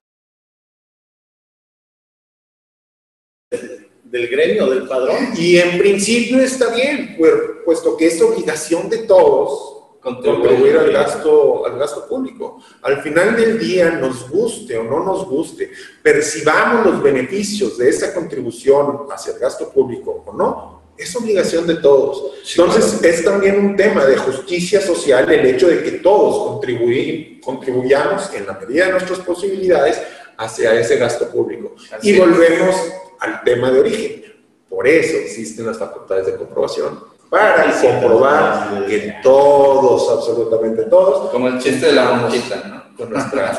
Del 4.03 4.27
gremio, 4.29 4.69
del 4.69 4.87
padrón. 4.87 5.33
Y 5.35 5.57
en 5.57 5.77
principio 5.77 6.39
está 6.39 6.73
bien, 6.73 7.15
pues, 7.17 7.33
puesto 7.65 7.97
que 7.97 8.07
es 8.07 8.21
obligación 8.21 8.89
de 8.89 8.99
todos 8.99 9.77
contribuir 9.99 10.77
al 10.77 10.91
gasto, 10.91 11.65
al 11.65 11.77
gasto 11.77 12.07
público. 12.07 12.61
Al 12.81 13.01
final 13.01 13.35
del 13.35 13.59
día, 13.59 13.91
nos 13.91 14.29
guste 14.29 14.77
o 14.77 14.83
no 14.83 15.03
nos 15.03 15.25
guste, 15.25 15.71
percibamos 16.01 16.85
los 16.85 17.03
beneficios 17.03 17.77
de 17.77 17.89
esa 17.89 18.13
contribución 18.13 19.07
hacia 19.11 19.33
el 19.33 19.39
gasto 19.39 19.69
público 19.69 20.23
o 20.25 20.33
no, 20.33 20.76
es 20.97 21.15
obligación 21.15 21.67
de 21.67 21.75
todos. 21.75 22.33
Entonces, 22.57 23.03
es 23.03 23.23
también 23.23 23.59
un 23.59 23.75
tema 23.75 24.05
de 24.05 24.17
justicia 24.17 24.81
social 24.81 25.31
el 25.31 25.45
hecho 25.45 25.67
de 25.67 25.83
que 25.83 25.91
todos 25.91 26.49
contribuir, 26.53 27.39
contribuyamos 27.41 28.33
en 28.33 28.45
la 28.47 28.53
medida 28.53 28.85
de 28.85 28.91
nuestras 28.93 29.19
posibilidades 29.19 30.01
hacia 30.37 30.73
ese 30.79 30.97
gasto 30.97 31.29
público. 31.29 31.75
Así 31.91 32.09
y 32.09 32.13
es. 32.13 32.19
volvemos 32.19 32.75
al 33.19 33.43
tema 33.43 33.71
de 33.71 33.79
origen. 33.79 34.23
Por 34.69 34.87
eso 34.87 35.17
existen 35.17 35.65
las 35.65 35.77
facultades 35.77 36.25
de 36.27 36.35
comprobación, 36.35 36.99
para 37.29 37.73
Sí, 37.73 37.79
sí, 37.81 37.87
comprobar 37.87 38.85
sí. 38.87 38.91
que 38.91 39.15
todos, 39.23 40.09
absolutamente 40.17 40.83
todos, 40.83 41.29
Como 41.31 41.47
el 41.47 41.59
chiste 41.59 41.87
de 41.87 41.91
la 41.93 42.11
monjita, 42.13 42.63
¿no? 42.67 42.76
Con 42.97 43.09
nuestra... 43.11 43.53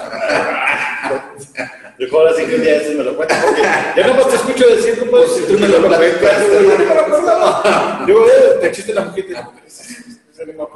Yo 1.98 2.06
ahora 2.16 2.32
sí 2.34 2.44
que 2.46 2.54
un 2.54 2.62
día 2.62 2.76
ese 2.76 2.94
me 2.94 3.02
lo 3.02 3.16
cuentas 3.16 3.44
porque 3.44 3.62
ya 3.62 4.06
no 4.06 4.14
más 4.14 4.28
te 4.28 4.36
escucho 4.36 4.68
decir, 4.68 5.10
puedes 5.10 5.32
Si 5.32 5.42
tú 5.42 5.58
me 5.58 5.66
lo 5.68 5.80
me 5.80 6.06
acordaba. 6.06 8.04
Yo, 8.06 8.24
eh, 8.26 8.58
te 8.60 8.70
chiste 8.70 8.94
la 8.94 9.04
mujer. 9.04 9.26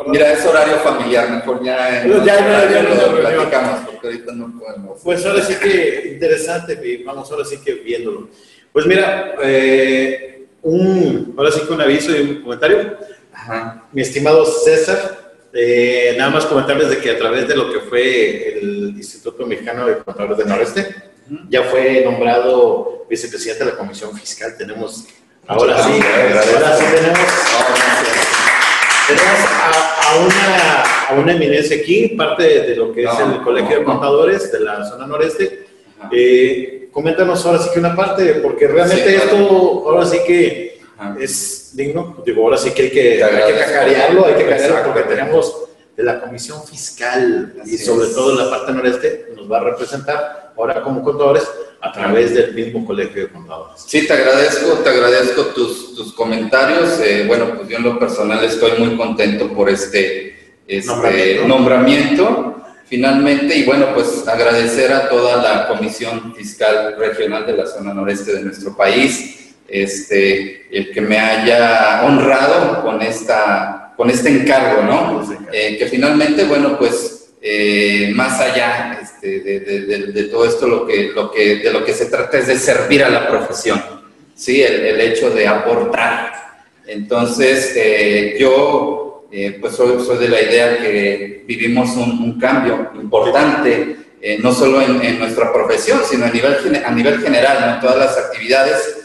Mira, 0.09 0.33
es 0.33 0.45
horario 0.45 0.77
familiar, 0.79 1.31
mejor 1.31 1.63
ya, 1.63 2.05
No, 2.05 2.25
ya, 2.25 2.37
ya, 2.41 2.71
ya, 2.71 2.83
lo 2.83 2.95
no, 2.95 2.95
no, 2.95 3.13
no. 3.13 3.21
platicamos, 3.21 3.81
porque 3.87 4.07
ahorita 4.09 4.33
no 4.33 4.59
podemos. 4.59 5.01
Pues 5.03 5.25
ahora 5.25 5.43
sí 5.43 5.55
que 5.55 6.11
interesante, 6.15 7.03
vamos 7.07 7.31
ahora 7.31 7.45
sí 7.45 7.59
que 7.59 7.75
viéndolo. 7.75 8.29
Pues 8.73 8.87
mira, 8.87 9.37
eh, 9.43 10.47
un, 10.63 11.35
ahora 11.37 11.53
sí 11.53 11.61
que 11.61 11.73
un 11.73 11.81
aviso 11.81 12.11
y 12.11 12.21
un 12.23 12.43
comentario. 12.43 12.97
Ajá. 13.33 13.85
Mi 13.93 14.03
estimado 14.03 14.45
César, 14.45 15.22
eh, 15.55 16.15
nada 16.19 16.31
más 16.31 16.47
comentarles 16.47 16.89
de 16.91 16.99
que 16.99 17.11
a 17.11 17.19
través 17.19 17.47
de 17.49 17.57
lo 17.57 17.73
que 17.73 17.81
fue 17.81 18.59
el 18.59 18.95
Instituto 18.97 19.47
Mexicano 19.47 19.87
de 19.87 19.99
Contadores 19.99 20.39
del 20.39 20.49
Noreste, 20.49 20.95
ya 21.49 21.63
fue 21.65 22.03
nombrado 22.05 23.07
vicepresidente 23.09 23.65
de 23.65 23.71
la 23.73 23.77
Comisión 23.77 24.17
Fiscal. 24.19 24.55
Tenemos, 24.57 25.05
ahora 25.47 25.83
sí, 25.83 25.91
ahora 25.93 26.77
sí 26.77 26.85
tenemos, 26.95 27.19
No, 27.19 27.75
gracias. 27.75 28.27
tenemos 29.07 29.41
a, 29.51 30.11
a 30.11 30.17
una, 30.21 30.83
a 31.09 31.15
una 31.21 31.33
eminencia 31.33 31.77
aquí, 31.77 32.09
parte 32.17 32.43
de, 32.45 32.61
de 32.69 32.77
lo 32.77 32.93
que 32.93 33.05
es 33.05 33.19
No, 33.19 33.35
el 33.37 33.43
Colegio 33.43 33.77
de 33.79 33.83
no. 33.83 33.87
Contadores 33.93 34.51
de 34.53 34.61
la 34.61 34.85
zona 34.85 35.07
noreste. 35.07 35.67
Eh, 36.11 36.89
coméntanos 36.91 37.45
ahora 37.47 37.59
sí 37.59 37.71
que 37.73 37.79
una 37.79 37.95
parte, 37.95 38.35
porque 38.43 38.67
realmente 38.67 39.09
Sí, 39.09 39.15
esto 39.17 39.37
ahora 39.87 40.05
sí 40.07 40.19
que 40.27 40.72
Ajá. 41.11 41.17
es 41.21 41.71
digno. 41.75 42.23
Digo, 42.25 42.43
ahora 42.45 42.57
sí 42.57 42.71
que 42.71 42.83
hay 42.83 42.91
que, 42.91 43.25
hay 43.25 43.53
que 43.53 43.59
cacarearlo, 43.59 44.27
hay 44.27 44.35
que 44.35 44.47
cacarearlo 44.47 44.93
porque 44.93 45.09
tenemos 45.15 45.57
de 45.97 46.03
la 46.05 46.21
Comisión 46.21 46.65
Fiscal 46.67 47.55
y 47.67 47.77
sobre 47.79 48.09
es. 48.09 48.15
todo 48.15 48.31
en 48.33 48.39
la 48.39 48.51
parte 48.51 48.73
noreste 48.73 49.27
nos 49.37 49.51
va 49.51 49.59
a 49.59 49.65
representar 49.65 50.53
ahora 50.57 50.83
como 50.83 51.03
contadores 51.03 51.45
a 51.81 51.93
través 51.93 52.33
del 52.35 52.55
mismo 52.55 52.87
Colegio 52.87 53.23
de 53.23 53.29
Contadores. 53.29 53.83
Sí, 53.87 54.07
te 54.07 54.13
agradezco, 54.13 54.73
te 54.79 54.89
agradezco 54.89 55.47
tus, 55.47 55.95
tus 55.97 56.13
comentarios. 56.15 57.01
Eh, 57.01 57.25
bueno, 57.27 57.55
pues 57.57 57.69
yo 57.69 57.77
en 57.79 57.83
lo 57.83 57.99
personal 57.99 58.43
estoy 58.45 58.73
muy 58.79 58.97
contento 58.97 59.49
por 59.53 59.69
este, 59.69 60.55
este 60.67 60.87
Nombramiento. 60.87 61.49
nombramiento. 61.49 62.49
Finalmente, 62.87 63.57
y 63.57 63.65
bueno, 63.65 63.95
pues 63.95 64.29
agradecer 64.29 64.93
a 64.93 65.09
toda 65.09 65.43
la 65.43 65.67
Comisión 65.67 66.35
Fiscal 66.35 66.95
Regional 66.99 67.47
de 67.47 67.55
la 67.57 67.67
zona 67.67 67.95
noreste 67.95 68.35
de 68.35 68.43
nuestro 68.43 68.77
país, 68.77 69.42
este, 69.73 70.67
el 70.71 70.93
que 70.93 71.01
me 71.01 71.19
haya 71.19 72.03
honrado 72.05 72.83
con, 72.83 73.01
esta, 73.01 73.95
con 73.97 74.11
este 74.11 74.29
encargo, 74.29 74.83
¿no? 74.83 75.27
Eh, 75.53 75.77
que 75.79 75.87
finalmente, 75.87 76.45
bueno, 76.45 76.79
pues 76.79 77.31
eh, 77.41 78.13
más 78.15 78.39
allá 78.41 78.99
este, 79.03 79.41
de, 79.41 79.61
de- 79.61 79.81
de- 79.87 80.07
de 80.13 80.25
todo 80.25 80.45
esto, 80.47 80.69
lo 80.69 80.87
que, 80.87 81.11
lo 81.15 81.31
que, 81.31 81.57
de 81.57 81.73
lo 81.73 81.85
que 81.85 81.95
se 81.95 82.07
trata 82.07 82.39
es 82.39 82.47
de 82.49 82.59
servir 82.59 83.03
a 83.03 83.09
la 83.09 83.27
profesión, 83.29 83.83
¿sí? 84.35 84.63
El, 84.63 84.85
el 84.87 85.01
hecho 85.01 85.31
de 85.31 85.49
aportar. 85.49 86.33
Entonces, 86.87 87.73
eh, 87.75 88.37
yo 88.39 89.27
eh, 89.33 89.57
pues 89.61 89.75
soy, 89.75 90.05
soy 90.05 90.19
de 90.19 90.29
la 90.29 90.43
idea 90.43 90.77
que 90.79 91.45
vivimos 91.47 91.97
un, 91.97 92.23
un 92.23 92.39
cambio 92.39 92.91
importante, 92.95 93.97
eh, 94.21 94.39
no 94.41 94.53
solo 94.53 94.83
en, 94.83 95.03
en 95.03 95.19
nuestra 95.19 95.51
profesión, 95.53 96.01
sino 96.09 96.27
a 96.27 96.31
nivel, 96.31 96.83
a 96.85 96.91
nivel 96.93 97.21
general, 97.23 97.59
¿no? 97.67 97.75
en 97.75 97.81
todas 97.81 97.97
las 97.97 98.19
actividades. 98.19 98.99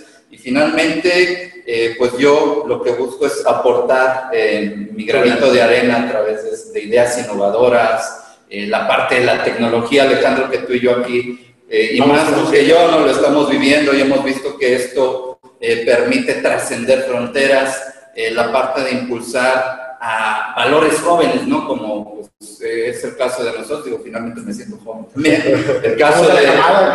Finalmente, 0.48 1.62
eh, 1.68 1.96
pues 1.98 2.18
yo 2.18 2.64
lo 2.66 2.82
que 2.82 2.92
busco 2.92 3.26
es 3.26 3.46
aportar 3.46 4.30
eh, 4.32 4.88
mi 4.94 5.04
granito 5.04 5.52
de 5.52 5.62
arena 5.62 6.04
a 6.04 6.10
través 6.10 6.72
de, 6.72 6.72
de 6.72 6.88
ideas 6.88 7.20
innovadoras, 7.20 8.38
eh, 8.50 8.66
la 8.66 8.88
parte 8.88 9.16
de 9.16 9.26
la 9.26 9.44
tecnología, 9.44 10.04
Alejandro, 10.04 10.50
que 10.50 10.60
tú 10.60 10.72
y 10.72 10.80
yo 10.80 10.92
aquí, 11.00 11.54
y 11.70 12.00
Vamos, 12.00 12.32
más 12.32 12.50
que 12.50 12.66
yo, 12.66 12.90
no 12.90 13.00
lo 13.00 13.12
estamos 13.12 13.50
viviendo 13.50 13.94
y 13.94 14.00
hemos 14.00 14.24
visto 14.24 14.58
que 14.58 14.76
esto 14.76 15.38
permite 15.60 16.36
trascender 16.36 17.02
fronteras, 17.02 18.14
la 18.32 18.50
parte 18.54 18.84
de 18.84 18.92
impulsar 18.92 19.98
a 20.00 20.54
valores 20.56 20.98
jóvenes, 21.02 21.46
¿no? 21.46 21.68
Como 21.68 22.17
pues, 22.58 22.62
eh, 22.62 22.90
es 22.90 23.04
el 23.04 23.16
caso 23.16 23.44
de 23.44 23.52
nosotros, 23.52 23.86
digo, 23.86 24.00
finalmente 24.04 24.42
me 24.42 24.54
siento 24.54 24.78
joven 24.84 25.06
también. 25.14 25.44
El 25.84 25.98
caso 25.98 26.28
de 26.28 26.42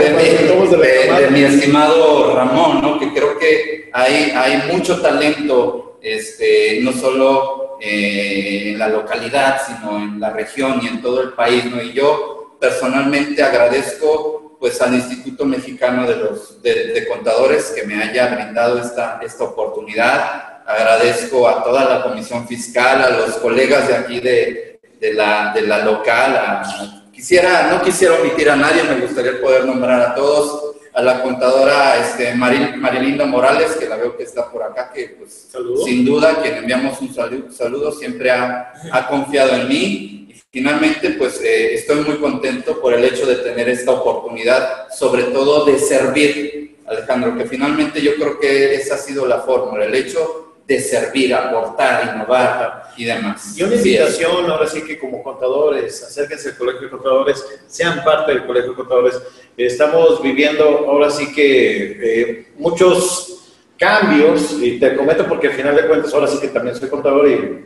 de, 0.04 0.10
mi, 0.10 1.22
de 1.22 1.30
mi 1.30 1.42
estimado 1.42 2.34
Ramón, 2.34 2.80
¿no? 2.80 2.98
Que 2.98 3.12
creo 3.12 3.38
que 3.38 3.90
hay, 3.92 4.32
hay 4.34 4.72
mucho 4.72 5.00
talento, 5.00 5.98
este, 6.02 6.80
no 6.82 6.92
solo 6.92 7.78
eh, 7.80 8.72
en 8.72 8.78
la 8.78 8.88
localidad, 8.88 9.60
sino 9.66 9.98
en 9.98 10.20
la 10.20 10.30
región 10.30 10.80
y 10.82 10.88
en 10.88 11.02
todo 11.02 11.22
el 11.22 11.32
país, 11.32 11.64
¿no? 11.66 11.82
Y 11.82 11.92
yo 11.92 12.56
personalmente 12.60 13.42
agradezco 13.42 14.56
pues 14.60 14.80
al 14.80 14.94
Instituto 14.94 15.44
Mexicano 15.44 16.06
de, 16.06 16.16
los, 16.16 16.62
de, 16.62 16.92
de 16.92 17.08
Contadores 17.08 17.72
que 17.74 17.84
me 17.84 18.00
haya 18.00 18.28
brindado 18.28 18.78
esta, 18.78 19.20
esta 19.20 19.44
oportunidad. 19.44 20.62
Agradezco 20.64 21.48
a 21.48 21.64
toda 21.64 21.84
la 21.84 22.04
comisión 22.04 22.46
fiscal, 22.46 23.02
a 23.02 23.10
los 23.10 23.30
colegas 23.38 23.88
de 23.88 23.96
aquí 23.96 24.20
de, 24.20 24.71
de 25.02 25.12
la, 25.14 25.52
de 25.52 25.62
la 25.62 25.84
local. 25.84 26.36
a- 26.36 27.02
quisiera, 27.12 27.68
no 27.70 27.82
quisiera 27.82 28.14
omitir 28.20 28.48
a 28.48 28.56
nadie, 28.56 28.82
me 28.84 29.00
gustaría 29.04 29.40
poder 29.40 29.64
nombrar 29.66 30.00
a 30.00 30.14
todos. 30.14 30.68
A 30.94 31.00
la 31.00 31.22
contadora 31.22 31.96
este, 31.96 32.34
Maril- 32.34 32.76
Marilinda 32.76 33.24
Morales, 33.24 33.72
que 33.80 33.88
la 33.88 33.96
veo 33.96 34.14
que 34.14 34.24
está 34.24 34.50
por 34.50 34.62
acá, 34.62 34.90
que 34.94 35.16
pues 35.18 35.48
Saludos. 35.50 35.84
sin 35.86 36.04
duda, 36.04 36.36
quien 36.42 36.54
enviamos 36.56 37.00
un 37.00 37.14
saludo, 37.14 37.50
saludo 37.50 37.92
siempre 37.92 38.30
ha, 38.30 38.74
ha 38.92 39.08
confiado 39.08 39.52
en 39.54 39.68
mí. 39.68 40.26
Y 40.28 40.34
finalmente, 40.52 41.10
pues 41.18 41.40
eh, 41.40 41.72
estoy 41.74 42.00
muy 42.02 42.16
contento 42.18 42.78
por 42.78 42.92
el 42.92 43.02
hecho 43.06 43.24
de 43.24 43.36
tener 43.36 43.70
esta 43.70 43.90
oportunidad, 43.90 44.88
sobre 44.94 45.22
todo 45.24 45.64
de 45.64 45.78
servir, 45.78 46.76
Alejandro, 46.86 47.38
que 47.38 47.46
finalmente 47.46 48.02
yo 48.02 48.14
creo 48.16 48.38
que 48.38 48.74
esa 48.74 48.96
ha 48.96 48.98
sido 48.98 49.24
la 49.26 49.38
fórmula, 49.40 49.86
el 49.86 49.94
hecho 49.94 50.41
de 50.66 50.78
servir, 50.80 51.34
aportar, 51.34 52.14
innovar 52.14 52.90
y 52.96 53.04
demás. 53.04 53.58
Y 53.58 53.62
una 53.62 53.74
invitación, 53.74 54.48
ahora 54.50 54.66
sí 54.66 54.82
que 54.82 54.98
como 54.98 55.22
contadores, 55.22 56.02
acérquense 56.02 56.50
al 56.50 56.56
Colegio 56.56 56.82
de 56.82 56.90
Contadores, 56.90 57.44
sean 57.66 58.04
parte 58.04 58.32
del 58.32 58.46
Colegio 58.46 58.70
de 58.70 58.76
Contadores. 58.76 59.20
Estamos 59.56 60.22
viviendo 60.22 60.64
ahora 60.88 61.10
sí 61.10 61.32
que 61.32 61.98
eh, 62.00 62.52
muchos 62.56 63.56
cambios, 63.76 64.52
y 64.60 64.78
te 64.78 64.94
comento 64.94 65.26
porque 65.26 65.48
al 65.48 65.54
final 65.54 65.74
de 65.74 65.86
cuentas 65.88 66.14
ahora 66.14 66.28
sí 66.28 66.38
que 66.40 66.48
también 66.48 66.76
soy 66.76 66.88
contador 66.88 67.28
y 67.28 67.32
eh, 67.32 67.64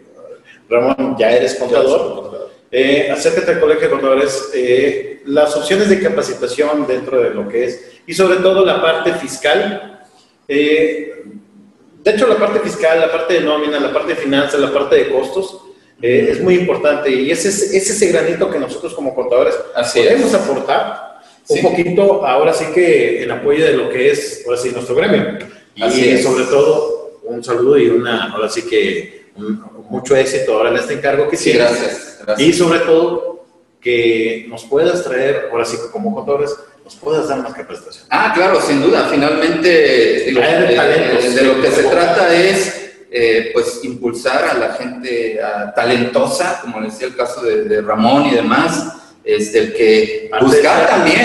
Ramón, 0.68 1.16
ya 1.18 1.30
eres 1.30 1.54
contador. 1.56 2.50
Eh, 2.70 3.10
acércate 3.10 3.52
al 3.52 3.60
Colegio 3.60 3.84
de 3.84 3.90
Contadores, 3.90 4.50
eh, 4.54 5.22
las 5.26 5.54
opciones 5.54 5.90
de 5.90 6.00
capacitación 6.00 6.86
dentro 6.86 7.20
de 7.20 7.30
lo 7.30 7.46
que 7.46 7.64
es, 7.64 7.98
y 8.06 8.14
sobre 8.14 8.38
todo 8.38 8.64
la 8.64 8.80
parte 8.80 9.12
fiscal. 9.14 10.06
eh, 10.48 11.12
de 12.06 12.12
hecho, 12.12 12.28
la 12.28 12.38
parte 12.38 12.60
fiscal, 12.60 13.00
la 13.00 13.10
parte 13.10 13.34
de 13.34 13.40
nómina, 13.40 13.80
la 13.80 13.92
parte 13.92 14.14
de 14.14 14.20
finanzas, 14.20 14.60
la 14.60 14.72
parte 14.72 14.94
de 14.94 15.10
costos, 15.10 15.58
Eh, 16.00 16.28
es 16.30 16.40
muy 16.42 16.56
importante. 16.56 17.10
Y 17.10 17.30
ese 17.30 17.48
es, 17.48 17.72
ese 17.72 18.08
granito 18.08 18.50
que 18.50 18.58
nosotros 18.58 18.94
como 18.94 19.14
contadores 19.14 19.54
podemos 19.94 20.34
aportar 20.34 21.20
un 21.48 21.62
poquito, 21.62 22.24
ahora 22.26 22.52
sí 22.52 22.66
que 22.74 23.22
el 23.22 23.30
apoyo 23.30 23.64
de 23.64 23.72
lo 23.72 23.88
que 23.88 24.10
es, 24.10 24.42
ahora 24.44 24.58
sí, 24.58 24.70
nuestro 24.70 24.94
gremio. 24.94 25.38
Y 25.74 26.18
sobre 26.18 26.44
todo, 26.44 27.20
un 27.24 27.42
saludo 27.42 27.78
y 27.78 27.88
una, 27.88 28.30
ahora 28.32 28.48
sí 28.48 28.62
que 28.62 29.30
mucho 29.88 30.14
éxito 30.14 30.54
ahora 30.54 30.70
en 30.70 30.76
este 30.76 30.94
encargo 30.94 31.28
que 31.28 31.36
sí, 31.36 31.52
Gracias, 31.52 32.18
Y 32.38 32.52
sobre 32.52 32.80
todo, 32.80 33.44
que 33.80 34.46
nos 34.48 34.64
puedas 34.64 35.02
traer, 35.02 35.48
ahora 35.50 35.64
sí 35.64 35.76
que 35.76 35.90
como 35.90 36.14
contadores, 36.14 36.54
nos 36.86 36.94
puedas 36.94 37.28
dar 37.28 37.42
más 37.42 37.52
capacitación. 37.52 38.06
Ah, 38.10 38.30
claro, 38.32 38.60
sin 38.60 38.80
duda. 38.80 39.08
Finalmente, 39.10 40.22
digo, 40.24 40.40
eh, 40.40 41.32
de, 41.34 41.42
lo 41.42 41.60
que 41.60 41.70
se 41.72 41.82
trata 41.82 42.32
es, 42.32 42.92
eh, 43.10 43.50
pues, 43.52 43.80
impulsar 43.82 44.44
a 44.44 44.54
la 44.54 44.74
gente 44.74 45.40
talentosa, 45.74 46.60
como 46.62 46.80
decía 46.80 47.08
el 47.08 47.16
caso 47.16 47.42
de, 47.42 47.82
Ramón 47.82 48.26
y 48.26 48.36
demás, 48.36 48.92
este, 49.24 49.58
el 49.58 49.72
que 49.74 50.30
buscar 50.40 50.86
también 50.86 51.22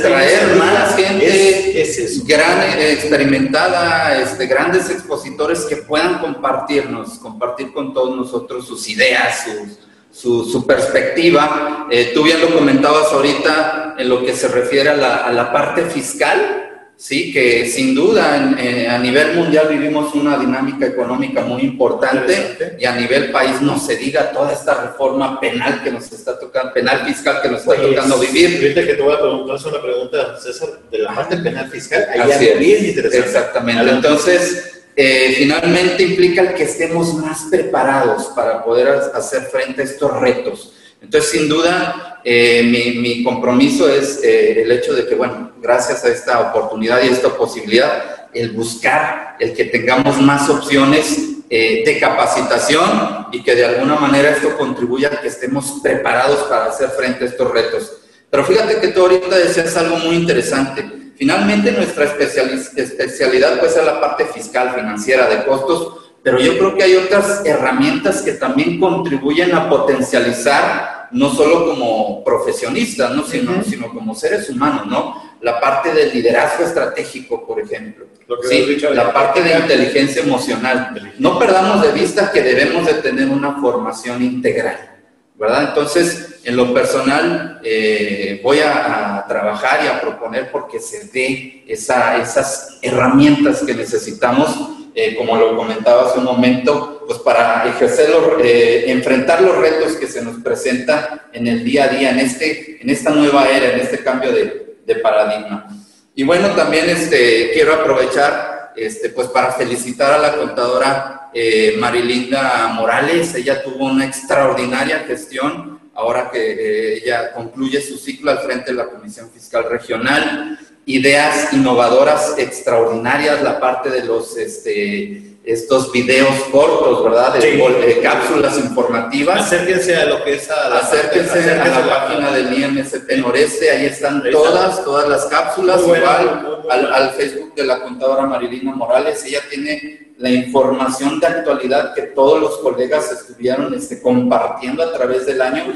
traer 0.00 0.56
más 0.56 0.94
gente 0.94 1.82
es, 1.82 2.24
gran, 2.24 2.78
eh, 2.78 2.92
experimentada, 2.92 4.16
este, 4.16 4.46
grandes 4.46 4.90
expositores 4.90 5.62
que 5.62 5.78
puedan 5.78 6.20
compartirnos, 6.20 7.18
compartir 7.18 7.72
con 7.72 7.92
todos 7.92 8.16
nosotros 8.16 8.64
sus 8.64 8.88
ideas, 8.88 9.42
sus 9.42 9.89
su, 10.10 10.66
perspectiva. 10.66 11.86
Eh, 11.90 12.12
tú 12.14 12.22
bien 12.22 12.40
lo 12.40 12.54
comentabas 12.54 13.12
ahorita 13.12 13.94
en 13.98 14.08
lo 14.08 14.24
que 14.24 14.34
se 14.34 14.48
refiere 14.48 14.90
a 14.90 14.96
la, 15.30 15.52
parte 15.52 15.84
fiscal, 15.86 16.92
sí, 16.96 17.32
que 17.32 17.66
sin 17.66 17.94
duda 17.94 18.34
a 18.34 18.98
nivel 18.98 19.34
mundial 19.34 19.68
vivimos 19.68 20.14
una 20.14 20.38
dinámica 20.38 20.86
económica 20.86 21.42
muy 21.42 21.62
importante 21.62 22.76
y 22.78 22.84
a 22.84 22.92
nivel 22.92 23.30
país 23.30 23.60
no 23.60 23.78
se 23.78 23.96
diga 23.96 24.30
toda 24.30 24.52
esta 24.52 24.74
reforma 24.82 25.40
penal 25.40 25.82
que 25.82 25.90
nos 25.90 26.10
está 26.12 26.38
tocando, 26.38 26.72
penal 26.72 27.04
fiscal 27.06 27.40
que 27.42 27.48
nos 27.48 27.60
está 27.60 27.74
pues, 27.76 27.88
tocando 27.88 28.18
vivir. 28.18 28.58
Fíjate 28.58 28.86
que 28.86 28.94
te 28.94 29.02
voy 29.02 29.14
a 29.14 29.20
preguntar 29.20 29.58
una 29.66 29.82
pregunta, 29.82 30.38
César, 30.38 30.68
de 30.90 30.98
la 30.98 31.14
parte 31.14 31.36
penal 31.38 31.70
fiscal, 31.70 32.06
ahí 32.12 32.30
es 32.30 32.58
bien 32.58 32.86
interesante. 32.86 33.26
Exactamente. 33.26 33.90
Entonces, 33.90 34.79
eh, 35.02 35.34
finalmente 35.38 36.02
implica 36.02 36.52
que 36.52 36.64
estemos 36.64 37.14
más 37.14 37.46
preparados 37.50 38.24
para 38.36 38.62
poder 38.62 38.88
hacer 39.14 39.44
frente 39.44 39.80
a 39.80 39.84
estos 39.86 40.20
retos. 40.20 40.74
Entonces, 41.00 41.30
sin 41.30 41.48
duda, 41.48 42.20
eh, 42.22 42.62
mi, 42.62 43.24
compromiso 43.24 43.88
es 43.88 44.22
eh, 44.22 44.60
el 44.60 44.70
hecho 44.70 44.92
de 44.92 45.06
que, 45.06 45.14
bueno, 45.14 45.52
gracias 45.62 46.04
a 46.04 46.10
esta 46.10 46.40
oportunidad 46.40 47.02
y 47.02 47.08
esta 47.08 47.30
posibilidad, 47.30 48.28
el 48.34 48.50
buscar, 48.50 49.36
el 49.40 49.54
que 49.54 49.64
tengamos 49.64 50.20
más 50.20 50.50
opciones 50.50 51.28
de 51.48 51.98
capacitación 51.98 53.26
y 53.32 53.42
que 53.42 53.54
de 53.54 53.64
alguna 53.64 53.96
manera 53.96 54.32
esto 54.32 54.54
contribuya 54.58 55.08
a 55.08 55.20
que 55.22 55.28
estemos 55.28 55.80
preparados 55.82 56.40
para 56.40 56.66
hacer 56.66 56.90
frente 56.90 57.24
a 57.24 57.28
estos 57.28 57.50
retos. 57.50 57.90
Pero 58.28 58.44
fíjate 58.44 58.80
que 58.80 58.88
tú 58.88 59.00
ahorita 59.00 59.36
decías 59.38 59.74
algo 59.78 59.96
muy 59.96 60.14
interesante. 60.14 60.99
Finalmente 61.20 61.70
nuestra 61.72 62.04
especialidad 62.06 63.58
puede 63.58 63.70
ser 63.70 63.84
la 63.84 64.00
parte 64.00 64.24
fiscal, 64.24 64.74
financiera, 64.74 65.28
de 65.28 65.44
costos, 65.44 66.14
pero 66.22 66.40
yo 66.40 66.56
creo 66.56 66.74
que 66.74 66.82
hay 66.82 66.96
otras 66.96 67.44
herramientas 67.44 68.22
que 68.22 68.32
también 68.32 68.80
contribuyen 68.80 69.54
a 69.54 69.68
potencializar, 69.68 71.08
no 71.10 71.28
solo 71.28 71.66
como 71.66 72.24
profesionistas, 72.24 73.14
¿no? 73.14 73.22
Sino, 73.26 73.62
sino 73.62 73.92
como 73.92 74.14
seres 74.14 74.48
humanos, 74.48 74.86
¿no? 74.86 75.36
La 75.42 75.60
parte 75.60 75.92
del 75.92 76.10
liderazgo 76.10 76.64
estratégico, 76.64 77.46
por 77.46 77.60
ejemplo. 77.60 78.06
Sí, 78.48 78.78
la 78.94 79.12
parte 79.12 79.42
de 79.42 79.58
inteligencia 79.58 80.22
emocional. 80.22 81.12
No 81.18 81.38
perdamos 81.38 81.82
de 81.82 81.92
vista 81.92 82.32
que 82.32 82.40
debemos 82.40 82.86
de 82.86 82.94
tener 82.94 83.28
una 83.28 83.60
formación 83.60 84.22
integral. 84.22 84.99
Entonces, 85.40 86.40
en 86.44 86.54
lo 86.54 86.74
personal, 86.74 87.60
eh, 87.64 88.40
voy 88.42 88.58
a, 88.58 89.24
trabajar 89.26 89.80
y 89.84 89.86
a 89.86 90.00
proponer 90.00 90.50
porque 90.50 90.80
se 90.80 91.06
dé 91.06 91.62
esa, 91.68 92.20
esas 92.20 92.78
herramientas 92.82 93.62
que 93.64 93.74
necesitamos, 93.74 94.70
eh, 94.92 95.14
como 95.14 95.36
lo 95.36 95.56
comentaba 95.56 96.06
hace 96.06 96.18
un 96.18 96.24
momento, 96.24 97.04
pues 97.06 97.20
para 97.20 97.64
ejercer, 97.68 98.10
eh, 98.42 98.86
enfrentar 98.88 99.40
los 99.40 99.56
retos 99.56 99.92
que 99.92 100.08
se 100.08 100.20
nos 100.20 100.42
presentan 100.42 101.22
en 101.32 101.46
el 101.46 101.62
día 101.62 101.84
a 101.84 101.88
día, 101.88 102.10
en, 102.10 102.18
este, 102.18 102.82
en 102.82 102.90
esta 102.90 103.10
nueva 103.10 103.48
era, 103.48 103.72
en 103.74 103.80
este 103.80 104.02
cambio 104.02 104.32
de, 104.32 104.78
de 104.84 104.94
paradigma. 104.96 105.68
Y 106.16 106.24
bueno, 106.24 106.48
también 106.56 106.90
este, 106.90 107.52
quiero 107.52 107.74
aprovechar 107.74 108.72
este, 108.74 109.10
pues 109.10 109.28
para 109.28 109.52
felicitar 109.52 110.12
a 110.12 110.18
la 110.18 110.36
contadora 110.36 111.19
eh, 111.34 111.76
Marilinda 111.78 112.68
Morales, 112.74 113.34
ella 113.34 113.62
tuvo 113.62 113.86
una 113.86 114.04
extraordinaria 114.04 115.00
gestión 115.00 115.80
ahora 115.94 116.30
que 116.30 116.38
eh, 116.38 116.94
ella 117.02 117.32
concluye 117.32 117.80
su 117.80 117.98
ciclo 117.98 118.30
al 118.30 118.38
frente 118.38 118.70
de 118.72 118.76
la 118.76 118.86
Comisión 118.88 119.30
Fiscal 119.30 119.64
Regional. 119.68 120.58
Ideas 120.86 121.52
innovadoras 121.52 122.34
extraordinarias, 122.38 123.42
la 123.42 123.60
parte 123.60 123.90
de 123.90 124.04
los, 124.04 124.36
este, 124.36 125.29
estos 125.44 125.90
videos 125.90 126.34
cortos, 126.52 127.04
¿verdad? 127.04 127.34
De, 127.34 128.00
cápsulas 128.02 128.58
informativas. 128.58 129.40
Acérquense 129.40 129.96
a 129.96 130.04
lo 130.06 130.22
que 130.22 130.34
es 130.34 130.50
a 130.50 130.68
la, 130.68 130.78
acérquense, 130.78 131.50
a 131.50 131.66
la, 131.66 131.88
página 131.88 132.30
del 132.30 132.52
IMSP 132.52 133.10
Noreste, 133.18 133.70
ahí 133.70 133.86
están 133.86 134.22
todas, 134.30 134.84
todas 134.84 135.08
las 135.08 135.26
cápsulas, 135.26 135.80
igual 135.82 136.60
al, 136.68 136.92
al, 136.92 137.10
Facebook 137.10 137.54
de 137.54 137.64
la 137.64 137.82
contadora 137.82 138.26
Marilina 138.26 138.74
Morales, 138.74 139.24
ella 139.24 139.40
tiene 139.48 140.12
la 140.18 140.30
información 140.30 141.18
de 141.18 141.26
actualidad 141.26 141.94
que 141.94 142.02
todos 142.02 142.40
los 142.40 142.58
colegas 142.58 143.10
estuvieron 143.10 143.72
este, 143.72 144.02
compartiendo 144.02 144.82
a 144.82 144.92
través 144.92 145.24
del 145.24 145.40
año, 145.40 145.72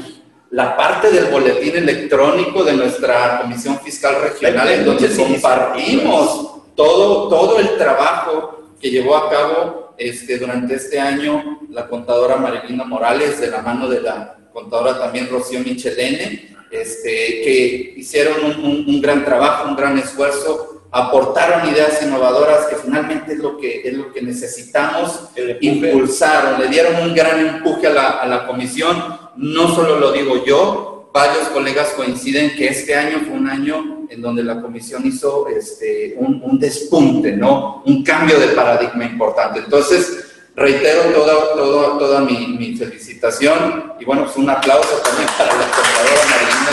la 0.51 0.77
parte 0.77 1.09
del 1.09 1.25
boletín 1.25 1.75
electrónico 1.75 2.63
de 2.63 2.73
nuestra 2.73 3.41
Comisión 3.41 3.79
Fiscal 3.79 4.21
Regional, 4.21 4.69
en 4.69 4.85
donde 4.85 5.09
compartimos 5.15 6.51
todo, 6.75 7.27
todo 7.29 7.59
el 7.59 7.77
trabajo 7.77 8.54
que 8.79 8.89
llevó 8.89 9.15
a 9.15 9.29
cabo 9.29 9.95
este, 9.97 10.37
durante 10.37 10.75
este 10.75 10.99
año 10.99 11.59
la 11.69 11.87
contadora 11.87 12.37
Marilina 12.37 12.85
Morales, 12.85 13.39
de 13.39 13.47
la 13.47 13.61
mano 13.61 13.87
de 13.89 14.01
la 14.01 14.37
contadora 14.53 14.97
también 14.97 15.29
Rocío 15.29 15.59
Michelene, 15.59 16.55
este, 16.71 17.09
que 17.09 17.93
hicieron 17.97 18.43
un, 18.45 18.85
un 18.87 19.01
gran 19.01 19.23
trabajo, 19.23 19.69
un 19.69 19.75
gran 19.75 19.97
esfuerzo 19.97 20.75
aportaron 20.95 21.69
ideas 21.69 22.01
innovadoras 22.03 22.67
que 22.67 22.77
finalmente 22.77 23.33
es 23.33 23.39
lo 23.39 23.57
que, 23.57 23.81
es 23.83 23.93
lo 23.93 24.13
que 24.13 24.21
necesitamos 24.21 25.25
impulsar, 25.59 26.57
le 26.57 26.69
dieron 26.69 26.95
un 27.01 27.13
gran 27.13 27.37
empuje 27.37 27.87
a 27.87 27.89
la, 27.89 28.07
a 28.11 28.25
la 28.25 28.47
comisión, 28.47 28.95
no 29.35 29.75
solo 29.75 29.99
lo 29.99 30.13
digo 30.13 30.45
yo, 30.45 31.09
varios 31.13 31.49
colegas 31.49 31.89
coinciden 31.97 32.55
que 32.55 32.67
este 32.67 32.95
año 32.95 33.19
fue 33.27 33.33
un 33.33 33.49
año 33.49 33.94
en 34.09 34.21
donde 34.21 34.43
la 34.43 34.61
comisión 34.61 35.05
hizo 35.05 35.47
este, 35.47 36.15
un, 36.17 36.41
un 36.43 36.59
despunte, 36.59 37.31
¿no? 37.31 37.83
Un 37.85 38.03
cambio 38.03 38.39
de 38.39 38.49
paradigma 38.49 39.05
importante. 39.05 39.59
Entonces, 39.59 40.25
reitero 40.55 41.01
toda, 41.13 41.53
toda, 41.53 41.97
toda 41.99 42.21
mi, 42.21 42.47
mi, 42.57 42.75
felicitación 42.77 43.93
y 43.99 44.05
bueno, 44.05 44.23
pues 44.23 44.37
un 44.37 44.49
aplauso 44.49 44.95
también 45.03 45.27
para 45.37 45.53
la 45.53 45.69
contadora 45.69 46.21
Marilina 46.29 46.65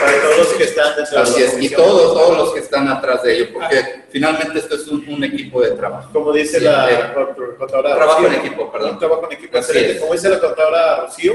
para 0.00 0.22
todos 0.22 0.38
los 0.38 0.48
que 0.48 0.64
están 0.64 0.96
detrás 0.96 1.30
Así 1.30 1.42
es, 1.42 1.62
y 1.62 1.70
todos, 1.70 2.12
todos 2.12 2.36
los 2.36 2.52
que 2.52 2.60
están 2.60 2.88
atrás 2.88 3.22
de 3.22 3.34
ello, 3.34 3.52
porque 3.54 4.04
finalmente 4.10 4.58
esto 4.58 4.74
es 4.74 4.86
un, 4.88 5.24
equipo 5.24 5.60
de 5.62 5.70
trabajo. 5.72 6.10
Como 6.12 6.32
dice 6.32 6.60
la 6.60 7.14
contadora 7.58 7.96
Trabajo 7.96 8.26
en 8.26 8.34
equipo, 8.34 8.70
perdón. 8.70 8.98
Trabajo 8.98 9.26
en 9.30 9.36
equipo, 9.36 9.58
Como 10.00 10.12
dice 10.12 10.28
la 10.28 10.38
contadora 10.38 11.00
Rocío, 11.06 11.32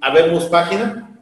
habemos 0.00 0.44
página, 0.46 1.15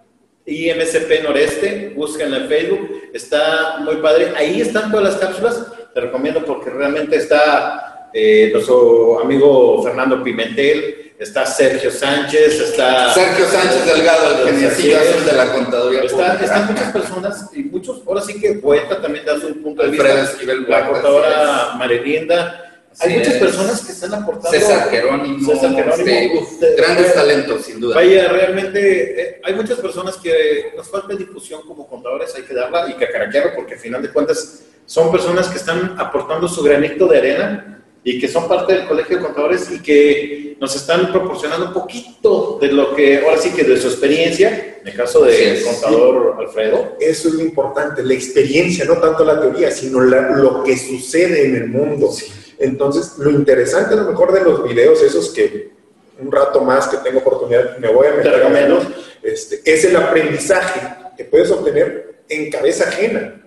IMSP 0.46 1.22
Noreste, 1.22 1.92
búsquenla 1.96 2.38
en 2.38 2.48
Facebook, 2.48 3.02
está 3.12 3.78
muy 3.80 3.96
padre. 3.96 4.32
Ahí 4.36 4.60
están 4.60 4.90
todas 4.90 5.12
las 5.12 5.16
cápsulas, 5.16 5.66
te 5.94 6.00
recomiendo 6.00 6.44
porque 6.44 6.70
realmente 6.70 7.16
está 7.16 8.10
eh, 8.12 8.50
nuestro 8.52 9.20
amigo 9.20 9.82
Fernando 9.82 10.22
Pimentel, 10.22 11.14
está 11.18 11.46
Sergio 11.46 11.90
Sánchez, 11.90 12.60
está... 12.60 13.12
Sergio 13.14 13.46
Sánchez 13.46 13.86
Delgado, 13.86 14.46
el 14.46 14.70
genial 14.70 15.24
de 15.24 15.32
la 15.32 15.52
contaduría 15.52 16.02
está, 16.02 16.34
Están 16.34 16.66
muchas 16.66 16.92
personas, 16.92 17.50
y 17.54 17.62
muchos, 17.64 18.02
ahora 18.06 18.20
sí 18.20 18.38
que 18.38 18.52
poeta 18.54 19.00
también 19.00 19.24
da 19.24 19.40
su 19.40 19.62
punto 19.62 19.82
de 19.82 19.90
vista. 19.90 20.28
la 20.68 20.88
contadora 20.88 21.72
Marelinda. 21.76 22.60
Hay 23.00 23.18
muchas 23.18 23.34
personas 23.34 23.84
que 23.84 23.92
están 23.92 24.14
aportando. 24.14 24.50
César 24.50 24.90
Jerónimo. 24.90 25.52
César 25.52 25.74
Jerónimo. 25.74 26.40
Este, 26.40 26.74
grandes 26.76 27.14
talentos, 27.14 27.62
sin 27.62 27.80
duda. 27.80 27.96
Vaya, 27.96 28.28
realmente 28.28 29.20
eh, 29.20 29.40
hay 29.42 29.54
muchas 29.54 29.78
personas 29.78 30.16
que 30.16 30.72
nos 30.76 30.88
falta 30.88 31.14
difusión 31.14 31.62
como 31.66 31.88
contadores, 31.88 32.34
hay 32.34 32.42
que 32.42 32.54
darla 32.54 32.88
y 32.90 32.94
que 32.94 33.08
caraquearla 33.08 33.54
porque 33.54 33.74
al 33.74 33.80
final 33.80 34.02
de 34.02 34.10
cuentas 34.10 34.62
son 34.86 35.10
personas 35.10 35.48
que 35.48 35.58
están 35.58 35.96
aportando 35.98 36.46
su 36.46 36.62
granito 36.62 37.06
de 37.06 37.18
arena 37.18 37.82
y 38.04 38.20
que 38.20 38.28
son 38.28 38.46
parte 38.46 38.74
del 38.74 38.86
Colegio 38.86 39.16
de 39.16 39.22
Contadores 39.22 39.70
y 39.70 39.80
que 39.80 40.56
nos 40.60 40.76
están 40.76 41.10
proporcionando 41.10 41.68
un 41.68 41.72
poquito 41.72 42.58
de 42.60 42.70
lo 42.70 42.94
que, 42.94 43.20
ahora 43.24 43.38
sí 43.38 43.50
que 43.50 43.64
de 43.64 43.78
su 43.78 43.88
experiencia, 43.88 44.76
en 44.80 44.86
el 44.86 44.94
caso 44.94 45.24
del 45.24 45.62
contador 45.64 46.36
Alfredo. 46.38 46.96
Eso 47.00 47.28
es 47.28 47.34
lo 47.34 47.40
importante, 47.40 48.02
la 48.02 48.14
experiencia, 48.14 48.84
no 48.84 48.98
tanto 48.98 49.24
la 49.24 49.40
teoría, 49.40 49.70
sino 49.70 50.00
lo 50.00 50.62
que 50.62 50.76
sucede 50.76 51.46
en 51.46 51.56
el 51.56 51.68
mundo. 51.68 52.10
Entonces, 52.58 53.18
lo 53.18 53.30
interesante 53.30 53.94
a 53.94 53.98
lo 53.98 54.10
mejor 54.10 54.32
de 54.32 54.42
los 54.42 54.64
videos 54.64 55.02
esos 55.02 55.30
que 55.30 55.72
un 56.20 56.30
rato 56.30 56.60
más 56.60 56.88
que 56.88 56.98
tengo 56.98 57.18
oportunidad, 57.18 57.78
me 57.78 57.88
voy 57.88 58.06
a 58.06 58.12
meter 58.12 58.44
a 58.44 58.48
menos, 58.48 58.84
este, 59.22 59.60
es 59.64 59.84
el 59.84 59.96
aprendizaje 59.96 60.80
que 61.16 61.24
puedes 61.24 61.50
obtener 61.50 62.22
en 62.28 62.50
cabeza 62.50 62.88
ajena 62.88 63.40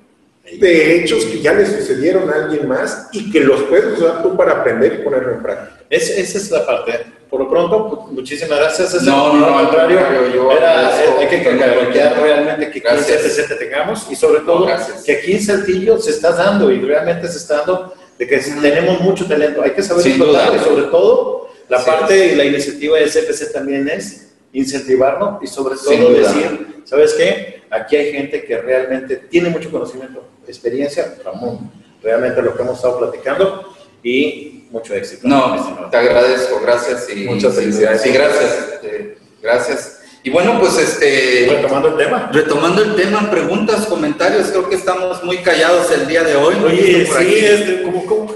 de 0.59 0.95
hechos 0.95 1.25
que 1.25 1.41
ya 1.41 1.53
le 1.53 1.65
sucedieron 1.65 2.29
a 2.29 2.35
alguien 2.35 2.67
más 2.67 3.09
y 3.11 3.31
que 3.31 3.41
los 3.41 3.63
puedes 3.63 3.97
usar 3.97 4.23
tú 4.23 4.35
para 4.37 4.53
aprender 4.53 4.99
y 4.99 5.03
ponerlo 5.03 5.33
en 5.33 5.43
práctica. 5.43 5.83
Es, 5.89 6.09
esa 6.09 6.37
es 6.37 6.51
la 6.51 6.65
parte. 6.65 7.05
Por 7.29 7.41
lo 7.41 7.49
pronto, 7.49 7.89
pues, 7.89 8.11
muchísimas 8.13 8.57
gracias. 8.57 9.03
no, 9.03 9.33
no, 9.33 9.39
no, 9.39 9.57
al 9.57 9.65
contrario, 9.65 9.99
yo, 10.33 10.51
era, 10.51 11.03
eh, 11.03 11.09
hay 11.19 11.27
que 11.27 11.43
cambiar 11.43 11.75
realmente 12.21 12.71
que 12.71 12.87
aquí 12.87 13.11
en 13.11 13.47
te 13.47 13.55
tengamos 13.55 14.07
y 14.09 14.15
sobre 14.15 14.41
todo 14.41 14.67
que 15.05 15.17
aquí 15.17 15.33
en 15.33 15.41
Saltillo 15.41 15.99
se 15.99 16.11
está 16.11 16.31
dando 16.31 16.71
y 16.71 16.79
realmente 16.79 17.27
se 17.27 17.37
está 17.37 17.57
dando 17.57 17.93
de 18.17 18.27
que 18.27 18.37
tenemos 18.37 19.01
mucho 19.01 19.25
talento. 19.25 19.61
Hay 19.61 19.71
que 19.71 19.83
saber 19.83 20.05
y 20.07 20.17
sobre 20.17 20.83
todo 20.83 21.49
la 21.69 21.83
parte 21.83 22.33
y 22.33 22.35
la 22.35 22.45
iniciativa 22.45 22.97
de 22.97 23.05
CPC 23.05 23.51
también 23.51 23.87
es 23.89 24.29
incentivarlo 24.53 25.39
y 25.41 25.47
sobre 25.47 25.75
todo 25.75 26.13
decir, 26.13 26.81
¿sabes 26.85 27.13
qué? 27.13 27.63
Aquí 27.69 27.95
hay 27.95 28.11
gente 28.13 28.43
que 28.43 28.57
realmente 28.57 29.17
tiene 29.17 29.49
mucho 29.49 29.69
conocimiento, 29.69 30.23
experiencia, 30.47 31.15
Ramón, 31.23 31.69
realmente 32.01 32.41
lo 32.41 32.55
que 32.55 32.61
hemos 32.61 32.77
estado 32.77 32.99
platicando 32.99 33.75
y 34.01 34.67
mucho 34.71 34.93
éxito. 34.93 35.27
No, 35.27 35.89
te 35.91 35.97
agradezco, 35.97 36.59
gracias 36.61 37.09
y 37.09 37.25
muchas 37.25 37.55
felicidades. 37.55 38.01
Sí, 38.01 38.11
gracias, 38.11 38.79
eh, 38.83 39.17
gracias. 39.41 39.96
Y 40.27 40.29
bueno, 40.29 40.59
pues 40.59 40.77
este... 40.77 41.47
Retomando 41.49 41.87
el 41.87 41.95
tema. 41.95 42.29
Retomando 42.33 42.83
el 42.83 42.95
tema, 42.95 43.31
preguntas, 43.31 43.85
comentarios, 43.85 44.47
creo 44.47 44.67
que 44.67 44.75
estamos 44.75 45.23
muy 45.23 45.37
callados 45.37 45.89
el 45.89 46.05
día 46.05 46.21
de 46.21 46.35
hoy. 46.35 46.55
Oye, 46.65 47.05
sí, 47.05 47.35
este, 47.45 47.85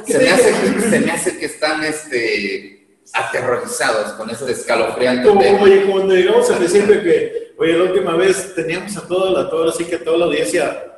se, 0.08 0.20
me 0.20 0.30
hace, 0.30 0.90
se 0.90 1.00
me 1.02 1.12
hace 1.12 1.38
que 1.38 1.48
están 1.48 1.84
este, 1.84 2.88
aterrorizados 3.12 4.14
con 4.14 4.30
este 4.30 4.54
escalofriante 4.54 5.28
como. 5.28 5.42
Oye, 5.42 5.84
cuando 5.84 6.16
llegamos 6.16 6.50
al 6.50 6.60
principio 6.60 7.04
que, 7.04 7.54
oye, 7.58 7.74
la 7.74 7.84
última 7.84 8.16
vez 8.16 8.56
teníamos 8.56 8.96
a 8.96 9.06
toda 9.06 9.30
la, 9.32 9.50
toda, 9.50 9.72
así 9.72 9.84
que 9.84 9.98
toda 9.98 10.18
la 10.18 10.26
audiencia 10.28 10.91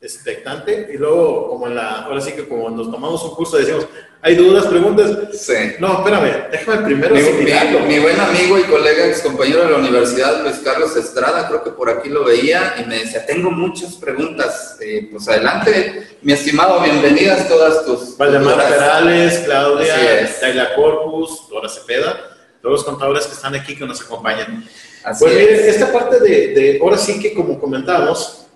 expectante 0.00 0.90
y 0.92 0.96
luego 0.96 1.48
como 1.48 1.66
en 1.66 1.74
la, 1.74 2.02
ahora 2.02 2.20
sí 2.20 2.32
que 2.32 2.46
como 2.46 2.70
nos 2.70 2.90
tomamos 2.90 3.22
un 3.24 3.34
curso 3.34 3.56
decimos, 3.56 3.86
¿hay 4.22 4.36
dudas, 4.36 4.66
preguntas? 4.66 5.10
Sí. 5.32 5.74
No, 5.80 5.98
espérame, 5.98 6.50
déjame 6.52 6.84
primero 6.84 7.14
mi, 7.16 7.20
mi, 7.20 7.98
buen 7.98 8.20
amigo 8.20 8.58
y 8.58 8.62
colega, 8.62 9.06
ex 9.06 9.22
compañero 9.22 9.64
de 9.64 9.70
la 9.72 9.78
universidad, 9.78 10.42
Luis 10.42 10.58
Carlos 10.62 10.94
Estrada, 10.96 11.48
creo 11.48 11.64
que 11.64 11.70
por 11.70 11.90
aquí 11.90 12.10
lo 12.10 12.24
veía 12.24 12.76
y 12.80 12.88
me 12.88 13.00
decía, 13.00 13.26
tengo 13.26 13.50
muchas 13.50 13.94
preguntas, 13.94 14.76
eh, 14.80 15.08
pues 15.10 15.28
adelante, 15.28 16.18
mi 16.22 16.32
estimado, 16.32 16.80
bienvenidas 16.80 17.48
todas 17.48 17.84
tus... 17.84 18.16
Valdemar 18.16 18.68
Perales, 18.68 19.42
Claudia, 19.44 20.32
Tayla 20.40 20.76
Corpus, 20.76 21.48
Laura 21.50 21.68
Cepeda, 21.68 22.36
todos 22.62 22.72
los 22.72 22.84
contadores 22.84 23.26
que 23.26 23.32
están 23.32 23.54
aquí 23.56 23.76
que 23.76 23.84
nos 23.84 24.00
acompañan. 24.00 24.64
Así 25.02 25.24
pues 25.24 25.36
miren, 25.36 25.68
esta 25.68 25.92
parte 25.92 26.20
de, 26.20 26.48
de, 26.48 26.78
ahora 26.80 26.98
sí 26.98 27.20
que 27.20 27.34
como 27.34 27.58
comentamos, 27.58 28.47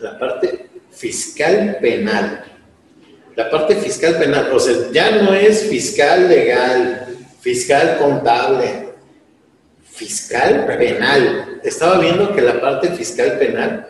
la 0.00 0.18
parte 0.18 0.66
fiscal 0.90 1.78
penal. 1.80 2.44
La 3.36 3.50
parte 3.50 3.76
fiscal 3.76 4.16
penal, 4.18 4.50
o 4.52 4.58
sea, 4.58 4.74
ya 4.92 5.22
no 5.22 5.32
es 5.32 5.64
fiscal 5.68 6.28
legal, 6.28 7.06
fiscal 7.40 7.98
contable, 7.98 8.88
fiscal 9.84 10.66
penal. 10.66 11.60
Estaba 11.62 11.98
viendo 11.98 12.34
que 12.34 12.42
la 12.42 12.60
parte 12.60 12.88
fiscal 12.88 13.38
penal, 13.38 13.86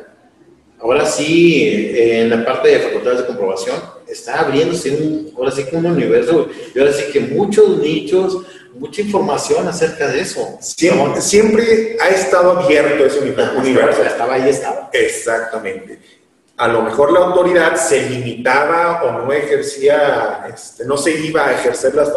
ahora 0.79 1.07
sí, 1.07 1.93
en 1.95 2.31
la 2.31 2.45
parte 2.45 2.69
de 2.69 2.79
facultades 2.81 3.21
de 3.21 3.27
comprobación, 3.27 3.77
está 4.11 4.41
abriéndose 4.41 4.91
un, 4.91 5.33
ahora 5.37 5.51
sí 5.51 5.65
que 5.65 5.77
un 5.77 5.87
universo, 5.87 6.49
y 6.75 6.79
ahora 6.79 6.93
sí 6.93 7.05
que 7.13 7.21
muchos 7.21 7.79
nichos, 7.79 8.39
mucha 8.75 9.03
información 9.03 9.67
acerca 9.69 10.09
de 10.09 10.21
eso. 10.21 10.59
Siempre, 10.61 11.21
siempre 11.21 11.97
ha 12.01 12.09
estado 12.09 12.61
abierto 12.61 13.05
ese 13.07 13.21
universo. 13.21 14.03
Estaba 14.03 14.35
ahí, 14.35 14.49
estaba. 14.49 14.91
Exactamente. 14.93 15.99
A 16.57 16.69
lo 16.69 16.83
mejor 16.83 17.13
la 17.13 17.21
autoridad 17.21 17.75
se 17.77 18.09
limitaba 18.09 19.03
o 19.03 19.25
no 19.25 19.33
ejercía, 19.33 20.47
este, 20.53 20.85
no 20.85 20.97
se 20.97 21.13
iba 21.13 21.49
a 21.49 21.55
ejercer 21.55 21.95
las, 21.95 22.13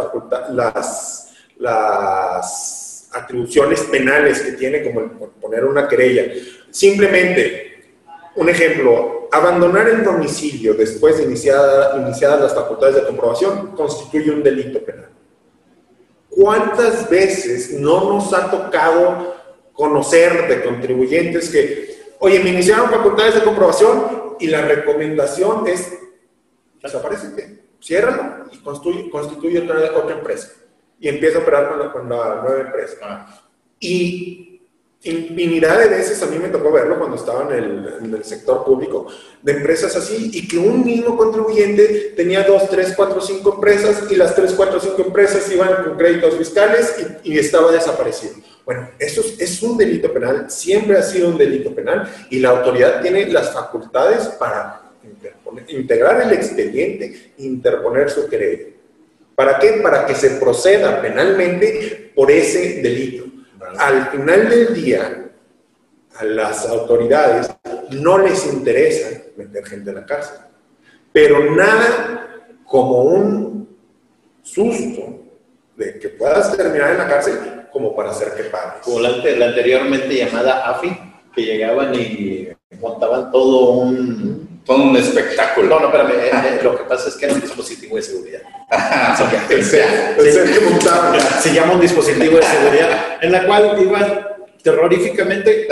las, 0.51 1.29
las 1.57 3.09
atribuciones 3.13 3.81
penales 3.83 4.41
que 4.41 4.51
tiene, 4.53 4.83
como 4.83 5.29
poner 5.41 5.63
una 5.63 5.87
querella. 5.87 6.25
Simplemente, 6.69 7.72
un 8.35 8.49
ejemplo, 8.49 9.29
abandonar 9.31 9.87
el 9.87 10.03
domicilio 10.03 10.73
después 10.73 11.17
de 11.17 11.23
iniciada, 11.23 11.97
iniciadas 11.99 12.41
las 12.41 12.55
facultades 12.55 12.95
de 12.95 13.03
comprobación 13.03 13.75
constituye 13.75 14.31
un 14.31 14.43
delito 14.43 14.83
penal. 14.83 15.09
¿Cuántas 16.29 17.09
veces 17.09 17.73
no 17.79 18.11
nos 18.11 18.33
ha 18.33 18.49
tocado 18.49 19.35
conocer 19.73 20.47
de 20.47 20.63
contribuyentes 20.63 21.49
que, 21.49 22.15
oye, 22.19 22.39
me 22.39 22.49
iniciaron 22.49 22.89
facultades 22.89 23.35
de 23.35 23.43
comprobación 23.43 24.35
y 24.39 24.47
la 24.47 24.61
recomendación 24.61 25.67
es, 25.67 25.93
desaparece, 26.81 27.59
ciérralo 27.81 28.45
y 28.51 28.57
constituye, 29.09 29.59
otra, 29.59 29.77
otra, 29.95 30.15
empresa 30.15 30.53
y 30.99 31.09
empieza 31.09 31.39
a 31.39 31.41
operar 31.41 31.69
con 31.69 31.79
la, 31.79 31.91
con 31.91 32.09
la 32.09 32.41
nueva 32.41 32.61
empresa. 32.61 33.27
Y 33.79 34.52
infinidad 35.03 35.79
de 35.79 35.89
veces 35.89 36.21
a 36.23 36.27
mí 36.27 36.37
me 36.39 36.47
tocó 36.47 36.71
verlo 36.71 36.97
cuando 36.97 37.17
estaba 37.17 37.53
en 37.53 38.13
el, 38.13 38.23
sector 38.23 38.63
público, 38.63 39.07
de 39.41 39.51
empresas 39.51 39.95
así, 39.97 40.31
y 40.33 40.47
que 40.47 40.57
un 40.57 40.85
mismo 40.85 41.17
contribuyente 41.17 42.13
tenía 42.15 42.43
dos, 42.43 42.69
tres, 42.69 42.93
cuatro, 42.95 43.19
cinco 43.19 43.55
empresas, 43.55 44.09
y 44.09 44.15
las 44.15 44.33
tres, 44.33 44.53
cuatro, 44.53 44.79
cinco 44.79 45.03
empresas 45.05 45.51
iban 45.51 45.83
con 45.83 45.97
créditos 45.97 46.37
fiscales 46.37 46.95
y, 47.23 47.37
estaba 47.37 47.71
desaparecido. 47.73 48.35
Bueno, 48.65 48.89
eso 48.97 49.19
es, 49.19 49.41
es, 49.41 49.61
un 49.61 49.77
delito 49.77 50.13
penal, 50.13 50.49
siempre 50.49 50.97
ha 50.97 51.03
sido 51.03 51.27
un 51.27 51.37
delito 51.37 51.75
penal, 51.75 52.09
y 52.29 52.39
la 52.39 52.51
autoridad 52.51 53.01
tiene 53.01 53.25
las 53.27 53.51
facultades 53.51 54.27
para 54.39 54.83
integrar 55.67 56.21
el 56.21 56.31
expediente, 56.31 57.33
interponer 57.39 58.09
su 58.09 58.29
querella. 58.29 58.67
¿Para 59.35 59.59
qué? 59.59 59.81
Para 59.83 60.05
que 60.05 60.15
se 60.15 60.29
proceda 60.31 61.01
penalmente 61.01 62.11
por 62.15 62.31
ese 62.31 62.81
delito 62.81 63.23
al 63.77 64.07
final 64.07 64.49
del 64.49 64.73
día, 64.73 65.31
a 66.15 66.25
las 66.25 66.67
autoridades 66.67 67.49
no 67.91 68.17
les 68.19 68.45
interesa 68.45 69.21
meter 69.35 69.65
gente 69.65 69.89
en 69.89 69.95
la 69.95 70.05
cárcel, 70.05 70.37
pero 71.11 71.55
nada 71.55 72.51
como 72.65 73.03
un 73.03 73.77
susto 74.41 75.21
de 75.75 75.97
que 75.99 76.09
puedas 76.09 76.55
terminar 76.55 76.91
en 76.91 76.97
la 76.99 77.07
cárcel 77.07 77.39
como 77.71 77.95
para 77.95 78.11
hacer 78.11 78.33
que 78.35 78.43
pagues. 78.43 78.83
Como 78.83 78.99
la, 78.99 79.09
anteriormente 79.09 80.15
llamada 80.15 80.69
AFI, 80.69 80.95
que 81.35 81.41
llegaban 81.41 81.95
y 81.95 82.49
montaban 82.79 83.31
todo 83.31 83.71
un 83.71 84.52
todo 84.65 84.83
un 84.83 84.95
espectáculo. 84.95 85.67
No, 85.67 85.79
no, 85.79 85.85
espérame, 85.87 86.11
eh, 86.11 86.31
eh, 86.31 86.59
lo 86.63 86.77
que 86.77 86.83
pasa 86.83 87.09
es 87.09 87.15
que 87.15 87.25
era 87.25 87.33
un 87.33 87.41
dispositivo 87.41 87.95
de 87.95 88.01
seguridad. 88.01 88.41
se, 91.41 91.53
llama 91.53 91.73
un 91.73 91.81
dispositivo 91.81 92.37
de 92.37 92.43
seguridad, 92.43 93.17
en 93.21 93.31
la 93.31 93.45
cual 93.45 93.81
iban 93.81 94.27
terroríficamente 94.61 95.67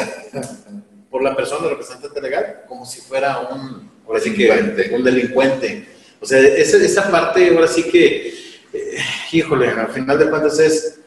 por 1.09 1.23
la 1.23 1.35
persona 1.35 1.69
representante 1.69 2.21
legal, 2.21 2.61
como 2.67 2.85
si 2.85 3.01
fuera 3.01 3.39
un, 3.39 3.89
ahora 4.07 4.19
sí 4.19 4.33
que, 4.33 4.91
un 4.93 5.03
delincuente. 5.03 5.87
O 6.19 6.25
sea, 6.25 6.39
esa, 6.39 6.77
esa 6.77 7.09
parte, 7.09 7.49
ahora 7.49 7.67
sí 7.67 7.83
que, 7.83 8.27
eh, 8.73 8.97
híjole, 9.31 9.69
al 9.69 9.89
final 9.89 10.19
de 10.19 10.29
cuentas 10.29 10.59
es, 10.59 10.99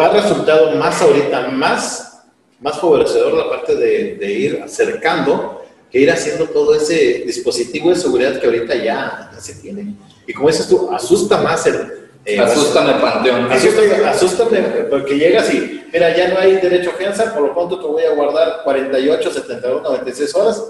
ha 0.00 0.08
resultado 0.08 0.74
más 0.76 1.02
ahorita, 1.02 1.48
más, 1.48 2.22
más 2.60 2.80
favorecedor 2.80 3.34
la 3.34 3.50
parte 3.50 3.74
de, 3.74 4.16
de 4.16 4.32
ir 4.32 4.62
acercando 4.64 5.57
que 5.90 6.00
ir 6.00 6.10
haciendo 6.10 6.46
todo 6.46 6.74
ese 6.74 7.22
dispositivo 7.26 7.90
de 7.90 7.96
seguridad 7.96 8.40
que 8.40 8.46
ahorita 8.46 8.74
ya, 8.76 9.30
se 9.38 9.54
tiene. 9.54 9.94
Y 10.26 10.32
como 10.32 10.48
dices 10.48 10.68
tú, 10.68 10.90
asusta 10.90 11.38
más 11.38 11.66
el... 11.66 11.76
Eh, 12.24 12.38
Asústame 12.38 12.92
el 12.92 13.00
panteón. 13.00 13.50
Asústame, 13.50 14.60
porque 14.90 15.16
llegas 15.16 15.52
y, 15.54 15.86
mira, 15.90 16.14
ya 16.14 16.28
no 16.28 16.38
hay 16.38 16.56
derecho 16.56 16.90
a 16.90 16.94
fianza, 16.94 17.32
por 17.32 17.42
lo 17.42 17.54
pronto 17.54 17.80
te 17.80 17.86
voy 17.86 18.02
a 18.02 18.10
guardar 18.10 18.60
48, 18.64 19.32
72, 19.32 19.82
96 19.82 20.34
horas. 20.34 20.64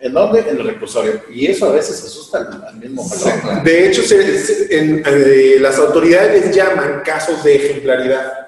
¿En 0.00 0.12
dónde? 0.12 0.40
En 0.40 0.58
el 0.58 0.64
reclusorio. 0.64 1.22
Y 1.30 1.46
eso 1.46 1.66
a 1.66 1.72
veces 1.72 2.02
asusta 2.02 2.48
al, 2.68 2.76
mismo 2.76 3.06
panteón. 3.08 3.64
De 3.64 3.88
hecho, 3.88 4.02
eh, 4.14 5.58
las 5.60 5.78
autoridades 5.78 6.54
llaman 6.54 7.02
casos 7.04 7.44
de 7.44 7.56
ejemplaridad 7.56 8.43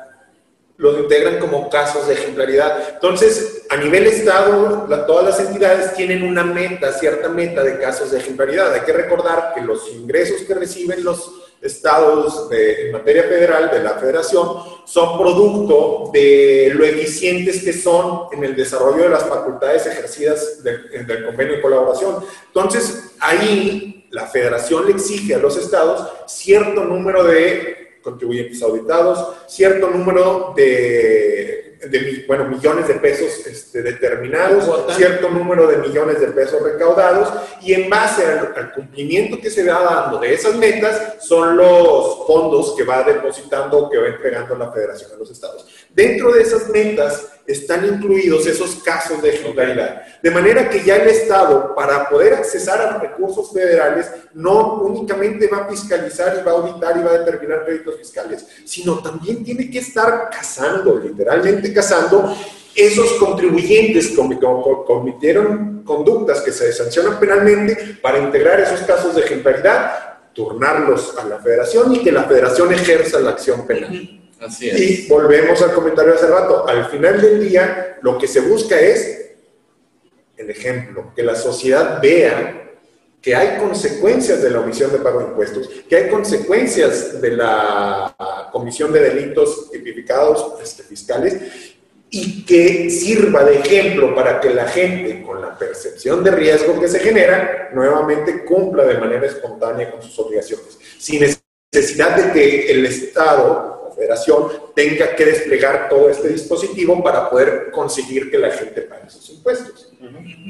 los 0.78 0.98
integran 0.98 1.38
como 1.38 1.70
casos 1.70 2.06
de 2.06 2.14
ejemplaridad. 2.14 2.94
Entonces, 2.94 3.62
a 3.70 3.76
nivel 3.76 4.06
Estado, 4.06 4.86
todas 5.06 5.24
las 5.24 5.40
entidades 5.40 5.94
tienen 5.94 6.22
una 6.22 6.44
meta, 6.44 6.92
cierta 6.92 7.28
meta 7.28 7.62
de 7.62 7.78
casos 7.78 8.10
de 8.10 8.18
ejemplaridad. 8.18 8.72
Hay 8.72 8.82
que 8.82 8.92
recordar 8.92 9.52
que 9.54 9.62
los 9.62 9.90
ingresos 9.90 10.42
que 10.42 10.54
reciben 10.54 11.02
los 11.02 11.32
estados 11.62 12.48
en 12.50 12.92
materia 12.92 13.22
federal, 13.24 13.70
de 13.70 13.82
la 13.82 13.94
federación, 13.94 14.58
son 14.84 15.18
producto 15.18 16.10
de 16.12 16.70
lo 16.74 16.84
eficientes 16.84 17.64
que 17.64 17.72
son 17.72 18.26
en 18.32 18.44
el 18.44 18.54
desarrollo 18.54 19.04
de 19.04 19.08
las 19.08 19.24
facultades 19.24 19.86
ejercidas 19.86 20.62
del 20.62 21.24
convenio 21.24 21.56
de 21.56 21.62
colaboración. 21.62 22.22
Entonces, 22.48 23.12
ahí 23.18 24.06
la 24.10 24.26
federación 24.26 24.86
le 24.86 24.92
exige 24.92 25.34
a 25.34 25.38
los 25.38 25.56
estados 25.56 26.06
cierto 26.26 26.84
número 26.84 27.24
de 27.24 27.85
contribuyentes 28.06 28.62
auditados, 28.62 29.34
cierto 29.48 29.90
número 29.90 30.54
de, 30.56 31.76
de 31.90 32.24
bueno, 32.28 32.44
millones 32.44 32.86
de 32.86 32.94
pesos 32.94 33.44
este, 33.44 33.82
determinados, 33.82 34.64
cierto 34.96 35.28
número 35.28 35.66
de 35.66 35.78
millones 35.78 36.20
de 36.20 36.28
pesos 36.28 36.62
recaudados, 36.62 37.28
y 37.62 37.72
en 37.72 37.90
base 37.90 38.24
al, 38.24 38.54
al, 38.56 38.72
cumplimiento 38.72 39.40
que 39.40 39.50
se 39.50 39.66
va 39.66 39.82
dando 39.82 40.20
de 40.20 40.34
esas 40.34 40.54
metas, 40.54 41.16
son 41.18 41.56
los 41.56 42.24
fondos 42.28 42.76
que 42.76 42.84
va 42.84 43.02
depositando, 43.02 43.90
que 43.90 43.98
va 43.98 44.06
entregando 44.06 44.54
la 44.54 44.70
Federación 44.70 45.10
de 45.10 45.16
los 45.18 45.30
Estados. 45.32 45.66
Dentro 45.92 46.32
de 46.32 46.42
esas 46.42 46.68
metas 46.68 47.35
están 47.46 47.86
incluidos 47.86 48.46
esos 48.46 48.76
casos 48.76 49.22
de 49.22 49.30
ejemplaridad. 49.30 50.02
De 50.22 50.30
manera 50.30 50.68
que 50.68 50.82
ya 50.84 50.96
el 50.96 51.08
Estado, 51.08 51.74
para 51.74 52.08
poder 52.08 52.34
accesar 52.34 52.80
a 52.80 52.92
los 52.92 53.02
recursos 53.02 53.52
federales, 53.52 54.10
no 54.34 54.82
únicamente 54.82 55.46
va 55.48 55.58
a 55.58 55.68
fiscalizar 55.68 56.38
y 56.40 56.44
va 56.44 56.52
a 56.52 56.54
auditar 56.54 56.96
y 56.96 57.02
va 57.02 57.10
a 57.10 57.18
determinar 57.18 57.64
créditos 57.64 57.96
fiscales, 57.96 58.46
sino 58.64 58.98
también 58.98 59.44
tiene 59.44 59.70
que 59.70 59.78
estar 59.78 60.28
cazando, 60.30 60.98
literalmente 60.98 61.72
cazando, 61.72 62.36
esos 62.74 63.14
contribuyentes 63.14 64.08
que 64.08 64.38
cometieron 64.86 65.82
conductas 65.82 66.42
que 66.42 66.52
se 66.52 66.72
sancionan 66.72 67.18
penalmente 67.18 67.96
para 68.02 68.18
integrar 68.18 68.60
esos 68.60 68.80
casos 68.80 69.14
de 69.14 69.22
ejemplaridad, 69.22 70.18
turnarlos 70.34 71.16
a 71.16 71.24
la 71.24 71.38
federación 71.38 71.94
y 71.94 72.02
que 72.02 72.12
la 72.12 72.24
federación 72.24 72.70
ejerza 72.74 73.18
la 73.20 73.30
acción 73.30 73.66
penal. 73.66 74.25
Y 74.60 75.06
volvemos 75.08 75.62
al 75.62 75.72
comentario 75.72 76.14
hace 76.14 76.26
rato. 76.26 76.68
Al 76.68 76.86
final 76.86 77.20
del 77.20 77.48
día, 77.48 77.98
lo 78.02 78.18
que 78.18 78.26
se 78.26 78.40
busca 78.40 78.78
es 78.78 79.26
el 80.36 80.50
ejemplo, 80.50 81.12
que 81.14 81.22
la 81.22 81.34
sociedad 81.34 82.00
vea 82.00 82.62
que 83.22 83.34
hay 83.34 83.58
consecuencias 83.58 84.42
de 84.42 84.50
la 84.50 84.60
omisión 84.60 84.92
de 84.92 84.98
pago 84.98 85.18
de 85.18 85.26
impuestos, 85.26 85.68
que 85.88 85.96
hay 85.96 86.08
consecuencias 86.08 87.20
de 87.20 87.32
la 87.32 88.14
comisión 88.52 88.92
de 88.92 89.00
delitos 89.00 89.70
tipificados 89.70 90.62
este, 90.62 90.84
fiscales 90.84 91.74
y 92.08 92.44
que 92.44 92.88
sirva 92.88 93.42
de 93.42 93.58
ejemplo 93.58 94.14
para 94.14 94.40
que 94.40 94.50
la 94.50 94.66
gente, 94.68 95.22
con 95.22 95.40
la 95.40 95.58
percepción 95.58 96.22
de 96.22 96.30
riesgo 96.30 96.78
que 96.78 96.86
se 96.86 97.00
genera, 97.00 97.70
nuevamente 97.72 98.44
cumpla 98.44 98.84
de 98.84 98.98
manera 98.98 99.26
espontánea 99.26 99.90
con 99.90 100.00
sus 100.02 100.16
obligaciones, 100.20 100.78
sin 100.98 101.24
necesidad 101.72 102.16
de 102.16 102.32
que 102.32 102.70
el 102.70 102.86
Estado 102.86 103.75
federación 103.96 104.48
tenga 104.74 105.16
que 105.16 105.24
desplegar 105.24 105.88
todo 105.88 106.10
este 106.10 106.28
dispositivo 106.28 107.02
para 107.02 107.28
poder 107.30 107.70
conseguir 107.70 108.30
que 108.30 108.38
la 108.38 108.50
gente 108.50 108.82
pague 108.82 109.08
sus 109.10 109.30
impuestos. 109.30 109.92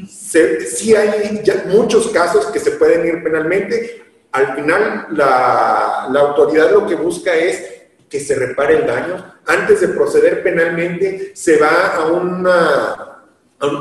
sí 0.09 0.94
hay 0.94 1.42
muchos 1.66 2.09
casos 2.09 2.47
que 2.47 2.59
se 2.59 2.72
pueden 2.72 3.07
ir 3.07 3.22
penalmente. 3.22 4.03
Al 4.32 4.55
final, 4.55 5.07
la, 5.12 6.09
autoridad 6.18 6.70
lo 6.72 6.86
que 6.86 6.97
busca 6.97 7.34
es 7.34 7.74
que 8.09 8.20
se 8.20 8.34
repare 8.34 8.78
el 8.78 8.86
daño. 8.86 9.34
Antes 9.47 9.80
de 9.80 9.88
proceder 9.88 10.42
penalmente, 10.42 11.32
se 11.34 11.57
va 11.57 11.94
a 11.94 12.07
un, 12.07 12.42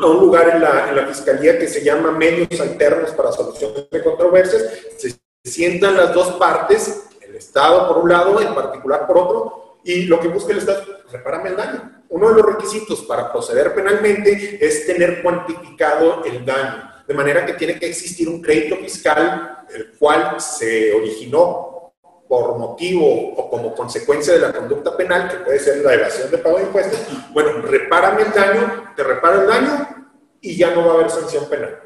lugar 0.01 0.49
en 0.49 0.61
la, 0.61 0.89
en 0.89 0.95
la, 0.95 1.07
fiscalía 1.07 1.59
que 1.59 1.67
se 1.67 1.83
llama 1.83 2.11
medios 2.11 2.59
alternos 2.61 3.11
para 3.11 3.31
solución 3.31 3.73
de 3.91 4.03
controversias. 4.03 4.63
Se 4.97 5.19
sientan 5.43 5.97
las 5.97 6.13
dos 6.13 6.35
partes 6.35 7.05
Estado 7.35 7.87
por 7.87 7.97
un 7.99 8.09
lado, 8.09 8.39
el 8.39 8.47
particular 8.49 9.05
por 9.07 9.17
otro, 9.17 9.79
y 9.83 10.03
lo 10.05 10.19
que 10.19 10.27
busca 10.27 10.51
el 10.51 10.59
Estado 10.59 10.81
es 10.81 11.11
repárame 11.11 11.49
el 11.49 11.55
daño. 11.55 12.03
Uno 12.09 12.29
de 12.29 12.35
los 12.35 12.45
requisitos 12.45 13.03
para 13.03 13.31
proceder 13.31 13.73
penalmente 13.73 14.57
es 14.65 14.85
tener 14.85 15.21
cuantificado 15.21 16.23
el 16.25 16.45
daño, 16.45 16.89
de 17.07 17.13
manera 17.13 17.45
que 17.45 17.53
tiene 17.53 17.79
que 17.79 17.87
existir 17.87 18.27
un 18.27 18.41
crédito 18.41 18.77
fiscal, 18.77 19.65
el 19.73 19.91
cual 19.97 20.39
se 20.39 20.93
originó 20.93 21.93
por 22.27 22.57
motivo 22.57 23.33
o 23.35 23.49
como 23.49 23.75
consecuencia 23.75 24.33
de 24.33 24.39
la 24.39 24.51
conducta 24.51 24.97
penal, 24.97 25.29
que 25.29 25.37
puede 25.37 25.59
ser 25.59 25.77
la 25.77 25.93
evasión 25.93 26.31
de 26.31 26.39
pago 26.39 26.57
de 26.57 26.63
impuestos. 26.63 26.99
Bueno, 27.31 27.61
repárame 27.61 28.23
el 28.23 28.31
daño, 28.31 28.93
te 28.95 29.03
reparo 29.03 29.41
el 29.41 29.47
daño 29.47 30.09
y 30.41 30.57
ya 30.57 30.73
no 30.73 30.85
va 30.85 30.93
a 30.93 30.95
haber 30.95 31.09
sanción 31.11 31.47
penal. 31.47 31.79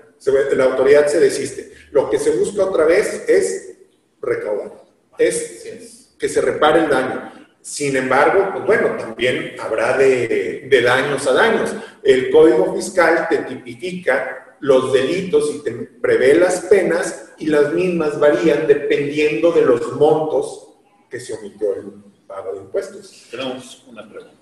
la 0.54 0.64
autoridad 0.64 1.08
se 1.08 1.20
desiste. 1.20 1.74
Lo 1.92 2.10
que 2.10 2.20
se 2.20 2.32
busca 2.38 2.64
otra 2.64 2.86
vez 2.86 3.28
es 3.28 3.78
recaudar 4.22 4.89
es 5.20 6.16
que 6.18 6.30
se 6.30 6.42
repare 6.42 6.86
el 6.86 6.90
daño. 6.90 7.32
Sin 7.62 7.96
embargo, 7.96 8.50
pues 8.54 8.66
bueno, 8.66 8.98
también 8.98 9.56
habrá 9.60 9.98
de, 9.98 10.68
daños 10.84 11.28
a 11.28 11.34
daños. 11.34 11.72
El 12.04 12.32
Código 12.32 12.76
Fiscal 12.76 13.28
te 13.30 13.38
tipifica 13.40 14.56
los 14.62 14.92
delitos 14.92 15.52
y 15.56 15.64
te 15.64 15.72
prevé 15.72 16.36
las 16.36 16.62
penas 16.62 17.32
y 17.38 17.48
las 17.48 17.74
mismas 17.74 18.20
varían 18.20 18.68
dependiendo 18.68 19.52
de 19.52 19.62
los 19.62 19.94
montos 19.94 20.68
que 21.10 21.20
se 21.20 21.34
omitió 21.34 21.76
el 21.76 21.92
pago 22.28 22.54
de 22.54 22.60
impuestos. 22.60 23.28
Tenemos 23.30 23.84
una 23.88 24.08
pregunta. 24.10 24.36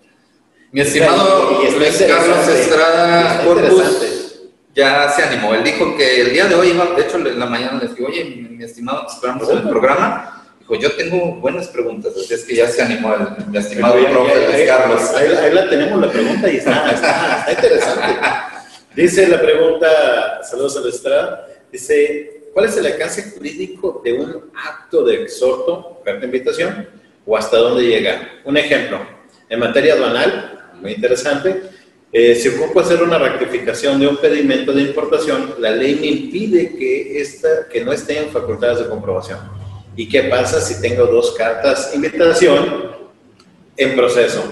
Mi 0.71 0.82
estimado 0.82 1.61
Luis 1.78 2.05
Carlos 2.07 2.47
Estrada 2.49 3.43
Corpus 3.43 4.49
ya 4.75 5.09
se 5.09 5.23
animó. 5.23 5.55
Él 5.55 5.63
dijo 5.63 5.95
que 5.95 6.21
el 6.21 6.34
día 6.34 6.47
de 6.47 6.55
hoy, 6.55 6.73
de 6.95 7.01
hecho 7.01 7.17
en 7.17 7.39
la 7.39 7.45
mañana 7.45 7.80
le 7.80 7.88
dije, 7.88 8.05
oye, 8.05 8.25
mi, 8.25 8.63
estimado, 8.63 9.07
esperamos 9.07 9.49
en 9.49 9.57
el 9.57 9.69
programa 9.69 10.46
pues 10.68 10.82
yo 10.82 10.91
tengo 10.93 11.36
buenas 11.36 11.70
preguntas, 11.70 12.13
así 12.18 12.34
es 12.34 12.43
que 12.43 12.55
ya 12.55 12.68
se 12.68 12.82
animó 12.82 13.13
el, 13.13 13.45
mi 13.47 13.57
estimado 13.57 13.95
profe 14.09 14.65
Carlos. 14.65 15.01
Ahí, 15.15 15.53
la 15.53 15.70
tenemos 15.70 16.01
la 16.01 16.11
pregunta 16.11 16.51
y 16.51 16.57
está, 16.57 16.91
está, 16.91 17.45
interesante. 17.49 18.20
Dice 18.93 19.28
la 19.28 19.39
pregunta, 19.39 20.43
saludos 20.43 20.76
a 20.76 20.82
la 20.82 20.89
estrada, 20.89 21.47
dice, 21.72 22.49
¿cuál 22.53 22.65
es 22.65 22.76
el 22.76 22.86
alcance 22.86 23.32
jurídico 23.32 24.01
de 24.03 24.13
un 24.13 24.51
acto 24.53 25.05
de 25.05 25.22
exhorto, 25.24 26.01
carta 26.03 26.20
de 26.20 26.26
invitación, 26.26 26.89
o 27.26 27.38
hasta 27.38 27.57
dónde 27.57 27.84
llega? 27.84 28.41
Un 28.43 28.57
ejemplo, 28.57 28.99
en 29.47 29.59
materia 29.59 29.93
aduanal, 29.93 30.72
muy 30.82 30.91
interesante, 30.91 31.61
eh, 32.11 32.36
si 32.36 32.49
ocupo 32.49 32.82
hacer 32.82 33.01
una 33.03 33.18
rectificación 33.18 33.99
de 33.99 34.07
un 34.07 34.18
pedimento 34.18 34.74
de 34.74 34.82
importación, 34.82 35.55
la 35.59 35.72
ley 35.72 35.95
me 35.95 36.07
impide 36.07 36.76
que, 36.76 37.22
esta, 37.22 37.70
que 37.72 37.86
no 37.86 37.93
esté 37.93 38.18
en 38.18 38.30
facultades 38.30 38.80
de 38.80 38.89
comprobación. 38.89 39.39
¿Y 39.97 40.07
qué 40.07 40.23
pasa 40.23 40.61
si 40.61 40.79
tengo 40.79 41.07
dos 41.07 41.33
cartas 41.35 41.91
invitación 41.95 42.91
en 43.75 43.95
proceso? 43.95 44.43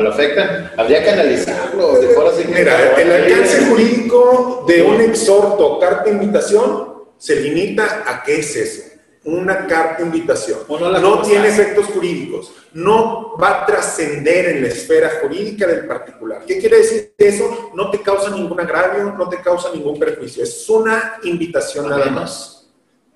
¿Lo 0.00 0.10
afecta? 0.10 0.72
Habría 0.76 1.02
que 1.02 1.10
analizarlo. 1.10 1.98
De 1.98 2.14
Mira, 2.54 2.94
el 2.96 3.10
alcance 3.10 3.66
jurídico 3.66 4.64
de 4.66 4.80
un 4.82 5.00
exhorto, 5.00 5.80
carta 5.80 6.08
invitación, 6.08 6.94
se 7.18 7.36
limita 7.36 8.04
a 8.06 8.22
qué 8.22 8.38
es 8.38 8.56
eso. 8.56 8.82
Una 9.24 9.66
carta 9.66 10.02
invitación. 10.02 10.60
no 10.68 11.22
tiene 11.22 11.48
efectos 11.48 11.86
jurídicos. 11.86 12.52
No 12.72 13.36
va 13.36 13.62
a 13.62 13.66
trascender 13.66 14.50
en 14.50 14.62
la 14.62 14.68
esfera 14.68 15.10
jurídica 15.20 15.66
del 15.66 15.86
particular. 15.86 16.44
¿Qué 16.46 16.58
quiere 16.58 16.78
decir 16.78 17.12
eso? 17.18 17.72
No 17.74 17.90
te 17.90 18.00
causa 18.00 18.30
ningún 18.30 18.58
agravio, 18.60 19.14
no 19.18 19.28
te 19.28 19.40
causa 19.40 19.70
ningún 19.74 19.98
perjuicio. 19.98 20.44
Es 20.44 20.68
una 20.70 21.18
invitación 21.24 21.88
nada 21.88 22.06
más. 22.06 22.51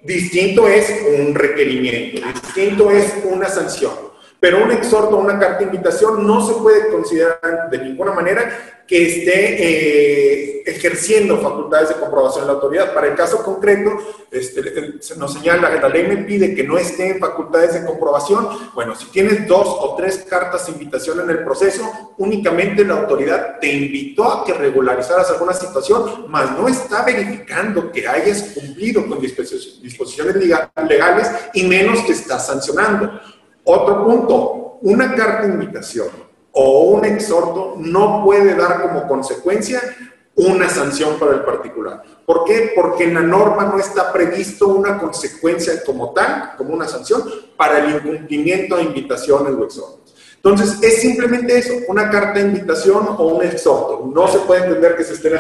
Distinto 0.03 0.69
es 0.69 1.03
un 1.19 1.35
requerimiento, 1.35 2.21
distinto 2.43 2.91
es 2.91 3.15
una 3.25 3.49
sanción. 3.49 3.93
Pero 4.39 4.63
un 4.63 4.71
exhorto, 4.71 5.17
una 5.17 5.39
carta 5.39 5.59
de 5.59 5.65
invitación 5.65 6.27
no 6.27 6.47
se 6.47 6.55
puede 6.55 6.89
considerar 6.91 7.69
de 7.71 7.79
ninguna 7.79 8.13
manera 8.13 8.76
que 8.87 9.07
esté 9.07 9.57
eh, 9.59 10.63
ejerciendo 10.67 11.39
facultades 11.39 11.89
de 11.91 11.97
comprobación 11.97 12.45
de 12.45 12.47
la 12.49 12.55
autoridad. 12.55 12.95
Para 12.95 13.09
el 13.09 13.15
caso 13.15 13.43
concreto, 13.43 13.91
este, 14.31 14.95
nos 15.17 15.33
señala 15.33 15.73
que 15.73 15.81
la 15.81 15.89
ley 15.89 16.07
me 16.07 16.19
pide 16.19 16.55
que 16.55 16.65
no 16.65 16.79
esté 16.79 17.11
en 17.11 17.19
facultades 17.19 17.75
de 17.75 17.85
comprobación. 17.85 18.49
Bueno, 18.75 18.95
si 18.95 19.07
tienes 19.07 19.47
dos 19.47 19.67
o 19.67 19.95
tres 19.97 20.25
cartas 20.29 20.67
de 20.67 20.73
invitación 20.73 21.21
en 21.21 21.31
el 21.31 21.45
proceso, 21.45 22.15
únicamente 22.19 22.85
la 22.85 22.95
autoridad 23.01 23.59
te 23.61 23.73
invitó 23.73 24.25
a 24.25 24.45
que 24.45 24.55
regularizaras 24.55 25.31
alguna 25.31 25.53
situación, 25.53 26.27
mas 26.29 26.51
no 26.53 26.69
está 26.69 27.05
verificando 27.05 27.91
que 27.91 28.07
hayas 28.07 28.43
cumplido 28.55 29.07
con 29.07 29.21
disposiciones 29.21 30.37
legales 30.37 31.29
y 31.55 31.65
menos 31.65 32.07
te 32.07 32.13
está 32.13 32.39
sancionando. 32.39 33.21
Otro 33.65 34.05
punto, 34.05 34.79
una 34.83 35.15
carta 35.15 35.47
de 35.47 35.55
invitación 35.55 36.26
o 36.59 36.81
un 36.85 37.05
exhorto 37.05 37.75
no 37.79 38.25
puede 38.25 38.55
dar 38.55 38.81
como 38.81 39.07
consecuencia 39.07 39.81
una 40.37 40.71
sanción 40.71 41.19
para 41.19 41.33
el 41.33 41.45
particular. 41.45 42.03
¿Por 42.25 42.45
qué? 42.45 42.73
Porque 42.75 43.05
en 43.05 43.15
la 43.15 43.21
norma 43.21 43.67
no 43.67 43.79
está 43.79 44.11
previsto 44.11 44.69
una 44.69 44.99
consecuencia 44.99 45.85
como 45.85 46.15
tal, 46.15 46.55
como 46.57 46.73
una 46.73 46.89
sanción, 46.89 47.23
para 47.59 47.79
el 47.79 47.97
incumplimiento 47.97 48.77
de 48.77 48.85
invitaciones 48.85 49.53
o 49.53 49.65
exhortos. 49.65 50.15
Entonces, 50.37 50.79
es 50.83 51.01
simplemente 51.03 51.59
eso, 51.59 51.75
una 51.89 52.11
carta 52.11 52.39
de 52.39 52.47
invitación 52.47 53.07
o 53.19 53.27
un 53.27 53.45
exhorto. 53.45 54.11
No 54.15 54.27
se 54.29 54.39
puede 54.41 54.65
entender 54.65 54.97
que 54.97 55.05
se 55.05 55.15
estén 55.15 55.39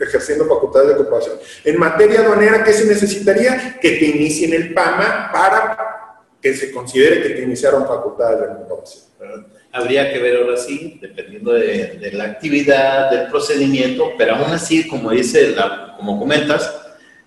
ejerciendo 0.00 0.46
facultades 0.46 0.88
de 0.88 0.96
comprobación. 0.96 1.36
En 1.64 1.78
materia 1.78 2.20
aduanera, 2.20 2.62
¿qué 2.62 2.74
se 2.74 2.84
necesitaría? 2.84 3.78
Que 3.80 3.92
te 3.92 4.04
inicien 4.04 4.52
el 4.52 4.74
PAMA 4.74 5.30
para 5.32 6.24
que 6.42 6.54
se 6.54 6.72
considere 6.72 7.22
que 7.22 7.30
te 7.30 7.42
iniciaron 7.42 7.86
facultades 7.86 8.40
de 8.40 8.46
comprobación 8.48 9.57
habría 9.72 10.12
que 10.12 10.18
ver 10.18 10.36
ahora 10.42 10.56
sí, 10.56 10.98
dependiendo 11.00 11.52
de, 11.52 12.10
la 12.12 12.24
actividad, 12.24 13.10
del 13.10 13.28
procedimiento, 13.28 14.12
pero 14.16 14.34
aún 14.36 14.52
así, 14.52 14.86
como 14.88 15.10
dice, 15.10 15.50
la, 15.50 15.94
como 15.96 16.18
comentas, 16.18 16.74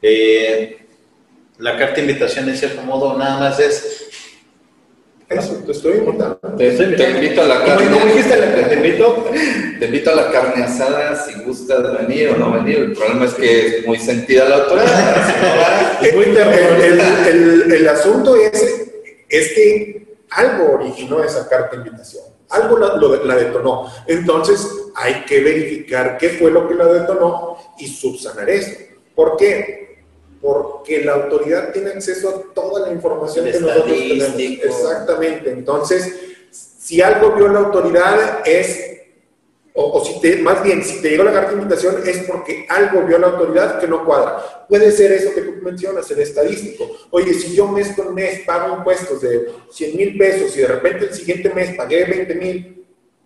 eh, 0.02 0.78
la 1.60 1.78
carta 1.78 1.96
de 1.96 2.02
invitación 2.02 2.50
en 2.50 2.58
cierto 2.58 2.82
modo 2.82 3.18
nada 3.18 3.40
más 3.40 3.60
es 3.60 4.08
Eso, 5.30 5.54
te 5.66 5.72
estoy 5.72 6.00
invitando. 6.00 6.40
Te, 6.58 6.72
te 6.72 7.10
invito 7.12 7.42
a 7.44 7.46
la 7.46 7.64
carne. 7.64 7.88
¿Cómo 7.92 8.06
dijiste? 8.08 8.36
Te 8.36 8.74
invito. 8.74 9.26
Te 9.80 9.86
invito 9.86 10.12
a 10.12 10.16
la 10.16 10.32
carne 10.32 10.64
asada 10.64 11.16
si 11.16 11.40
gustas 11.44 11.82
venir 12.00 12.30
o 12.30 12.38
no 12.38 12.52
venir. 12.52 12.78
El 12.80 12.94
problema 12.94 13.26
es 13.26 13.34
que 13.36 13.68
es 13.80 13.88
muy 13.88 13.98
sentida 14.00 14.50
la 14.50 14.56
autoridad. 14.58 16.00
Es 16.02 16.16
muy 16.16 16.26
terrible. 16.26 16.88
El, 16.88 17.00
el- 17.28 17.72
el 17.74 17.88
asunto 17.88 18.36
es, 18.36 18.90
es 19.30 19.54
que 19.54 20.18
algo 20.32 20.74
originó 20.74 21.24
esa 21.24 21.48
carta 21.48 21.78
de 21.78 21.88
invitación. 21.88 22.24
Algo 22.52 22.78
la, 22.78 22.96
lo- 22.96 23.24
la 23.26 23.36
detonó. 23.36 23.92
Entonces 24.08 24.68
hay 24.96 25.24
que 25.26 25.42
verificar 25.42 26.18
qué 26.18 26.30
fue 26.30 26.52
lo 26.52 26.68
que 26.68 26.76
la 26.76 26.86
detonó 26.86 27.58
y 27.78 27.88
subsanar 27.88 28.50
eso. 28.50 28.72
¿Por 29.16 29.38
qué? 29.38 30.04
Porque 30.42 31.04
la 31.06 31.14
autoridad 31.14 31.72
tiene 31.72 31.92
acceso 31.92 32.30
a 32.30 32.54
toda 32.54 32.88
la 32.88 32.94
información 32.94 33.46
El 33.48 33.54
que 33.54 33.60
nosotros 33.60 33.86
tenemos. 33.98 34.36
Exactamente. 34.66 35.52
Entonces, 35.52 36.14
si 36.52 37.02
algo 37.02 37.32
vio 37.34 37.48
la 37.48 37.60
autoridad 37.60 38.42
es 38.46 38.91
o, 39.74 40.00
o 40.00 40.06
si 40.06 40.20
te, 40.20 40.38
más 40.38 40.64
bien, 40.64 40.84
si 40.84 41.02
te 41.02 41.10
llegó 41.10 41.24
la 41.24 41.32
carta 41.32 41.52
de 41.52 41.58
invitación 41.58 41.96
es 42.06 42.20
porque 42.24 42.66
algo 42.68 43.06
vio 43.06 43.18
la 43.18 43.28
autoridad 43.28 43.80
que 43.80 43.88
no 43.88 44.04
cuadra. 44.04 44.66
Puede 44.68 44.92
ser 44.92 45.12
eso 45.14 45.34
que 45.34 45.42
tú 45.42 45.54
mencionas, 45.62 46.10
el 46.12 46.20
estadístico. 46.20 46.90
Oye, 47.12 47.34
si 47.34 47.56
yo 47.56 47.68
mes 47.68 47.94
con 47.96 48.14
mes 48.14 48.42
pago 48.46 48.78
impuestos 48.78 49.22
de 49.22 49.50
100 49.72 49.96
mil 49.96 50.18
pesos 50.18 50.56
y 50.58 50.62
de 50.62 50.68
repente 50.68 51.06
el 51.06 51.14
siguiente 51.14 51.50
mes 51.54 51.76
pagué 51.76 52.04
20 52.06 52.36
mil, 52.36 52.86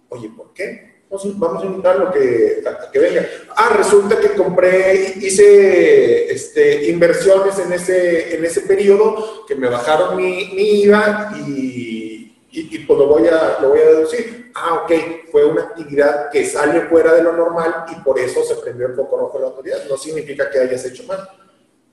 oye, 0.10 0.30
¿por 0.36 0.54
qué? 0.54 0.96
Vamos, 1.10 1.40
vamos 1.40 1.64
a 1.64 1.66
invitarlo 1.68 2.12
que, 2.12 2.64
a, 2.66 2.84
a 2.84 2.92
que 2.92 3.00
venga. 3.00 3.26
Ah, 3.56 3.74
resulta 3.78 4.20
que 4.20 4.30
compré, 4.30 5.16
hice 5.22 6.32
este, 6.32 6.90
inversiones 6.90 7.58
en 7.60 7.74
ese, 7.74 8.36
en 8.36 8.46
ese 8.46 8.62
periodo 8.62 9.46
que 9.48 9.56
me 9.56 9.70
bajaron 9.70 10.16
mi, 10.16 10.52
mi 10.54 10.82
IVA 10.84 11.36
y, 11.48 12.38
y, 12.52 12.76
y, 12.76 12.80
pues 12.80 13.00
lo 13.00 13.08
voy, 13.08 13.28
a, 13.28 13.60
lo 13.62 13.70
voy 13.70 13.80
a 13.80 13.86
deducir. 13.86 14.45
Ah, 14.58 14.84
ok, 14.84 14.92
fue 15.32 15.44
una 15.44 15.64
actividad 15.64 16.32
que 16.32 16.46
sale 16.46 16.82
fuera 16.84 17.14
de 17.14 17.24
lo 17.24 17.34
normal 17.34 17.86
y 17.92 17.96
por 18.02 18.18
eso 18.18 18.42
se 18.42 18.56
prendió 18.56 18.88
el 18.88 18.96
foco 18.96 19.18
rojo 19.18 19.38
de 19.38 19.44
la 19.44 19.50
autoridad. 19.50 19.80
No 19.90 19.98
significa 19.98 20.50
que 20.50 20.60
hayas 20.60 20.86
hecho 20.86 21.04
mal. 21.04 21.28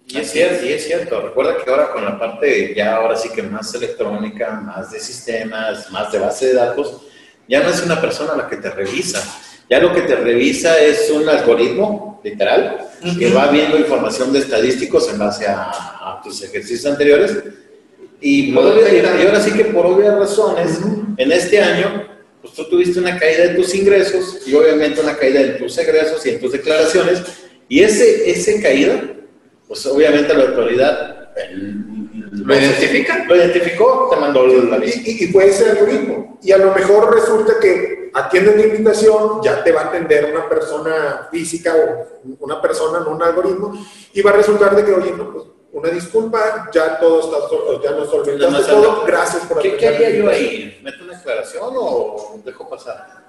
Y 0.06 0.18
es 0.18 0.30
cierto, 0.30 0.64
y 0.64 0.72
es 0.72 0.84
cierto. 0.84 1.20
Recuerda 1.20 1.56
que 1.56 1.68
ahora 1.68 1.90
con 1.92 2.04
la 2.04 2.16
parte 2.16 2.72
ya 2.72 2.94
ahora 2.96 3.16
sí 3.16 3.30
que 3.30 3.42
más 3.42 3.74
electrónica, 3.74 4.52
más 4.52 4.92
de 4.92 5.00
sistemas, 5.00 5.90
más 5.90 6.12
de 6.12 6.20
base 6.20 6.46
de 6.46 6.54
datos, 6.54 7.02
ya 7.48 7.64
no 7.64 7.68
es 7.68 7.82
una 7.82 8.00
persona 8.00 8.36
la 8.36 8.48
que 8.48 8.56
te 8.58 8.70
revisa. 8.70 9.20
Ya 9.68 9.80
lo 9.80 9.92
que 9.92 10.02
te 10.02 10.14
revisa 10.14 10.78
es 10.78 11.10
un 11.10 11.28
algoritmo, 11.28 12.20
literal, 12.22 12.90
que 13.18 13.32
va 13.32 13.48
viendo 13.48 13.76
información 13.76 14.32
de 14.32 14.38
estadísticos 14.38 15.08
en 15.08 15.18
base 15.18 15.48
a, 15.48 15.70
a 15.70 16.20
tus 16.22 16.40
ejercicios 16.44 16.86
anteriores. 16.86 17.36
Y, 18.20 18.52
por 18.52 18.64
y 18.64 19.26
ahora 19.26 19.40
sí 19.40 19.52
que 19.52 19.64
por 19.64 19.84
obvias 19.86 20.16
razones, 20.16 20.78
en 21.16 21.32
este 21.32 21.60
año, 21.60 22.11
pues 22.42 22.54
tú 22.54 22.68
tuviste 22.68 22.98
una 22.98 23.18
caída 23.18 23.44
de 23.48 23.54
tus 23.54 23.74
ingresos 23.74 24.46
y 24.46 24.54
obviamente 24.54 25.00
una 25.00 25.16
caída 25.16 25.40
en 25.40 25.58
tus 25.58 25.78
egresos 25.78 26.24
y 26.26 26.30
en 26.30 26.40
tus 26.40 26.52
declaraciones. 26.52 27.22
Y 27.68 27.80
ese, 27.82 28.30
ese 28.30 28.60
caída, 28.60 29.00
pues 29.68 29.86
obviamente 29.86 30.34
la 30.34 30.44
autoridad 30.44 31.30
el- 31.36 31.92
¿Lo 32.44 32.54
identifica? 32.54 33.24
Lo 33.26 33.36
identificó, 33.36 34.08
te 34.10 34.16
mandó 34.16 34.46
la 34.46 34.76
aviso. 34.76 34.98
Y, 35.04 35.10
y, 35.10 35.24
y 35.24 35.26
fue 35.28 35.46
ese 35.48 35.70
algoritmo. 35.70 36.38
Y 36.42 36.50
a 36.52 36.58
lo 36.58 36.74
mejor 36.74 37.14
resulta 37.14 37.54
que 37.60 38.10
atienden 38.14 38.58
la 38.58 38.66
invitación, 38.66 39.40
ya 39.42 39.62
te 39.62 39.70
va 39.70 39.82
a 39.82 39.84
atender 39.86 40.24
una 40.32 40.48
persona 40.48 41.28
física 41.30 41.74
o 41.74 42.36
una 42.40 42.60
persona, 42.60 43.00
no 43.00 43.12
un 43.12 43.22
algoritmo, 43.22 43.86
y 44.12 44.22
va 44.22 44.30
a 44.30 44.34
resultar 44.34 44.74
de 44.74 44.84
que, 44.84 44.92
oye, 44.92 45.12
no, 45.16 45.32
pues, 45.32 45.44
una 45.72 45.88
disculpa, 45.88 46.70
ya 46.72 46.98
todo 46.98 47.20
está, 47.20 47.82
ya 47.82 47.96
nos 47.96 48.52
más 48.52 48.66
todo, 48.66 49.04
gracias 49.06 49.46
por 49.46 49.60
¿Qué, 49.60 49.76
qué 49.76 49.88
haría 49.88 50.10
yo 50.10 50.16
invitación". 50.16 50.50
ahí? 50.50 50.80
¿Meto 50.82 51.04
una 51.04 51.16
declaración 51.16 51.70
o 51.74 52.40
dejo 52.44 52.68
pasar? 52.68 53.22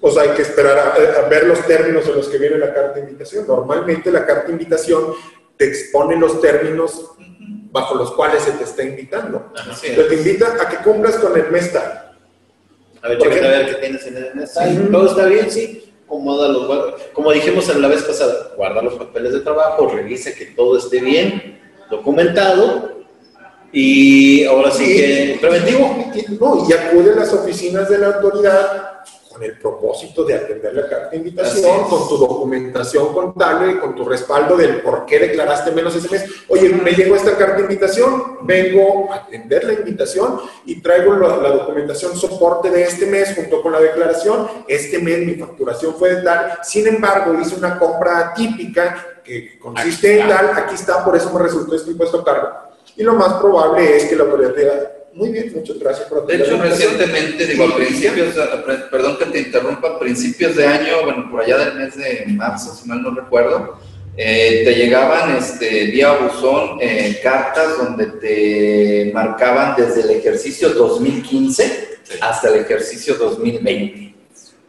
Pues 0.00 0.16
hay 0.18 0.30
que 0.30 0.42
esperar 0.42 0.76
a, 0.76 1.24
a 1.24 1.28
ver 1.28 1.46
los 1.46 1.64
términos 1.66 2.06
en 2.06 2.16
los 2.16 2.28
que 2.28 2.38
viene 2.38 2.58
la 2.58 2.74
carta 2.74 2.94
de 2.94 3.00
invitación. 3.00 3.46
Normalmente 3.46 4.10
la 4.10 4.26
carta 4.26 4.48
de 4.48 4.52
invitación 4.52 5.14
te 5.56 5.66
expone 5.66 6.16
los 6.18 6.40
términos 6.40 7.12
bajo 7.70 7.94
los 7.94 8.12
cuales 8.12 8.42
se 8.42 8.52
te 8.52 8.64
está 8.64 8.82
invitando. 8.82 9.52
Ajá, 9.56 9.74
sí. 9.74 9.86
Entonces 9.88 10.12
te 10.12 10.16
invita 10.16 10.56
a 10.60 10.68
que 10.68 10.76
cumplas 10.78 11.14
con 11.16 11.38
el 11.38 11.50
mes 11.50 11.72
tal. 11.72 12.16
A 13.02 13.08
ver, 13.08 13.22
a 13.22 13.28
ver 13.28 13.66
qué 13.66 13.74
tienes 13.74 14.06
en 14.06 14.16
el 14.16 14.34
mensaje. 14.34 14.70
Sí. 14.70 14.88
Todo 14.90 15.06
está 15.06 15.26
bien, 15.26 15.50
sí. 15.50 15.92
Guarda. 16.08 16.96
Como 17.12 17.32
dijimos 17.32 17.68
en 17.70 17.80
la 17.80 17.88
vez 17.88 18.02
pasada, 18.02 18.52
guarda 18.56 18.82
los 18.82 18.94
papeles 18.94 19.32
de 19.32 19.40
trabajo, 19.40 19.88
revisa 19.88 20.34
que 20.34 20.46
todo 20.46 20.76
esté 20.78 21.00
bien 21.00 21.63
documentado 21.90 22.92
y 23.72 24.44
ahora 24.44 24.70
sí 24.70 24.84
que 24.96 25.38
preventivo. 25.40 25.96
Y, 26.14 26.18
y- 26.20 26.38
no, 26.40 26.66
y 26.68 26.72
acude 26.72 27.12
a 27.12 27.16
las 27.16 27.32
oficinas 27.32 27.88
de 27.88 27.98
la 27.98 28.06
autoridad 28.08 28.90
con 29.30 29.42
el 29.42 29.58
propósito 29.58 30.22
de 30.24 30.34
atender 30.34 30.72
la 30.74 30.88
carta 30.88 31.10
de 31.10 31.16
invitación, 31.16 31.88
con 31.88 32.08
tu 32.08 32.16
documentación 32.18 33.12
contable, 33.12 33.80
con 33.80 33.96
tu 33.96 34.04
respaldo 34.04 34.56
del 34.56 34.80
por 34.80 35.04
qué 35.06 35.18
declaraste 35.18 35.72
menos 35.72 35.96
ese 35.96 36.08
mes. 36.08 36.24
Oye, 36.46 36.68
me 36.68 36.92
llegó 36.92 37.16
esta 37.16 37.36
carta 37.36 37.56
de 37.56 37.62
invitación, 37.62 38.38
vengo 38.42 39.12
a 39.12 39.16
atender 39.16 39.64
la 39.64 39.72
invitación 39.72 40.38
y 40.66 40.80
traigo 40.80 41.14
la, 41.16 41.36
la 41.38 41.48
documentación 41.50 42.16
soporte 42.16 42.70
de 42.70 42.84
este 42.84 43.06
mes 43.06 43.34
junto 43.34 43.60
con 43.60 43.72
la 43.72 43.80
declaración. 43.80 44.46
Este 44.68 45.00
mes 45.00 45.18
mi 45.26 45.34
facturación 45.34 45.96
fue 45.96 46.14
de 46.14 46.22
tal, 46.22 46.58
sin 46.62 46.86
embargo, 46.86 47.36
hice 47.40 47.56
una 47.56 47.76
compra 47.76 48.28
atípica 48.28 49.04
que 49.24 49.58
consiste 49.58 50.14
Aquí 50.14 50.22
en 50.22 50.28
tal, 50.28 50.50
aquí 50.56 50.74
está, 50.74 51.04
por 51.04 51.16
eso 51.16 51.32
me 51.32 51.40
resultó 51.40 51.74
este 51.74 51.90
impuesto 51.90 52.20
a 52.20 52.24
cargo. 52.24 52.48
Y 52.96 53.02
lo 53.02 53.14
más 53.14 53.34
probable 53.34 53.96
es 53.96 54.04
que 54.04 54.16
la 54.16 54.24
autoridad 54.24 54.54
diga, 54.54 54.92
muy 55.14 55.30
bien, 55.30 55.52
muchas 55.54 55.78
gracias 55.78 56.08
por 56.08 56.26
De 56.26 56.36
hecho, 56.36 56.50
la 56.50 56.56
invitación". 56.56 56.92
recientemente, 56.98 57.46
digo, 57.46 57.64
a 57.64 57.76
principios, 57.76 58.34
perdón 58.90 59.16
que 59.16 59.26
te 59.26 59.38
interrumpa, 59.40 59.88
a 59.88 59.98
principios 59.98 60.56
de 60.56 60.66
año, 60.66 61.04
bueno, 61.04 61.30
por 61.30 61.40
allá 61.40 61.58
del 61.58 61.74
mes 61.74 61.96
de 61.96 62.24
marzo, 62.28 62.74
si 62.74 62.88
mal 62.88 63.02
no 63.02 63.14
recuerdo, 63.14 63.78
eh, 64.16 64.62
te 64.64 64.74
llegaban 64.74 65.36
este, 65.36 65.86
vía 65.86 66.12
buzón 66.12 66.78
eh, 66.80 67.18
cartas 67.22 67.78
donde 67.78 68.06
te 68.06 69.10
marcaban 69.12 69.74
desde 69.76 70.02
el 70.02 70.10
ejercicio 70.10 70.70
2015 70.70 71.98
hasta 72.20 72.48
el 72.48 72.60
ejercicio 72.60 73.14
2020, 73.14 74.14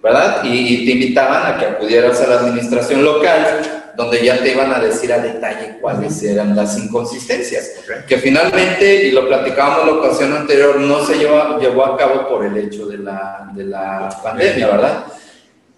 ¿verdad? 0.01 0.43
Y, 0.43 0.49
y 0.49 0.85
te 0.85 0.91
invitaban 0.93 1.53
a 1.53 1.59
que 1.59 1.65
acudieras 1.65 2.19
a 2.21 2.27
la 2.27 2.39
administración 2.39 3.03
local, 3.03 3.84
donde 3.95 4.23
ya 4.23 4.37
te 4.39 4.51
iban 4.51 4.71
a 4.73 4.79
decir 4.79 5.11
a 5.13 5.19
detalle 5.19 5.77
cuáles 5.79 6.21
eran 6.23 6.55
las 6.55 6.77
inconsistencias 6.77 7.71
que 8.07 8.17
finalmente, 8.17 9.07
y 9.07 9.11
lo 9.11 9.27
platicábamos 9.27 9.85
la 9.85 9.93
ocasión 9.93 10.33
anterior, 10.33 10.79
no 10.79 11.05
se 11.05 11.17
llevó, 11.17 11.59
llevó 11.59 11.85
a 11.85 11.97
cabo 11.97 12.27
por 12.27 12.45
el 12.45 12.57
hecho 12.57 12.85
de 12.87 12.97
la, 12.97 13.49
de 13.53 13.65
la 13.65 14.09
pandemia, 14.23 14.67
¿verdad? 14.67 15.05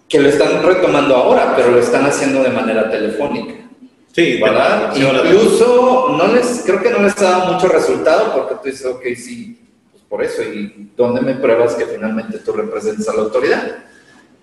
Que 0.08 0.20
lo 0.20 0.28
están 0.28 0.62
retomando 0.62 1.16
ahora, 1.16 1.54
pero 1.56 1.70
lo 1.70 1.78
están 1.78 2.06
haciendo 2.06 2.42
de 2.42 2.50
manera 2.50 2.90
telefónica, 2.90 3.54
Sí, 4.12 4.40
¿verdad? 4.42 4.92
Incluso, 4.96 6.16
no 6.18 6.34
les, 6.34 6.62
creo 6.64 6.82
que 6.82 6.90
no 6.90 6.98
les 7.00 7.16
ha 7.18 7.30
dado 7.30 7.52
mucho 7.52 7.68
resultado 7.68 8.34
porque 8.34 8.54
tú 8.56 8.68
dices, 8.68 8.86
ok, 8.86 9.02
sí, 9.14 9.60
pues 9.92 10.02
por 10.08 10.24
eso, 10.24 10.42
¿y 10.42 10.90
dónde 10.96 11.20
me 11.20 11.34
pruebas 11.34 11.74
que 11.74 11.86
finalmente 11.86 12.38
tú 12.38 12.52
representas 12.52 13.08
a 13.08 13.14
la 13.14 13.22
autoridad? 13.22 13.84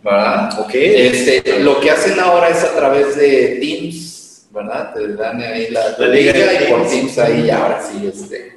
¿Verdad? 0.05 0.59
Ok. 0.59 0.69
Este, 0.73 1.59
lo 1.61 1.79
que 1.79 1.89
hacen 1.89 2.19
ahora 2.19 2.49
es 2.49 2.63
a 2.63 2.75
través 2.75 3.15
de 3.15 3.57
Teams, 3.59 4.45
¿verdad? 4.51 4.93
Te 4.93 5.07
dan 5.15 5.41
ahí 5.41 5.69
la, 5.71 5.95
La 5.97 6.07
liga 6.07 6.33
y 6.53 6.71
por 6.71 6.87
Teams. 6.87 7.17
Ahí 7.17 7.45
ya 7.47 7.57
ahora 7.63 7.81
sí 7.81 8.07
este, 8.07 8.55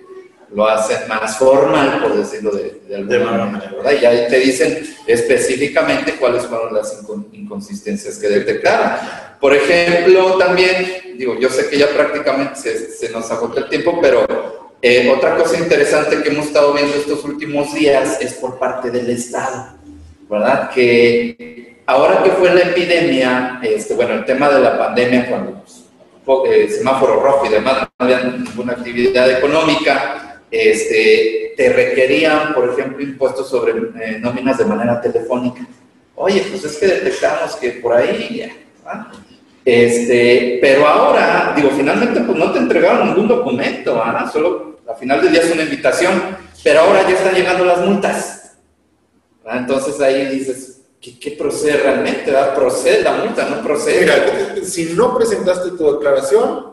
lo 0.54 0.68
hacen 0.68 1.08
más 1.08 1.38
formal, 1.38 2.00
por 2.02 2.16
decirlo 2.16 2.50
de, 2.50 2.80
de 2.86 2.96
alguna 2.96 3.18
De 3.18 3.24
manera, 3.24 3.44
manera. 3.46 3.72
¿verdad? 3.76 3.92
Y 3.92 4.00
ya 4.00 4.28
te 4.28 4.38
dicen 4.40 4.94
específicamente 5.06 6.16
cuáles 6.16 6.44
fueron 6.44 6.74
las 6.74 7.02
incon- 7.02 7.26
inconsistencias 7.32 8.18
que 8.18 8.28
detectaron. 8.28 8.92
Por 9.40 9.54
ejemplo, 9.54 10.36
también, 10.36 11.16
digo, 11.16 11.38
yo 11.38 11.48
sé 11.48 11.68
que 11.70 11.78
ya 11.78 11.88
prácticamente 11.88 12.56
se, 12.60 12.90
se 12.90 13.08
nos 13.08 13.30
agotó 13.30 13.60
el 13.60 13.68
tiempo, 13.70 13.98
pero 14.02 14.26
eh, 14.82 15.10
otra 15.16 15.36
cosa 15.36 15.56
interesante 15.58 16.22
que 16.22 16.28
hemos 16.28 16.46
estado 16.46 16.72
viendo 16.74 16.94
estos 16.94 17.24
últimos 17.24 17.72
días 17.72 18.18
es 18.20 18.34
por 18.34 18.58
parte 18.58 18.90
del 18.90 19.08
Estado, 19.10 19.77
¿verdad? 20.28 20.70
Que 20.70 21.78
ahora 21.86 22.22
que 22.22 22.30
fue 22.30 22.54
la 22.54 22.60
epidemia, 22.62 23.60
este, 23.62 23.94
bueno, 23.94 24.14
el 24.14 24.24
tema 24.24 24.48
de 24.50 24.60
la 24.60 24.78
pandemia, 24.78 25.26
cuando 25.28 25.52
pues, 25.62 25.84
fo- 26.26 26.46
eh, 26.46 26.68
semáforo 26.68 27.20
rojo 27.20 27.46
y 27.46 27.50
demás, 27.50 27.88
no 27.98 28.04
había 28.04 28.20
ninguna 28.20 28.72
actividad 28.74 29.30
económica, 29.30 30.42
este, 30.50 31.54
te 31.56 31.68
requerían, 31.72 32.54
por 32.54 32.68
ejemplo, 32.70 33.02
impuestos 33.02 33.48
sobre 33.48 33.72
eh, 33.72 34.18
nóminas 34.20 34.58
de 34.58 34.64
manera 34.64 35.00
telefónica. 35.00 35.66
Oye, 36.14 36.44
pues 36.50 36.64
es 36.64 36.76
que 36.78 36.86
detectamos 36.86 37.56
que 37.56 37.70
por 37.72 37.94
ahí, 37.94 38.50
¿ah? 38.86 39.10
este, 39.64 40.58
pero 40.60 40.86
ahora, 40.86 41.52
digo, 41.54 41.70
finalmente 41.76 42.20
pues 42.20 42.36
no 42.38 42.50
te 42.52 42.58
entregaron 42.58 43.08
ningún 43.08 43.28
documento, 43.28 44.02
solo 44.32 44.78
al 44.88 44.96
final 44.96 45.20
del 45.22 45.32
día 45.32 45.42
es 45.42 45.52
una 45.52 45.62
invitación, 45.62 46.12
pero 46.64 46.80
ahora 46.80 47.02
ya 47.02 47.14
están 47.14 47.34
llegando 47.34 47.64
las 47.64 47.78
multas. 47.80 48.37
¿Ah? 49.48 49.58
Entonces 49.58 50.00
ahí 50.00 50.26
dices, 50.26 50.82
¿qué, 51.00 51.18
qué 51.18 51.30
procede 51.32 51.78
realmente? 51.78 52.30
¿verdad? 52.30 52.54
¿Procede 52.54 53.02
la 53.02 53.12
multa? 53.12 53.48
¿No 53.48 53.62
procede? 53.62 54.00
Mira, 54.00 54.64
si 54.64 54.92
no 54.94 55.16
presentaste 55.16 55.70
tu 55.70 55.92
declaración, 55.94 56.68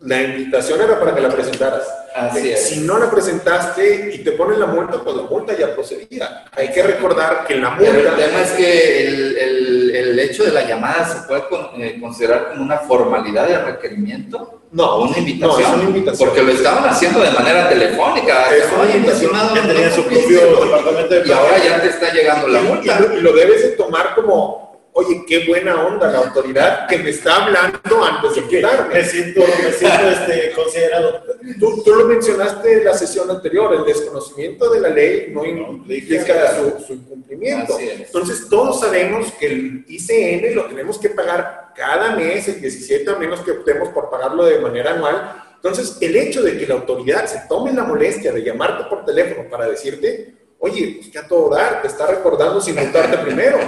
La 0.00 0.22
invitación 0.22 0.80
era 0.80 1.00
para 1.00 1.14
que 1.14 1.20
la 1.20 1.30
presentaras. 1.30 1.82
Así 2.14 2.50
es. 2.50 2.68
Si 2.68 2.80
no 2.80 2.98
la 2.98 3.10
presentaste 3.10 4.14
y 4.14 4.18
te 4.22 4.32
ponen 4.32 4.60
la 4.60 4.66
multa, 4.66 5.02
pues 5.02 5.16
la 5.16 5.22
multa 5.22 5.56
ya 5.56 5.74
procedía. 5.74 6.44
Hay 6.52 6.70
que 6.70 6.82
recordar 6.82 7.44
que 7.46 7.56
la 7.56 7.76
Pero 7.76 7.92
multa... 7.92 8.10
el 8.10 8.16
tema 8.16 8.42
es 8.42 8.50
que 8.52 9.06
el, 9.08 9.36
el, 9.38 9.96
el 9.96 10.18
hecho 10.20 10.44
de 10.44 10.52
la 10.52 10.62
llamada 10.68 11.04
se 11.08 11.26
puede 11.26 11.42
eh, 11.78 11.98
considerar 12.00 12.50
como 12.50 12.62
una 12.62 12.78
formalidad 12.78 13.48
de 13.48 13.58
requerimiento. 13.58 14.62
No, 14.76 14.98
una 14.98 15.16
invitación. 15.16 15.58
no, 15.58 15.58
es 15.58 15.74
una 15.74 15.84
invitación. 15.84 16.28
Porque 16.28 16.42
lo 16.42 16.52
estaban 16.52 16.84
haciendo 16.84 17.20
de 17.20 17.30
manera 17.30 17.66
telefónica. 17.66 18.54
Es 18.54 18.66
una 18.70 18.94
invitación. 18.94 19.32
tenía 19.66 19.90
su 19.90 20.04
propio 20.04 20.64
departamento 20.64 21.14
de 21.14 21.26
Y 21.26 21.32
ahora 21.32 21.64
ya 21.64 21.80
te 21.80 21.88
está 21.88 22.12
llegando 22.12 22.46
la 22.48 22.60
multa. 22.60 22.98
Y, 22.98 23.02
lo, 23.02 23.18
y 23.18 23.20
lo 23.22 23.32
debes 23.32 23.62
de 23.62 23.68
tomar 23.70 24.14
como, 24.14 24.65
oye, 24.98 25.24
qué 25.28 25.46
buena 25.46 25.86
onda 25.86 26.10
la 26.10 26.18
autoridad 26.18 26.88
que 26.88 26.96
me 26.98 27.10
está 27.10 27.44
hablando 27.44 28.02
antes 28.02 28.34
de 28.34 28.40
Me 28.40 28.48
quitarme. 28.48 29.04
siento, 29.04 29.40
me 29.40 29.72
siento 29.72 30.08
este, 30.08 30.52
considerado. 30.52 31.22
Tú, 31.60 31.82
tú 31.84 31.94
lo 31.94 32.06
mencionaste 32.06 32.78
en 32.78 32.84
la 32.86 32.94
sesión 32.94 33.30
anterior, 33.30 33.74
el 33.74 33.84
desconocimiento 33.84 34.70
de 34.70 34.80
la 34.80 34.88
ley 34.88 35.30
no 35.34 35.44
implica 35.44 36.56
su, 36.56 36.82
su 36.86 36.94
incumplimiento. 36.94 37.78
Entonces, 37.78 38.48
todos 38.48 38.80
sabemos 38.80 39.30
que 39.32 39.46
el 39.46 39.84
ICN 39.86 40.54
lo 40.54 40.64
tenemos 40.64 40.98
que 40.98 41.10
pagar 41.10 41.74
cada 41.76 42.16
mes, 42.16 42.48
el 42.48 42.62
17, 42.62 43.10
a 43.10 43.16
menos 43.16 43.40
que 43.40 43.50
optemos 43.50 43.90
por 43.90 44.08
pagarlo 44.08 44.46
de 44.46 44.60
manera 44.60 44.94
anual. 44.94 45.44
Entonces, 45.56 45.98
el 46.00 46.16
hecho 46.16 46.42
de 46.42 46.56
que 46.56 46.66
la 46.66 46.74
autoridad 46.74 47.26
se 47.26 47.42
tome 47.50 47.70
la 47.74 47.84
molestia 47.84 48.32
de 48.32 48.42
llamarte 48.42 48.84
por 48.84 49.04
teléfono 49.04 49.46
para 49.50 49.68
decirte, 49.68 50.54
oye, 50.58 50.96
pues 50.96 51.10
que 51.10 51.18
a 51.18 51.28
todo 51.28 51.54
dar, 51.54 51.82
te 51.82 51.88
está 51.88 52.06
recordando 52.06 52.62
sin 52.62 52.76
multarte 52.76 53.18
primero. 53.18 53.58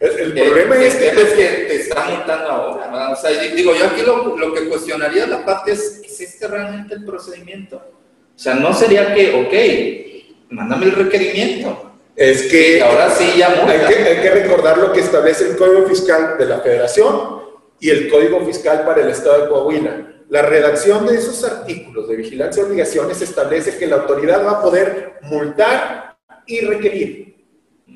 El, 0.00 0.10
el 0.20 0.38
Eh, 0.38 0.42
problema 0.44 0.76
es 0.76 0.94
que... 0.96 1.08
es 1.08 1.14
que 1.14 1.44
te 1.68 1.74
está 1.76 2.04
multando 2.04 2.48
ahora. 2.50 2.86
¿verdad? 2.90 3.12
O 3.12 3.16
sea, 3.16 3.30
digo, 3.30 3.74
yo 3.74 3.86
aquí 3.86 4.02
lo, 4.02 4.36
lo 4.36 4.52
que 4.52 4.68
cuestionaría 4.68 5.26
la 5.26 5.44
parte 5.44 5.72
es, 5.72 6.02
¿es 6.04 6.20
este 6.20 6.46
realmente 6.48 6.94
el 6.94 7.04
procedimiento? 7.04 7.76
O 7.76 8.38
sea, 8.38 8.54
no 8.54 8.74
sería 8.74 9.14
que, 9.14 9.32
ok, 9.34 10.52
mándame 10.52 10.86
el 10.86 10.92
requerimiento. 10.92 11.92
Es 12.14 12.44
que 12.44 12.78
Y 12.78 12.80
ahora 12.80 13.10
sí 13.10 13.24
ya 13.36 13.48
hay 13.48 13.80
que, 13.94 13.94
hay 14.02 14.22
que 14.22 14.30
recordar 14.30 14.78
lo 14.78 14.92
que 14.92 15.00
establece 15.00 15.48
el 15.50 15.56
Código 15.56 15.86
Fiscal 15.86 16.36
de 16.38 16.46
la 16.46 16.60
Federación 16.60 17.40
y 17.80 17.90
el 17.90 18.08
Código 18.10 18.44
Fiscal 18.44 18.84
para 18.84 19.02
el 19.02 19.10
Estado 19.10 19.42
de 19.42 19.48
Coahuila. 19.48 20.12
La 20.28 20.42
redacción 20.42 21.06
de 21.06 21.14
esos 21.16 21.44
artículos 21.44 22.08
de 22.08 22.16
vigilancia 22.16 22.62
y 22.62 22.66
obligaciones 22.66 23.20
establece 23.22 23.76
que 23.78 23.86
la 23.86 23.96
autoridad 23.96 24.44
va 24.44 24.52
a 24.52 24.62
poder 24.62 25.14
multar 25.22 26.16
y 26.46 26.60
requerir, 26.60 27.35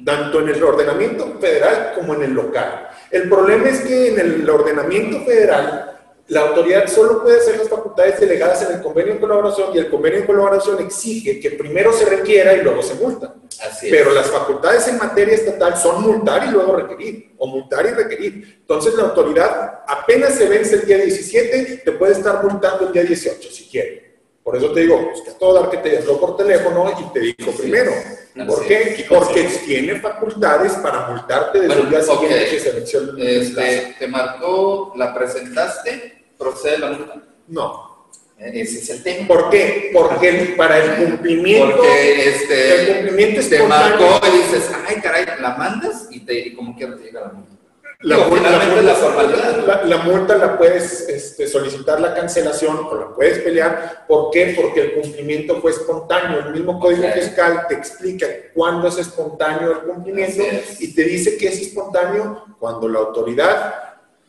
tanto 0.05 0.41
en 0.41 0.49
el 0.49 0.63
ordenamiento 0.63 1.39
federal 1.41 1.93
como 1.95 2.15
en 2.15 2.23
el 2.23 2.33
local. 2.33 2.89
El 3.11 3.29
problema 3.29 3.69
es 3.69 3.81
que 3.81 4.13
en 4.13 4.21
el 4.21 4.49
ordenamiento 4.49 5.25
federal 5.25 5.91
la 6.29 6.43
autoridad 6.43 6.87
solo 6.87 7.23
puede 7.23 7.39
hacer 7.39 7.59
las 7.59 7.69
facultades 7.69 8.21
delegadas 8.21 8.63
en 8.63 8.77
el 8.77 8.83
convenio 8.83 9.15
de 9.15 9.21
colaboración 9.21 9.71
y 9.75 9.79
el 9.79 9.91
convenio 9.91 10.21
de 10.21 10.27
colaboración 10.27 10.81
exige 10.81 11.41
que 11.41 11.51
primero 11.51 11.93
se 11.93 12.05
requiera 12.05 12.55
y 12.55 12.63
luego 12.63 12.83
se 12.83 12.95
multa. 12.95 13.35
Así 13.69 13.87
es. 13.87 13.93
Pero 13.93 14.13
las 14.13 14.31
facultades 14.31 14.87
en 14.87 14.99
materia 14.99 15.35
estatal 15.35 15.77
son 15.77 16.03
multar 16.03 16.47
y 16.47 16.53
luego 16.53 16.77
requerir, 16.77 17.35
o 17.37 17.49
multar 17.49 17.85
y 17.87 17.91
requerir. 17.91 18.59
Entonces 18.61 18.95
la 18.95 19.05
autoridad 19.05 19.81
apenas 19.89 20.35
se 20.35 20.49
vence 20.49 20.77
el 20.77 20.87
día 20.87 20.99
17, 20.99 21.83
te 21.85 21.93
puede 21.93 22.13
estar 22.13 22.45
multando 22.45 22.87
el 22.87 22.93
día 22.93 23.03
18 23.03 23.51
si 23.51 23.69
quiere. 23.69 24.10
Por 24.51 24.59
eso 24.59 24.73
te 24.73 24.81
digo, 24.81 25.11
pues 25.11 25.21
que 25.23 25.31
a 25.31 25.39
todo 25.39 25.55
dar 25.61 25.71
que 25.71 25.77
te 25.79 25.99
habló 25.99 26.19
por 26.19 26.37
teléfono 26.37 26.93
y 26.99 27.13
te 27.13 27.21
dijo 27.21 27.53
primero. 27.53 27.93
es. 27.93 28.47
¿Por 28.47 28.67
qué? 28.67 29.05
Porque 29.09 29.45
tiene 29.67 30.01
facultades 30.01 30.73
para 30.75 31.09
multarte 31.09 31.61
desde 31.61 31.81
el 31.81 31.91
día 31.91 32.03
siguiente 32.03 32.47
que 32.51 32.59
se 32.61 32.71
venció 32.73 33.01
el 33.01 33.23
Este, 33.23 33.95
te 33.99 34.09
marcó, 34.09 34.93
la 34.97 35.15
presentaste, 35.15 36.25
procede 36.39 36.79
la 36.79 36.91
multa. 36.93 37.23
No. 37.49 38.09
Eh, 38.39 38.63
Ese 38.63 38.79
es 38.79 38.91
el 38.91 39.03
tema. 39.03 39.29
¿Por 39.29 39.51
qué? 39.51 39.91
Porque 39.93 40.55
para 40.57 40.79
el 40.83 41.05
cumplimiento, 41.05 41.77
Porque 41.77 42.29
este, 42.29 42.75
el 42.83 42.97
cumplimiento 42.97 43.41
te 43.49 43.57
espontáneo- 43.57 43.69
marcó 44.11 44.27
y 44.27 44.31
dices, 44.39 44.71
ay, 44.89 44.97
caray, 45.03 45.27
la 45.41 45.51
mandas 45.57 46.09
y, 46.11 46.21
te, 46.21 46.35
y 46.39 46.55
como 46.55 46.75
quiera 46.77 46.97
te 46.97 47.03
llega 47.05 47.21
la 47.21 47.29
multa. 47.33 47.55
La, 48.03 48.17
Digo, 48.17 48.35
finalmente 48.35 48.83
la 48.83 48.95
formalidad. 48.95 49.57
la- 49.67 49.85
la 49.85 49.97
multa 49.99 50.37
la 50.39 50.57
puedes 50.57 51.07
este, 51.07 51.47
solicitar 51.47 52.01
la 52.01 52.15
cancelación 52.15 52.79
o 52.91 52.95
la 52.95 53.09
puedes 53.15 53.41
pelear. 53.41 54.07
¿Por 54.09 54.31
qué? 54.31 54.55
Porque 54.59 54.81
el 54.81 54.95
cumplimiento 54.95 55.61
fue 55.61 55.73
espontáneo. 55.73 56.39
El 56.41 56.53
mismo 56.55 56.81
Código. 56.81 57.03
Fiscal 57.13 57.67
te 57.69 57.75
explica 57.75 58.27
cuándo 58.55 58.89
es 58.89 58.97
espontáneo 58.97 59.73
el 59.73 59.79
cumplimiento 59.81 60.43
es. 60.43 60.81
y 60.81 60.95
te 60.95 61.03
dice 61.05 61.37
que 61.37 61.49
es 61.49 61.61
espontáneo 61.61 62.45
cuando 62.59 62.89
la 62.89 63.01
autoridad 63.01 63.75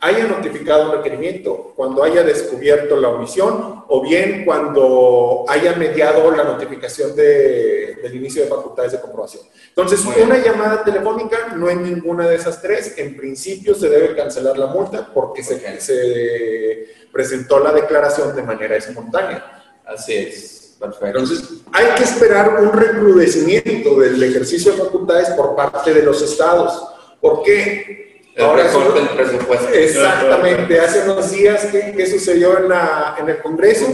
haya 0.04 0.24
notificado 0.24 0.90
un 0.90 0.96
requerimiento, 0.96 1.72
cuando 1.76 2.02
haya 2.02 2.24
descubierto 2.24 2.96
la 2.96 3.08
omisión 3.10 3.84
o 3.86 4.02
bien 4.02 4.44
cuando 4.44 5.44
haya 5.48 5.76
mediado 5.76 6.28
la 6.32 6.42
notificación 6.42 7.14
de- 7.14 7.98
del 8.02 8.16
inicio 8.16 8.42
de 8.42 8.48
facultades 8.48 8.90
de 8.92 9.00
comprobación. 9.00 9.44
Entonces, 9.68 10.04
una 10.04 10.38
llamada 10.38 10.82
telefónica 10.82 11.54
no 11.56 11.70
es 11.70 11.76
ninguna 11.76 12.26
de 12.28 12.34
esas 12.34 12.60
tres. 12.60 12.98
En 12.98 13.16
principio 13.16 13.76
se 13.76 13.88
debe 13.88 14.16
cancelar 14.16 14.58
la 14.58 14.66
multa 14.66 15.08
porque 15.14 15.44
se, 15.44 15.80
se 15.80 16.88
presentó 17.12 17.60
la 17.60 17.72
declaración 17.72 18.34
de 18.34 18.42
manera 18.42 18.76
espontánea. 18.76 19.62
Así 19.86 20.14
es, 20.14 20.76
perfecto. 20.80 21.06
Entonces, 21.06 21.48
hay 21.72 21.86
que 21.96 22.02
esperar 22.02 22.60
un 22.60 22.72
recrudecimiento 22.72 24.00
del 24.00 24.20
ejercicio 24.20 24.72
de 24.72 24.78
facultades 24.78 25.30
por 25.30 25.54
parte 25.54 25.94
de 25.94 26.02
los 26.02 26.20
estados. 26.22 26.88
¿Por 27.20 27.44
qué? 27.44 28.11
El 28.34 28.44
Ahora 28.44 28.62
recorte 28.64 28.98
del 29.00 29.08
presupuesto. 29.10 29.68
Exactamente. 29.68 30.80
Hace 30.80 31.02
unos 31.10 31.30
días, 31.30 31.66
¿qué, 31.66 31.92
qué 31.96 32.06
sucedió 32.06 32.58
en, 32.58 32.68
la, 32.68 33.16
en 33.18 33.28
el 33.28 33.42
Congreso? 33.42 33.86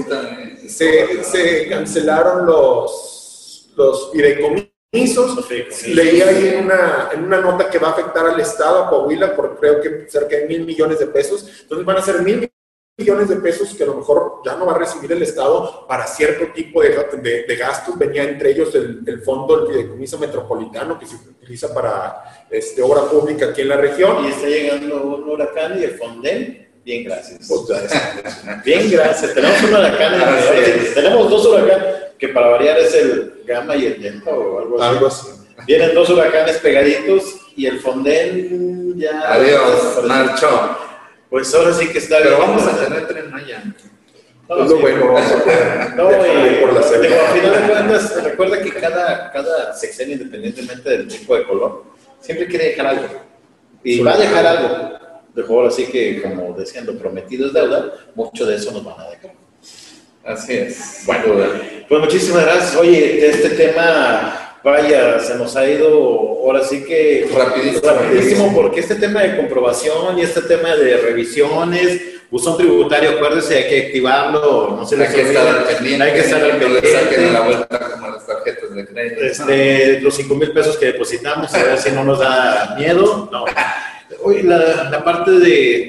Se, 0.69 1.25
se 1.25 1.69
cancelaron 1.69 2.47
los, 2.47 3.71
los 3.77 4.13
fideicomisos. 4.13 4.69
Leí 5.89 6.23
ahí 6.23 6.49
en 6.55 6.65
una, 6.65 7.11
en 7.13 7.25
una 7.25 7.41
nota 7.41 7.69
que 7.69 7.79
va 7.79 7.89
a 7.89 7.91
afectar 7.93 8.27
al 8.27 8.39
Estado, 8.41 8.85
a 8.85 8.89
Coahuila, 8.91 9.35
por 9.35 9.59
creo 9.59 9.81
que 9.81 10.07
cerca 10.09 10.37
de 10.37 10.47
mil 10.47 10.65
millones 10.65 10.99
de 11.01 11.07
pesos. 11.07 11.47
Entonces 11.63 11.85
van 11.85 11.97
a 11.97 12.03
ser 12.03 12.23
mil 12.23 12.51
millones 12.97 13.29
de 13.29 13.37
pesos 13.37 13.75
que 13.75 13.83
a 13.85 13.87
lo 13.87 13.95
mejor 13.95 14.41
ya 14.45 14.57
no 14.57 14.67
va 14.67 14.75
a 14.75 14.79
recibir 14.79 15.11
el 15.13 15.23
Estado 15.23 15.87
para 15.87 16.07
cierto 16.07 16.53
tipo 16.53 16.83
de, 16.83 16.91
de- 17.23 17.45
de 17.45 17.57
gastos. 17.57 17.99
Venía 17.99 18.23
entre 18.25 18.51
ellos 18.51 18.75
el, 18.75 19.03
el 19.07 19.21
fondo 19.23 19.57
del 19.59 19.69
fideicomiso 19.69 20.19
metropolitano 20.19 20.99
que 20.99 21.07
se 21.07 21.17
utiliza 21.49 21.73
para 21.73 22.45
este, 22.51 22.83
obra 22.83 23.03
pública 23.05 23.47
aquí 23.47 23.63
en 23.63 23.69
la 23.71 23.77
región. 23.79 24.25
Y 24.25 24.29
está 24.29 24.47
llegando 24.47 25.03
un 25.03 25.29
huracán 25.31 25.81
y 25.81 25.85
el 25.85 25.93
Fonden, 25.93 26.69
bien 26.85 27.05
gracias. 27.05 27.49
Bien 28.65 28.91
gracias. 28.91 29.35
Tenemos 29.35 29.63
un 29.63 29.75
huracán, 29.75 30.15
en 30.15 30.95
tenemos 30.95 31.31
dos 31.31 31.47
huracanes, 31.47 31.87
que 32.19 32.29
para 32.29 32.49
variar 32.49 32.79
es 32.79 32.95
el 32.95 33.43
Gamma 33.47 33.77
y 33.77 33.87
el 33.87 34.03
Delta 34.03 34.31
o 34.31 34.59
algo 34.59 34.83
así. 34.83 34.89
Algo 34.95 35.07
así. 35.07 35.29
Vienen 35.67 35.95
dos 35.95 36.09
huracanes 36.11 36.59
pegaditos 36.59 37.25
y 37.57 37.67
el 37.67 37.81
Fonden 37.81 38.99
ya... 38.99 39.33
Adiós, 39.33 40.05
marchó. 40.05 40.79
Pues 41.31 41.55
ahora 41.55 41.73
sí 41.73 41.89
que 41.89 41.99
está 41.99 42.19
Pero 42.19 42.37
bien. 42.37 42.49
vamos 42.49 42.67
a 42.67 42.85
tener 42.85 43.09
tren 43.09 43.31
Maya. 43.31 43.63
No, 44.49 44.65
Es 44.65 44.71
lo 44.71 44.77
sí. 44.77 44.83
bueno, 44.83 45.15
No, 45.97 46.11
y, 46.11 46.55
por 46.61 46.73
la 46.73 46.81
digo, 47.01 47.15
al 47.21 47.39
final 47.39 47.53
de 47.53 47.73
cuentas, 47.73 48.25
recuerda 48.25 48.63
que 48.63 48.71
cada, 48.73 49.31
cada 49.31 49.75
sexenio, 49.75 50.15
independientemente 50.15 50.89
del 50.89 51.07
tipo 51.07 51.37
de 51.37 51.45
color, 51.45 51.85
siempre 52.21 52.47
quiere 52.47 52.69
dejar 52.71 52.87
algo. 52.87 53.07
Y 53.85 54.01
va 54.01 54.15
a 54.15 54.19
dejar 54.19 54.47
algo. 54.47 54.99
Dejó 55.35 55.67
así 55.67 55.87
que, 55.87 56.23
como 56.23 56.57
decían, 56.59 56.87
lo 56.87 56.99
prometido 56.99 57.47
es 57.47 57.53
deuda, 57.53 57.93
mucho 58.15 58.47
de 58.47 58.57
eso 58.57 58.73
nos 58.73 58.85
van 58.85 58.99
a 59.01 59.11
dejar. 59.11 59.33
Así 60.25 60.55
es. 60.55 61.03
Bueno, 61.07 61.25
pues 61.89 62.01
muchísimas 62.01 62.45
gracias. 62.45 62.77
Oye, 62.77 63.01
de 63.21 63.29
este 63.31 63.51
tema, 63.51 64.59
vaya, 64.65 65.19
se 65.21 65.37
nos 65.37 65.57
ha 65.57 65.69
ido 65.69 65.89
ahora 65.89 66.63
sí 66.65 66.85
que 66.85 67.29
Rapidísimo. 67.35 67.89
rapidísimo, 67.89 68.55
porque 68.55 68.81
este 68.81 68.97
tema 68.97 69.23
de 69.23 69.37
comprobación 69.37 70.19
y 70.19 70.23
este 70.23 70.43
tema 70.43 70.75
de 70.75 70.97
revisiones, 70.97 72.18
buzón 72.31 72.57
tributario, 72.57 73.11
acuérdese, 73.11 73.57
hay 73.57 73.69
que 73.69 73.87
activarlo, 73.87 74.75
no 74.77 74.87
se 74.87 74.95
Hay 74.97 75.01
les 75.03 75.15
que 75.15 75.21
estar 75.23 75.47
al 75.47 75.65
pendiente. 75.65 76.05
hay 76.05 76.13
que 76.13 76.21
estar 76.21 76.43
al 76.43 76.61
no 76.61 76.69
le 76.69 76.81
saquen 76.83 77.33
la 77.33 77.41
pendiente. 77.41 77.67
vuelta 77.69 77.91
como 77.91 78.09
las 78.09 78.27
tarjetas 78.27 78.75
de 78.75 78.87
crédito. 78.87 79.21
Este, 79.23 80.01
los 80.01 80.15
5 80.15 80.35
mil 80.35 80.53
pesos 80.53 80.77
que 80.77 80.87
depositamos, 80.87 81.53
a 81.55 81.63
ver 81.63 81.79
si 81.79 81.91
no 81.93 82.05
nos 82.05 82.19
da 82.21 82.75
miedo. 82.79 83.29
No. 83.33 83.45
Oye, 84.23 84.43
la, 84.43 84.89
la 84.91 85.05
parte 85.05 85.31
de, 85.33 85.39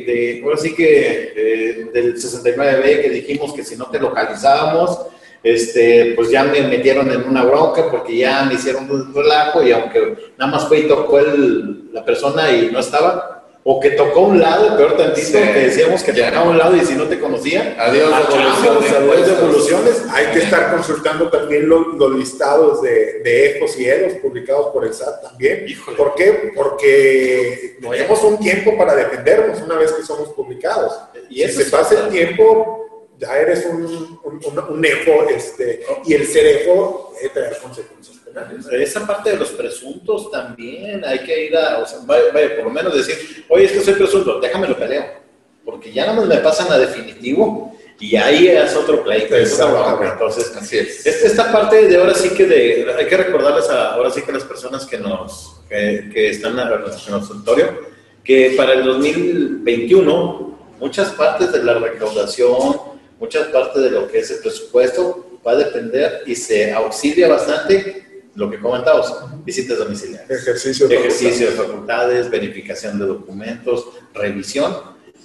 de, 0.05 0.41
ahora 0.43 0.57
sí 0.57 0.75
que 0.75 1.33
eh, 1.35 1.87
del 1.93 2.15
69B 2.15 3.01
que 3.01 3.09
dijimos 3.09 3.53
que 3.53 3.63
si 3.63 3.75
no 3.75 3.85
te 3.87 3.99
localizábamos, 3.99 4.99
este, 5.41 6.13
pues 6.17 6.29
ya 6.29 6.43
me 6.43 6.61
metieron 6.63 7.09
en 7.11 7.23
una 7.23 7.43
bronca 7.45 7.89
porque 7.89 8.17
ya 8.17 8.43
me 8.43 8.55
hicieron 8.55 8.91
un 8.91 9.13
relajo 9.15 9.63
y 9.63 9.71
aunque 9.71 10.31
nada 10.37 10.51
más 10.51 10.67
fue 10.67 10.79
y 10.79 10.87
tocó 10.87 11.19
el, 11.19 11.91
la 11.93 12.03
persona 12.03 12.51
y 12.51 12.69
no 12.71 12.79
estaba, 12.79 13.38
o 13.72 13.80
que 13.80 13.91
tocó 13.91 14.22
un 14.22 14.39
lado, 14.39 14.76
peor 14.76 14.97
tantito, 14.97 15.28
Sí. 15.28 15.34
que 15.53 15.59
decíamos 15.59 16.01
que 16.01 16.11
Ya. 16.11 16.30
tocaba 16.30 16.49
un 16.49 16.57
lado 16.57 16.76
y 16.76 16.80
si 16.84 16.95
no 16.95 17.03
te 17.03 17.20
conocía, 17.20 17.76
Adiós, 17.78 18.09
marchamos, 18.09 18.63
devolución 18.63 19.05
de 19.07 19.13
adiós, 19.13 19.28
devoluciones. 19.28 20.03
Hay 20.11 20.26
que 20.34 20.39
estar 20.39 20.72
consultando 20.72 21.30
también 21.30 21.70
los, 21.70 21.86
los 21.93 22.11
listados 22.15 22.82
de, 22.82 23.20
de 23.24 23.45
EFOS 23.51 23.80
y 23.80 23.86
EDOS 23.88 24.13
publicados 24.24 24.67
por 24.74 24.86
el 24.86 24.93
SAT 24.95 25.22
también. 25.22 25.65
Híjole. 25.67 25.97
¿Por 25.97 26.15
qué? 26.15 26.51
Porque 26.55 27.78
tenemos 27.80 28.24
un 28.24 28.39
tiempo 28.39 28.76
para 28.76 28.95
defendernos 28.95 29.61
una 29.61 29.76
vez 29.76 29.91
que 29.91 30.01
somos 30.01 30.30
publicados. 30.30 30.91
Y 31.30 31.43
si 31.43 31.49
se 31.49 31.65
pasa 31.65 31.93
el 32.05 32.09
tiempo, 32.09 33.07
ya 33.20 33.38
eres 33.38 33.67
un, 33.67 34.20
un, 34.24 34.59
un, 34.67 34.84
EFO, 34.86 35.30
este, 35.30 35.84
y 36.05 36.15
el 36.15 36.26
ser 36.26 36.47
EFO 36.47 37.13
debe 37.22 37.30
traer 37.36 37.57
consecuencias. 37.61 38.18
Esa 38.71 39.05
parte 39.05 39.32
de 39.32 39.38
los 39.38 39.49
presuntos 39.49 40.32
también 40.32 41.03
hay 41.05 41.19
que 41.19 41.45
ir 41.45 41.57
a, 41.57 41.80
o 41.80 41.86
sea, 41.86 41.99
vaya, 42.05 42.55
por 42.55 42.65
lo 42.65 42.69
menos 42.69 42.93
decir, 42.93 43.45
oye, 43.49 43.65
es 43.65 43.71
que 43.71 43.82
soy 43.82 43.93
presunto, 43.95 44.39
déjame 44.39 44.67
lo 44.67 44.77
peleo, 44.77 45.05
porque 45.65 45.91
ya 45.91 46.11
no 46.11 46.25
me 46.25 46.38
pasan 46.38 46.71
a 46.71 46.77
definitivo 46.77 47.75
y 47.99 48.15
ahí 48.15 48.47
es 48.47 48.75
otro 48.75 49.03
pleito. 49.03 49.36
Entonces, 49.36 50.55
así 50.55 50.77
es. 50.77 51.05
Esta 51.05 51.51
parte 51.51 51.88
de 51.88 51.97
ahora 51.97 52.13
sí 52.13 52.30
que 52.30 52.45
de, 52.45 52.93
hay 52.97 53.07
que 53.07 53.17
recordarles 53.17 53.69
a, 53.69 53.93
ahora 53.93 54.09
sí 54.09 54.21
que 54.21 54.32
las 54.32 54.43
personas 54.43 54.86
que 54.86 54.97
nos, 54.97 55.61
que, 55.67 56.09
que 56.13 56.30
están 56.30 56.57
en 56.57 56.82
nuestro 56.82 57.15
auditorio, 57.15 57.80
que 58.23 58.53
para 58.55 58.73
el 58.73 58.84
2021 58.86 60.59
muchas 60.80 61.09
partes 61.11 61.51
de 61.51 61.63
la 61.63 61.73
recaudación, 61.75 62.77
muchas 63.19 63.47
partes 63.47 63.82
de 63.84 63.91
lo 63.91 64.07
que 64.07 64.19
es 64.19 64.32
el 64.32 64.39
presupuesto 64.39 65.39
va 65.45 65.53
a 65.53 65.55
depender 65.55 66.23
y 66.25 66.36
se 66.36 66.71
auxilia 66.71 67.27
bastante 67.27 68.09
lo 68.39 68.49
que 68.49 68.59
comentamos, 68.59 69.13
visitas 69.43 69.77
domiciliarias. 69.77 70.31
Ejercicio 70.31 70.87
de, 70.87 70.95
Ejercicio 70.95 71.51
de 71.51 71.57
facultades, 71.57 72.29
verificación 72.29 72.97
de 72.97 73.05
documentos, 73.05 73.89
revisión 74.13 74.73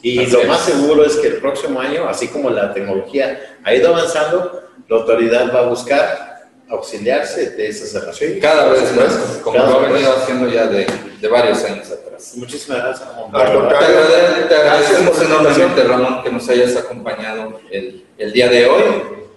y 0.02 0.26
lo 0.26 0.44
más 0.44 0.66
seguro 0.66 1.02
es 1.02 1.16
que 1.16 1.28
el 1.28 1.36
próximo 1.36 1.80
año, 1.80 2.06
así 2.06 2.28
como 2.28 2.50
la 2.50 2.74
tecnología 2.74 3.56
ha 3.64 3.74
ido 3.74 3.88
avanzando, 3.88 4.64
la 4.86 4.96
autoridad 4.96 5.54
va 5.54 5.60
a 5.60 5.66
buscar 5.66 6.50
auxiliarse 6.68 7.50
de 7.50 7.68
esas 7.68 7.94
herramientas. 7.94 8.52
Cada 8.52 8.68
vez 8.70 8.94
más, 8.94 9.40
como 9.42 9.56
lo 9.56 9.64
ha 9.64 9.88
venido 9.88 10.12
haciendo 10.12 10.46
ya 10.50 10.66
de, 10.66 10.86
de, 11.20 11.28
varios 11.28 11.64
años 11.64 11.90
atrás. 11.90 12.34
Muchísimas 12.36 12.82
gracias, 12.82 13.08
Ramón. 13.08 13.30
Te, 13.32 14.54
agradecemos 14.54 15.22
enormemente, 15.22 15.84
Ramón, 15.84 16.22
que 16.22 16.30
nos 16.30 16.48
hayas 16.50 16.76
acompañado 16.76 17.60
el, 17.70 18.04
el 18.18 18.32
día 18.32 18.48
de 18.48 18.66
hoy. 18.66 18.82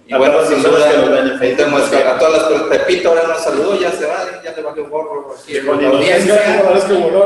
Y 0.08 0.14
bueno, 0.14 0.42
sin 0.46 0.62
duda, 0.62 0.88
a 0.88 2.18
todas 2.18 2.50
las 2.50 2.62
Pepito 2.62 3.10
ahora 3.10 3.28
nos 3.28 3.44
saludó, 3.44 3.78
ya 3.78 3.92
se 3.92 4.06
va, 4.06 4.40
ya 4.42 4.54
le 4.56 4.62
bajé 4.62 4.80
un 4.80 4.88
gorro 4.88 5.34
aquí 5.38 5.60
la 5.60 5.70
audiencia. 5.70 6.64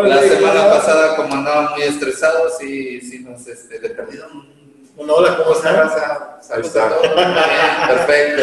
La 0.04 0.20
semana 0.20 0.68
pasada, 0.68 1.14
como 1.14 1.32
andaban 1.32 1.70
muy 1.74 1.82
estresados, 1.82 2.60
y 2.60 3.00
sí 3.00 3.20
nos 3.20 3.46
este, 3.46 3.78
le 3.78 3.90
perdieron. 3.90 4.48
hola, 4.96 5.36
¿cómo 5.36 5.52
estás? 5.52 6.50
Ahí 6.50 6.60
está. 6.60 6.90
Perfecto. 7.86 8.42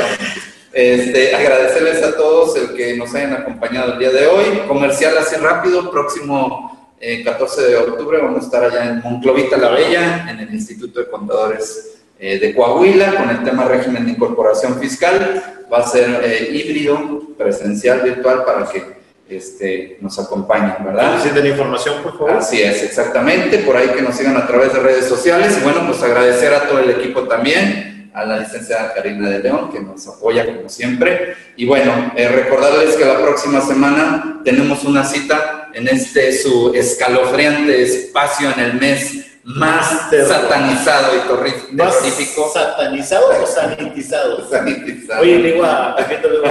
Este, 0.71 1.35
agradecerles 1.35 2.01
a 2.01 2.15
todos 2.15 2.55
el 2.55 2.73
que 2.75 2.95
nos 2.95 3.13
hayan 3.13 3.33
acompañado 3.33 3.91
el 3.91 3.99
día 3.99 4.11
de 4.11 4.25
hoy. 4.25 4.61
Comercial 4.69 5.17
así 5.17 5.35
rápido, 5.35 5.91
próximo 5.91 6.93
14 7.25 7.61
eh, 7.61 7.65
de 7.71 7.77
octubre 7.77 8.19
vamos 8.19 8.43
a 8.43 8.45
estar 8.45 8.63
allá 8.63 8.85
en 8.85 9.01
Monclovita 9.01 9.57
la 9.57 9.69
Bella, 9.71 10.27
en 10.29 10.39
el 10.39 10.53
Instituto 10.53 11.01
de 11.01 11.09
Contadores 11.09 11.98
eh, 12.19 12.37
de 12.37 12.53
Coahuila 12.53 13.15
con 13.15 13.29
el 13.29 13.43
tema 13.43 13.63
régimen 13.65 14.05
de 14.05 14.11
incorporación 14.11 14.77
fiscal. 14.79 15.41
Va 15.71 15.79
a 15.79 15.87
ser 15.87 16.21
eh, 16.23 16.49
híbrido, 16.51 17.21
presencial, 17.37 18.01
virtual 18.01 18.43
para 18.43 18.67
que 18.69 18.99
este, 19.29 19.97
nos 20.01 20.19
acompañen, 20.19 20.75
¿verdad? 20.83 21.13
Necesiten 21.13 21.47
información, 21.47 22.03
por 22.03 22.17
favor. 22.17 22.31
Así 22.31 22.61
es, 22.61 22.83
exactamente. 22.83 23.59
Por 23.59 23.77
ahí 23.77 23.89
que 23.89 24.01
nos 24.01 24.15
sigan 24.15 24.35
a 24.35 24.47
través 24.47 24.73
de 24.73 24.79
redes 24.79 25.05
sociales. 25.05 25.57
Y 25.59 25.63
bueno, 25.63 25.85
pues 25.87 26.01
agradecer 26.03 26.53
a 26.53 26.67
todo 26.67 26.79
el 26.79 26.89
equipo 26.89 27.23
también, 27.23 28.11
a 28.13 28.25
la 28.25 28.39
licenciada 28.39 28.93
Karina 28.93 29.29
de 29.29 29.39
León, 29.39 29.71
que 29.71 29.79
nos 29.79 30.05
apoya 30.07 30.45
como 30.45 30.67
siempre. 30.67 31.35
Y 31.55 31.65
bueno, 31.65 32.11
eh, 32.17 32.27
recordarles 32.27 32.95
que 32.95 33.05
la 33.05 33.21
próxima 33.21 33.61
semana 33.61 34.41
tenemos 34.43 34.83
una 34.83 35.05
cita 35.05 35.69
en 35.73 35.87
este 35.87 36.33
su 36.33 36.73
escalofriante 36.73 37.83
espacio 37.83 38.51
en 38.51 38.59
el 38.59 38.73
mes 38.73 39.38
más 39.49 40.09
satanizado 40.11 41.15
y 41.15 41.19
terrorífico. 41.27 42.51
¿Satanizado 42.53 43.43
o 43.43 43.45
sanitizado? 43.47 44.47
Sanitizado. 44.49 45.21
Oye, 45.21 45.39
le 45.39 45.53
digo 45.53 45.65
a 45.65 45.95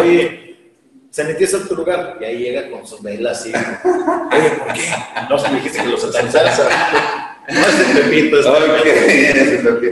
oye, 0.01 0.57
sanitiza 1.11 1.66
tu 1.68 1.76
lugar. 1.76 2.16
Y 2.20 2.24
ahí 2.24 2.38
llega 2.38 2.70
con 2.70 2.86
su 2.86 3.01
vela 3.01 3.30
así. 3.30 3.53
Oye, 3.53 4.51
¿por 4.51 4.72
qué? 4.72 4.88
No 5.30 5.38
se 5.38 5.49
me 5.49 5.57
dijiste 5.57 5.82
que 5.82 5.88
lo 5.88 5.96
satanizara. 5.96 7.24
No 7.51 7.61
es 7.61 7.80
el 7.80 8.11
Pepito, 8.11 8.36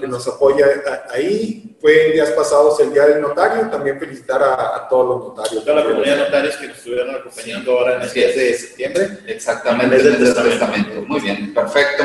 que 0.00 0.06
nos 0.06 0.26
apoya 0.26 0.66
ahí. 1.12 1.76
Fue 1.80 2.08
en 2.08 2.12
días 2.12 2.30
pasados 2.30 2.78
el 2.80 2.92
Día 2.92 3.06
del 3.06 3.22
Notario, 3.22 3.68
también 3.70 3.98
felicitar 3.98 4.42
a, 4.42 4.86
todos 4.88 5.08
los 5.08 5.28
notarios. 5.28 5.64
Toda 5.64 5.76
la 5.76 5.88
comunidad 5.88 6.16
de 6.16 6.22
notarios 6.24 6.56
que 6.56 6.68
nos 6.68 6.76
estuvieron 6.76 7.14
acompañando 7.14 7.72
ahora 7.72 7.96
en 7.96 8.02
el 8.02 8.14
mes 8.14 8.14
de 8.14 8.54
septiembre. 8.54 9.08
Exactamente, 9.26 9.96
en 9.96 10.06
el 10.06 10.18
testamento. 10.18 11.02
Muy 11.06 11.20
bien, 11.20 11.54
perfecto. 11.54 12.04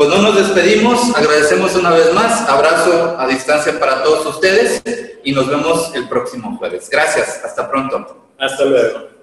Pues 0.00 0.08
no 0.08 0.22
nos 0.22 0.34
despedimos, 0.34 1.14
agradecemos 1.14 1.76
una 1.76 1.90
vez 1.90 2.10
más, 2.14 2.48
abrazo 2.48 3.16
a 3.18 3.26
distancia 3.26 3.78
para 3.78 4.02
todos 4.02 4.24
ustedes 4.34 4.82
y 5.22 5.30
nos 5.32 5.46
vemos 5.46 5.94
el 5.94 6.08
próximo 6.08 6.56
jueves. 6.56 6.88
Gracias, 6.88 7.44
hasta 7.44 7.70
pronto. 7.70 8.30
Hasta 8.38 8.64
luego. 8.64 9.19